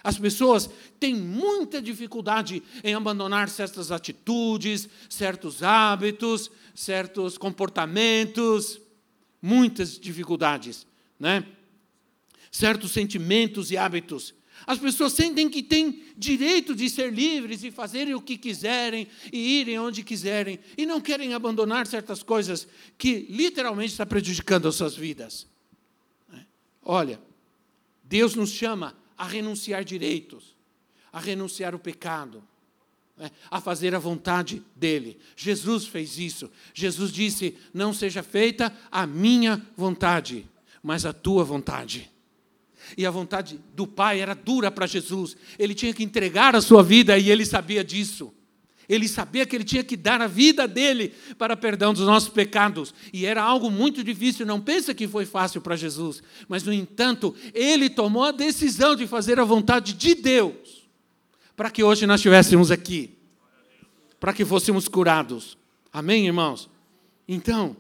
As 0.07 0.17
pessoas 0.17 0.69
têm 1.01 1.13
muita 1.13 1.81
dificuldade 1.81 2.63
em 2.81 2.95
abandonar 2.95 3.49
certas 3.49 3.91
atitudes, 3.91 4.87
certos 5.09 5.61
hábitos, 5.61 6.49
certos 6.73 7.37
comportamentos, 7.37 8.79
muitas 9.41 9.99
dificuldades, 9.99 10.87
né? 11.19 11.45
Certos 12.49 12.91
sentimentos 12.91 13.69
e 13.69 13.75
hábitos. 13.75 14.33
As 14.65 14.79
pessoas 14.79 15.11
sentem 15.11 15.49
que 15.49 15.61
têm 15.61 16.01
direito 16.15 16.73
de 16.73 16.89
ser 16.89 17.11
livres 17.11 17.61
e 17.65 17.69
fazerem 17.69 18.15
o 18.15 18.21
que 18.21 18.37
quiserem 18.37 19.09
e 19.29 19.59
irem 19.59 19.77
onde 19.77 20.03
quiserem 20.03 20.57
e 20.77 20.85
não 20.85 21.01
querem 21.01 21.33
abandonar 21.33 21.85
certas 21.85 22.23
coisas 22.23 22.65
que 22.97 23.27
literalmente 23.29 23.91
está 23.91 24.05
prejudicando 24.05 24.69
as 24.69 24.75
suas 24.75 24.95
vidas. 24.95 25.45
Né? 26.29 26.45
Olha, 26.81 27.19
Deus 28.05 28.35
nos 28.35 28.51
chama 28.51 28.95
a 29.17 29.25
renunciar 29.25 29.83
direitos, 29.83 30.55
a 31.11 31.19
renunciar 31.19 31.73
o 31.73 31.79
pecado, 31.79 32.43
né? 33.17 33.31
a 33.49 33.59
fazer 33.59 33.95
a 33.95 33.99
vontade 33.99 34.61
dele. 34.75 35.17
Jesus 35.35 35.87
fez 35.87 36.17
isso. 36.17 36.51
Jesus 36.73 37.11
disse: 37.11 37.57
Não 37.73 37.93
seja 37.93 38.21
feita 38.21 38.75
a 38.91 39.07
minha 39.07 39.65
vontade, 39.75 40.47
mas 40.83 41.05
a 41.05 41.13
tua 41.13 41.43
vontade. 41.43 42.11
E 42.95 43.05
a 43.05 43.11
vontade 43.11 43.59
do 43.75 43.87
Pai 43.87 44.21
era 44.21 44.33
dura 44.33 44.71
para 44.71 44.85
Jesus. 44.85 45.35
Ele 45.57 45.73
tinha 45.73 45.93
que 45.93 46.03
entregar 46.03 46.55
a 46.55 46.61
sua 46.61 46.83
vida 46.83 47.17
e 47.17 47.29
ele 47.29 47.45
sabia 47.45 47.83
disso. 47.83 48.33
Ele 48.89 49.07
sabia 49.07 49.45
que 49.45 49.55
ele 49.55 49.65
tinha 49.65 49.83
que 49.83 49.97
dar 49.97 50.21
a 50.21 50.27
vida 50.27 50.67
dele 50.67 51.13
para 51.37 51.57
perdão 51.57 51.93
dos 51.93 52.05
nossos 52.05 52.29
pecados. 52.29 52.93
E 53.11 53.25
era 53.25 53.43
algo 53.43 53.69
muito 53.69 54.03
difícil. 54.03 54.45
Não 54.45 54.61
pensa 54.61 54.93
que 54.93 55.07
foi 55.07 55.25
fácil 55.25 55.59
para 55.59 55.75
Jesus. 55.75 56.23
Mas, 56.47 56.63
no 56.63 56.71
entanto, 56.71 57.35
ele 57.53 57.89
tomou 57.89 58.23
a 58.23 58.31
decisão 58.31 58.95
de 58.95 59.05
fazer 59.05 59.39
a 59.39 59.43
vontade 59.43 59.93
de 59.93 60.15
Deus 60.15 60.87
para 61.55 61.71
que 61.71 61.83
hoje 61.83 62.05
nós 62.05 62.19
estivéssemos 62.19 62.71
aqui. 62.71 63.17
Para 64.19 64.31
que 64.31 64.45
fôssemos 64.45 64.87
curados. 64.87 65.57
Amém, 65.91 66.27
irmãos? 66.27 66.69
Então, 67.27 67.75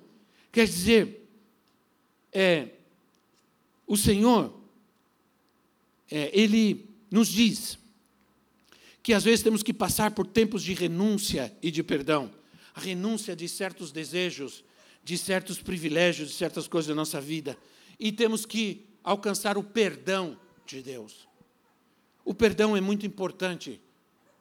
quer 0.51 0.65
dizer, 0.65 1.29
é, 2.33 2.67
o 3.85 3.95
Senhor 3.95 4.53
é, 6.11 6.31
ele 6.33 6.85
nos 7.09 7.27
diz 7.27 7.77
que 9.07 9.13
às 9.13 9.23
vezes 9.23 9.41
temos 9.41 9.63
que 9.63 9.73
passar 9.73 10.11
por 10.11 10.27
tempos 10.27 10.61
de 10.61 10.73
renúncia 10.73 11.57
e 11.61 11.71
de 11.71 11.81
perdão. 11.81 12.29
A 12.75 12.81
renúncia 12.81 13.37
de 13.37 13.47
certos 13.47 13.89
desejos, 13.89 14.65
de 15.01 15.17
certos 15.17 15.61
privilégios, 15.61 16.27
de 16.27 16.35
certas 16.35 16.67
coisas 16.67 16.89
da 16.89 16.93
nossa 16.93 17.21
vida. 17.21 17.57
E 17.97 18.11
temos 18.11 18.45
que 18.45 18.85
alcançar 19.01 19.57
o 19.57 19.63
perdão 19.63 20.37
de 20.65 20.81
Deus. 20.81 21.25
O 22.25 22.33
perdão 22.33 22.75
é 22.75 22.81
muito 22.81 23.05
importante 23.05 23.79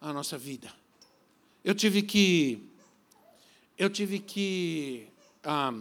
à 0.00 0.12
nossa 0.12 0.36
vida. 0.36 0.74
Eu 1.62 1.72
tive 1.72 2.02
que. 2.02 2.68
Eu 3.78 3.88
tive 3.88 4.18
que. 4.18 5.06
Ah, 5.44 5.80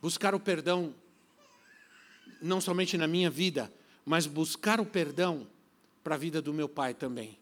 buscar 0.00 0.36
o 0.36 0.38
perdão, 0.38 0.94
não 2.40 2.60
somente 2.60 2.96
na 2.96 3.08
minha 3.08 3.28
vida, 3.28 3.72
mas 4.04 4.28
buscar 4.28 4.80
o 4.80 4.86
perdão 4.86 5.48
para 6.06 6.14
a 6.14 6.18
vida 6.18 6.40
do 6.40 6.54
meu 6.54 6.68
pai 6.68 6.94
também. 6.94 7.36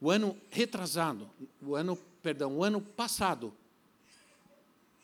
O 0.00 0.08
ano 0.08 0.38
retrasado, 0.50 1.28
o 1.60 1.74
ano, 1.74 1.96
perdão, 2.22 2.58
o 2.58 2.62
ano 2.62 2.80
passado, 2.80 3.52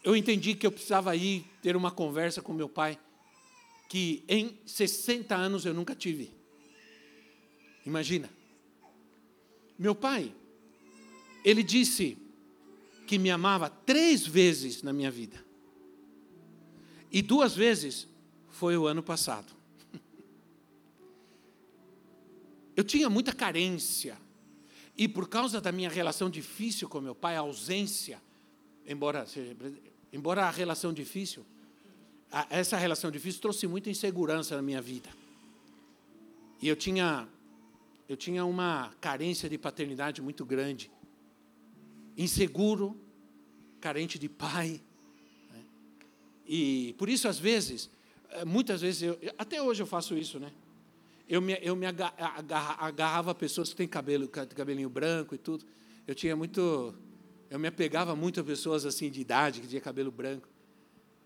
eu 0.04 0.14
entendi 0.14 0.54
que 0.54 0.64
eu 0.64 0.70
precisava 0.70 1.16
ir 1.16 1.44
ter 1.60 1.74
uma 1.74 1.90
conversa 1.90 2.40
com 2.40 2.52
meu 2.52 2.68
pai 2.68 2.96
que 3.88 4.22
em 4.28 4.56
60 4.64 5.34
anos 5.34 5.66
eu 5.66 5.74
nunca 5.74 5.92
tive. 5.92 6.30
Imagina. 7.84 8.30
Meu 9.76 9.92
pai, 9.92 10.32
ele 11.44 11.64
disse 11.64 12.16
que 13.08 13.18
me 13.18 13.28
amava 13.28 13.68
três 13.68 14.24
vezes 14.24 14.84
na 14.84 14.92
minha 14.92 15.10
vida. 15.10 15.44
E 17.10 17.22
duas 17.22 17.56
vezes 17.56 18.06
foi 18.50 18.76
o 18.76 18.86
ano 18.86 19.02
passado. 19.02 19.57
Eu 22.78 22.84
tinha 22.84 23.10
muita 23.10 23.32
carência. 23.32 24.16
E 24.96 25.08
por 25.08 25.28
causa 25.28 25.60
da 25.60 25.72
minha 25.72 25.90
relação 25.90 26.30
difícil 26.30 26.88
com 26.88 27.00
meu 27.00 27.12
pai, 27.12 27.34
a 27.34 27.40
ausência, 27.40 28.22
embora, 28.86 29.26
embora 30.12 30.44
a 30.44 30.50
relação 30.50 30.92
difícil, 30.92 31.44
essa 32.48 32.76
relação 32.76 33.10
difícil 33.10 33.40
trouxe 33.40 33.66
muita 33.66 33.90
insegurança 33.90 34.54
na 34.54 34.62
minha 34.62 34.80
vida. 34.80 35.10
E 36.62 36.68
eu 36.68 36.76
tinha, 36.76 37.26
eu 38.08 38.16
tinha 38.16 38.44
uma 38.44 38.94
carência 39.00 39.48
de 39.48 39.58
paternidade 39.58 40.22
muito 40.22 40.46
grande. 40.46 40.88
Inseguro, 42.16 42.96
carente 43.80 44.20
de 44.20 44.28
pai. 44.28 44.80
Né? 45.50 45.64
E 46.46 46.94
por 46.96 47.08
isso, 47.08 47.26
às 47.26 47.40
vezes, 47.40 47.90
eh, 48.30 48.44
muitas 48.44 48.82
vezes, 48.82 49.02
eu, 49.02 49.18
até 49.36 49.60
hoje 49.60 49.82
eu 49.82 49.86
faço 49.86 50.16
isso, 50.16 50.38
né? 50.38 50.52
Eu 51.28 51.42
me, 51.42 51.58
eu 51.60 51.76
me 51.76 51.84
agarrava 51.86 53.32
a 53.32 53.34
pessoas 53.34 53.68
que 53.68 53.76
têm 53.76 53.86
cabelo, 53.86 54.26
cabelinho 54.28 54.88
branco 54.88 55.34
e 55.34 55.38
tudo. 55.38 55.64
Eu 56.06 56.14
tinha 56.14 56.34
muito. 56.34 56.94
Eu 57.50 57.58
me 57.58 57.68
apegava 57.68 58.16
muito 58.16 58.40
a 58.40 58.44
pessoas 58.44 58.86
assim 58.86 59.10
de 59.10 59.20
idade, 59.20 59.60
que 59.60 59.68
tinha 59.68 59.80
cabelo 59.80 60.10
branco. 60.10 60.48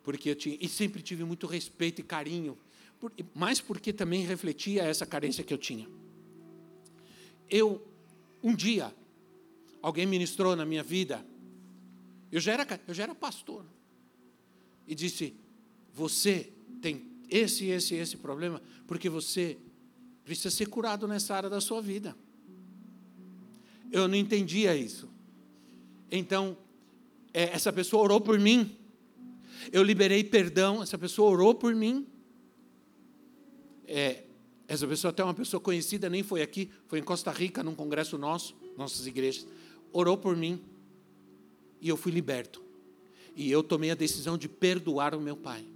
Porque 0.03 0.31
eu 0.31 0.35
tinha. 0.35 0.59
E 0.61 0.69
sempre 0.69 1.01
tive 1.03 1.23
muito 1.23 1.47
respeito 1.47 2.01
e 2.01 2.05
carinho. 2.05 2.59
Por, 2.99 3.13
mais 3.33 3.61
porque 3.61 3.93
também 3.93 4.25
refletia 4.25 4.83
essa 4.83 5.07
carência 5.07 5.45
que 5.45 5.55
eu 5.55 5.59
tinha. 5.59 5.89
Eu, 7.49 7.87
um 8.43 8.57
dia, 8.57 8.93
alguém 9.81 10.05
ministrou 10.05 10.57
na 10.57 10.67
minha 10.67 10.83
vida. 10.83 11.25
Eu 12.31 12.41
já 12.41 12.55
era, 12.55 12.81
eu 12.89 12.95
já 12.95 13.05
era 13.05 13.15
pastor. 13.15 13.65
E 14.85 14.97
disse: 14.97 15.37
Você 15.95 16.53
tem 16.81 17.07
esse, 17.31 17.67
esse, 17.67 17.95
esse 17.95 18.17
problema, 18.17 18.61
porque 18.89 19.09
você 19.09 19.59
precisa 20.25 20.51
ser 20.51 20.67
curado 20.67 21.07
nessa 21.07 21.35
área 21.35 21.51
da 21.51 21.61
sua 21.61 21.81
vida. 21.81 22.17
Eu 23.91 24.09
não 24.09 24.17
entendia 24.17 24.75
isso. 24.75 25.09
Então, 26.11 26.57
é, 27.33 27.45
essa 27.45 27.73
pessoa 27.73 28.03
orou 28.03 28.21
por 28.21 28.39
mim. 28.39 28.77
Eu 29.73 29.83
liberei 29.83 30.25
perdão, 30.25 30.83
essa 30.83 30.97
pessoa 30.99 31.31
orou 31.31 31.55
por 31.55 31.75
mim. 31.75 32.07
É, 33.87 34.25
essa 34.67 34.87
pessoa 34.87 35.11
até 35.11 35.23
uma 35.23 35.35
pessoa 35.35 35.61
conhecida, 35.61 36.09
nem 36.09 36.23
foi 36.23 36.41
aqui, 36.41 36.71
foi 36.87 36.99
em 36.99 37.03
Costa 37.03 37.31
Rica, 37.31 37.63
num 37.63 37.75
congresso 37.75 38.17
nosso, 38.17 38.57
nossas 38.77 39.07
igrejas. 39.07 39.47
Orou 39.93 40.17
por 40.17 40.37
mim 40.37 40.61
e 41.81 41.89
eu 41.89 41.97
fui 41.97 42.13
liberto. 42.13 42.63
E 43.37 43.51
eu 43.51 43.63
tomei 43.63 43.91
a 43.91 43.95
decisão 43.95 44.39
de 44.39 44.49
perdoar 44.49 45.15
o 45.15 45.21
meu 45.21 45.37
pai. 45.37 45.67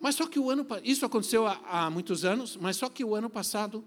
Mas 0.00 0.14
só 0.14 0.26
que 0.26 0.38
o 0.38 0.50
ano 0.50 0.66
isso 0.84 1.04
aconteceu 1.04 1.46
há, 1.46 1.60
há 1.64 1.90
muitos 1.90 2.24
anos, 2.24 2.56
mas 2.56 2.76
só 2.76 2.88
que 2.88 3.04
o 3.04 3.14
ano 3.14 3.28
passado 3.28 3.84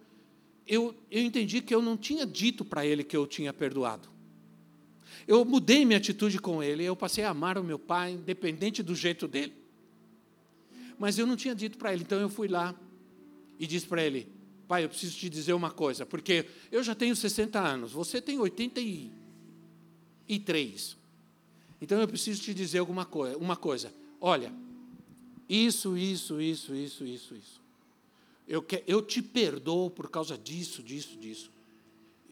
eu, 0.68 0.94
eu 1.10 1.22
entendi 1.22 1.62
que 1.62 1.74
eu 1.74 1.82
não 1.82 1.98
tinha 1.98 2.26
dito 2.26 2.64
para 2.64 2.86
ele 2.86 3.04
que 3.04 3.18
eu 3.18 3.26
tinha 3.26 3.52
perdoado. 3.54 4.10
Eu 5.28 5.44
mudei 5.46 5.86
minha 5.86 5.98
atitude 5.98 6.40
com 6.40 6.64
ele, 6.64 6.84
eu 6.84 6.96
passei 6.96 7.24
a 7.24 7.30
amar 7.30 7.58
o 7.58 7.64
meu 7.64 7.80
pai, 7.80 8.14
independente 8.14 8.82
do 8.82 8.96
jeito 8.96 9.28
dele. 9.28 9.54
Mas 10.98 11.18
eu 11.18 11.26
não 11.26 11.36
tinha 11.36 11.56
dito 11.56 11.78
para 11.78 11.94
ele, 11.94 12.04
então 12.04 12.20
eu 12.20 12.30
fui 12.30 12.48
lá 12.48 12.74
e 13.60 13.68
disse 13.68 13.86
para 13.86 14.02
ele: 14.04 14.28
Pai, 14.68 14.86
eu 14.86 14.90
preciso 14.90 15.18
te 15.18 15.30
dizer 15.30 15.54
uma 15.54 15.72
coisa, 15.72 16.06
porque 16.06 16.46
eu 16.72 16.84
já 16.84 16.96
tenho 16.96 17.16
60 17.16 17.60
anos, 17.60 17.92
você 17.92 18.22
tem 18.22 18.40
83. 18.40 20.98
Então 21.82 22.00
eu 22.00 22.08
preciso 22.08 22.42
te 22.42 22.54
dizer 22.54 22.80
alguma 22.80 23.04
coisa, 23.06 23.38
uma 23.38 23.58
coisa. 23.58 23.94
Olha, 24.20 24.54
isso, 25.54 25.98
isso, 25.98 26.40
isso, 26.40 26.74
isso, 26.74 27.04
isso, 27.04 27.36
isso. 27.36 27.62
Eu, 28.48 28.62
que, 28.62 28.82
eu 28.88 29.02
te 29.02 29.22
perdoo 29.22 29.90
por 29.90 30.10
causa 30.10 30.38
disso, 30.38 30.82
disso, 30.82 31.18
disso. 31.18 31.52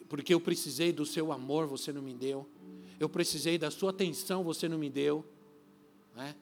Porque 0.08 0.34
eu 0.34 0.40
precisei 0.40 0.94
do 0.94 1.06
seu 1.06 1.34
amor, 1.34 1.68
você 1.68 1.92
não 1.92 2.02
me 2.02 2.14
deu. 2.14 2.48
Eu 2.98 3.10
precisei 3.10 3.58
da 3.58 3.70
sua 3.70 3.90
atenção, 3.90 4.42
você 4.42 4.70
não 4.70 4.78
me 4.78 4.90
deu. 4.90 5.26
Né? 6.16 6.34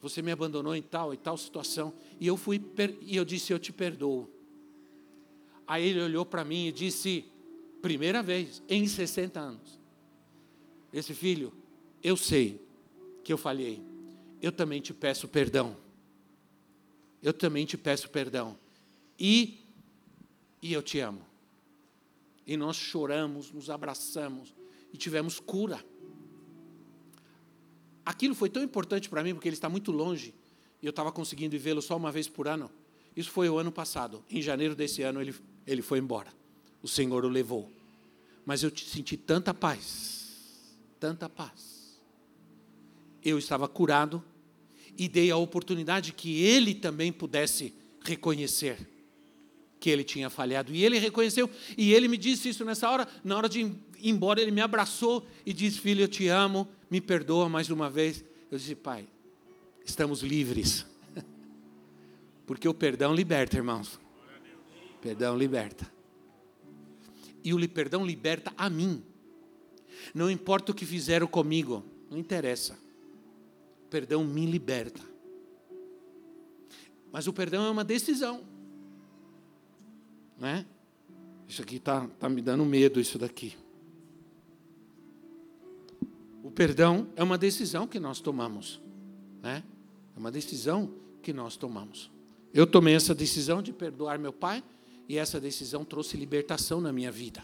Você 0.00 0.22
me 0.22 0.30
abandonou 0.30 0.76
em 0.76 0.82
tal 0.82 1.12
e 1.12 1.16
tal 1.16 1.36
situação. 1.36 1.92
E 2.20 2.28
eu 2.28 2.36
fui 2.36 2.64
e 3.02 3.16
eu 3.16 3.24
disse, 3.24 3.52
eu 3.52 3.58
te 3.58 3.72
perdoo. 3.72 4.30
Aí 5.66 5.84
ele 5.84 6.00
olhou 6.00 6.24
para 6.24 6.44
mim 6.44 6.68
e 6.68 6.72
disse, 6.72 7.24
primeira 7.82 8.22
vez 8.22 8.62
em 8.68 8.86
60 8.86 9.40
anos. 9.40 9.80
Esse 10.92 11.12
filho, 11.12 11.52
eu 12.04 12.16
sei 12.16 12.64
que 13.24 13.32
eu 13.32 13.36
falhei. 13.36 13.82
Eu 14.40 14.52
também 14.52 14.80
te 14.80 14.94
peço 14.94 15.26
perdão 15.26 15.87
eu 17.22 17.32
também 17.32 17.66
te 17.66 17.76
peço 17.76 18.08
perdão. 18.10 18.58
E, 19.18 19.60
e 20.62 20.72
eu 20.72 20.82
te 20.82 21.00
amo. 21.00 21.24
E 22.46 22.56
nós 22.56 22.76
choramos, 22.76 23.52
nos 23.52 23.68
abraçamos 23.68 24.54
e 24.92 24.96
tivemos 24.96 25.38
cura. 25.38 25.84
Aquilo 28.04 28.34
foi 28.34 28.48
tão 28.48 28.62
importante 28.62 29.08
para 29.08 29.22
mim, 29.22 29.34
porque 29.34 29.48
ele 29.48 29.56
está 29.56 29.68
muito 29.68 29.92
longe, 29.92 30.34
e 30.80 30.86
eu 30.86 30.90
estava 30.90 31.12
conseguindo 31.12 31.58
vê-lo 31.58 31.82
só 31.82 31.96
uma 31.96 32.10
vez 32.10 32.26
por 32.26 32.48
ano. 32.48 32.70
Isso 33.14 33.30
foi 33.30 33.50
o 33.50 33.58
ano 33.58 33.70
passado. 33.70 34.24
Em 34.30 34.40
janeiro 34.40 34.74
desse 34.74 35.02
ano, 35.02 35.20
ele, 35.20 35.34
ele 35.66 35.82
foi 35.82 35.98
embora. 35.98 36.32
O 36.82 36.88
Senhor 36.88 37.24
o 37.24 37.28
levou. 37.28 37.70
Mas 38.46 38.62
eu 38.62 38.70
senti 38.74 39.16
tanta 39.16 39.52
paz, 39.52 40.78
tanta 40.98 41.28
paz. 41.28 42.00
Eu 43.22 43.38
estava 43.38 43.68
curado 43.68 44.24
e 44.98 45.08
dei 45.08 45.30
a 45.30 45.36
oportunidade 45.36 46.12
que 46.12 46.42
ele 46.42 46.74
também 46.74 47.12
pudesse 47.12 47.72
reconhecer 48.00 48.76
que 49.78 49.88
ele 49.88 50.02
tinha 50.02 50.28
falhado. 50.28 50.74
E 50.74 50.84
ele 50.84 50.98
reconheceu, 50.98 51.48
e 51.76 51.94
ele 51.94 52.08
me 52.08 52.16
disse 52.16 52.48
isso 52.48 52.64
nessa 52.64 52.90
hora, 52.90 53.06
na 53.22 53.36
hora 53.36 53.48
de 53.48 53.60
ir 53.60 53.76
embora, 54.02 54.42
ele 54.42 54.50
me 54.50 54.60
abraçou 54.60 55.24
e 55.46 55.52
disse: 55.52 55.78
Filho, 55.78 56.02
eu 56.02 56.08
te 56.08 56.26
amo, 56.26 56.66
me 56.90 57.00
perdoa 57.00 57.48
mais 57.48 57.70
uma 57.70 57.88
vez. 57.88 58.24
Eu 58.50 58.58
disse: 58.58 58.74
Pai, 58.74 59.06
estamos 59.84 60.22
livres. 60.22 60.84
Porque 62.44 62.68
o 62.68 62.74
perdão 62.74 63.14
liberta, 63.14 63.56
irmãos. 63.56 64.00
Perdão 65.00 65.38
liberta. 65.38 65.88
E 67.44 67.54
o 67.54 67.68
perdão 67.68 68.04
liberta 68.04 68.52
a 68.56 68.68
mim. 68.68 69.00
Não 70.12 70.28
importa 70.28 70.72
o 70.72 70.74
que 70.74 70.84
fizeram 70.84 71.28
comigo, 71.28 71.84
não 72.10 72.18
interessa 72.18 72.87
perdão 73.88 74.24
me 74.24 74.46
liberta. 74.46 75.02
Mas 77.10 77.26
o 77.26 77.32
perdão 77.32 77.64
é 77.64 77.70
uma 77.70 77.84
decisão. 77.84 78.42
Né? 80.38 80.64
Isso 81.48 81.62
aqui 81.62 81.76
está 81.76 82.06
tá 82.06 82.28
me 82.28 82.42
dando 82.42 82.64
medo, 82.64 83.00
isso 83.00 83.18
daqui. 83.18 83.56
O 86.42 86.50
perdão 86.50 87.08
é 87.16 87.22
uma 87.22 87.38
decisão 87.38 87.86
que 87.86 87.98
nós 87.98 88.20
tomamos. 88.20 88.80
Né? 89.42 89.62
É 90.16 90.18
uma 90.18 90.30
decisão 90.30 90.92
que 91.22 91.32
nós 91.32 91.56
tomamos. 91.56 92.10
Eu 92.52 92.66
tomei 92.66 92.94
essa 92.94 93.14
decisão 93.14 93.62
de 93.62 93.72
perdoar 93.72 94.18
meu 94.18 94.32
pai 94.32 94.62
e 95.08 95.16
essa 95.16 95.40
decisão 95.40 95.84
trouxe 95.84 96.16
libertação 96.16 96.80
na 96.80 96.92
minha 96.92 97.10
vida. 97.10 97.42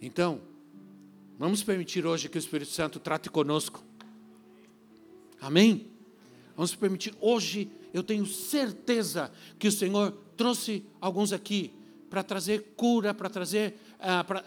Então, 0.00 0.40
vamos 1.38 1.62
permitir 1.62 2.06
hoje 2.06 2.28
que 2.28 2.36
o 2.36 2.40
Espírito 2.40 2.70
Santo 2.70 2.98
trate 3.00 3.30
conosco 3.30 3.82
Amém? 5.42 5.88
Vamos 6.54 6.72
permitir. 6.76 7.12
Hoje 7.20 7.68
eu 7.92 8.04
tenho 8.04 8.24
certeza 8.24 9.32
que 9.58 9.66
o 9.66 9.72
Senhor 9.72 10.12
trouxe 10.36 10.86
alguns 11.00 11.32
aqui 11.32 11.72
para 12.08 12.22
trazer 12.22 12.74
cura, 12.76 13.12
para 13.12 13.28
trazer, 13.28 13.74
uh, 13.98 14.24
para 14.24 14.44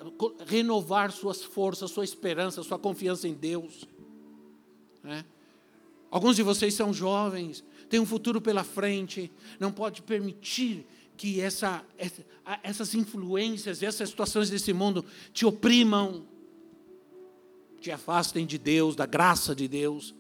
renovar 0.48 1.12
suas 1.12 1.44
forças, 1.44 1.92
sua 1.92 2.06
esperança, 2.06 2.64
sua 2.64 2.80
confiança 2.80 3.28
em 3.28 3.34
Deus. 3.34 3.86
Né? 5.04 5.26
Alguns 6.10 6.38
de 6.38 6.44
vocês 6.44 6.74
são 6.74 6.94
jovens, 6.94 7.62
têm 7.90 8.00
um 8.00 8.06
futuro 8.06 8.40
pela 8.40 8.64
frente, 8.64 9.30
não 9.60 9.74
pode 9.74 10.02
permitir 10.02 10.88
que 11.18 11.42
essa, 11.42 11.84
essas 12.64 12.96
influências, 12.96 13.84
essas 13.84 14.10
situações 14.10 14.50
desse 14.50 14.72
mundo 14.72 15.04
te 15.34 15.46
oprimam, 15.46 16.26
te 17.82 17.92
afastem 17.92 18.46
de 18.46 18.58
Deus, 18.58 18.96
da 18.96 19.06
graça 19.06 19.54
de 19.54 19.68
Deus, 19.68 20.16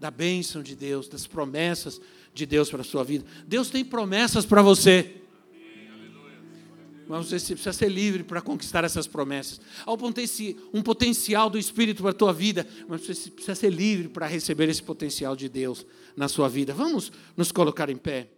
da 0.00 0.10
bênção 0.10 0.62
de 0.62 0.76
Deus, 0.76 1.08
das 1.08 1.26
promessas 1.26 2.00
de 2.32 2.46
Deus 2.46 2.70
para 2.70 2.82
a 2.82 2.84
sua 2.84 3.02
vida. 3.02 3.24
Deus 3.46 3.70
tem 3.70 3.84
promessas 3.84 4.46
para 4.46 4.62
você. 4.62 5.14
Mas 7.08 7.30
você 7.30 7.54
precisa 7.54 7.72
ser 7.72 7.88
livre 7.88 8.22
para 8.22 8.42
conquistar 8.42 8.84
essas 8.84 9.06
promessas. 9.06 9.60
Há 9.86 9.92
um 9.92 10.82
potencial 10.82 11.48
do 11.48 11.58
Espírito 11.58 12.02
para 12.02 12.10
a 12.10 12.14
tua 12.14 12.34
vida, 12.34 12.66
mas 12.86 13.00
você 13.00 13.30
precisa 13.30 13.54
ser 13.54 13.70
livre 13.70 14.08
para 14.08 14.26
receber 14.26 14.68
esse 14.68 14.82
potencial 14.82 15.34
de 15.34 15.48
Deus 15.48 15.86
na 16.14 16.28
sua 16.28 16.50
vida. 16.50 16.74
Vamos 16.74 17.10
nos 17.34 17.50
colocar 17.50 17.88
em 17.88 17.96
pé. 17.96 18.28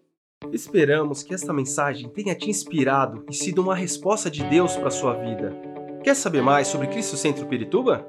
Esperamos 0.53 1.23
que 1.25 1.35
esta 1.35 1.53
mensagem 1.53 2.09
tenha 2.09 2.35
te 2.35 2.49
inspirado 2.49 3.25
e 3.29 3.35
sido 3.35 3.61
uma 3.61 3.75
resposta 3.75 4.31
de 4.31 4.45
Deus 4.45 4.75
para 4.77 4.89
a 4.89 4.93
sua 4.93 5.15
vida. 5.15 5.53
Quer 6.05 6.15
saber 6.15 6.41
mais 6.41 6.69
sobre 6.69 6.87
Cristo 6.87 7.17
Centro 7.17 7.47
Pirituba? 7.47 8.09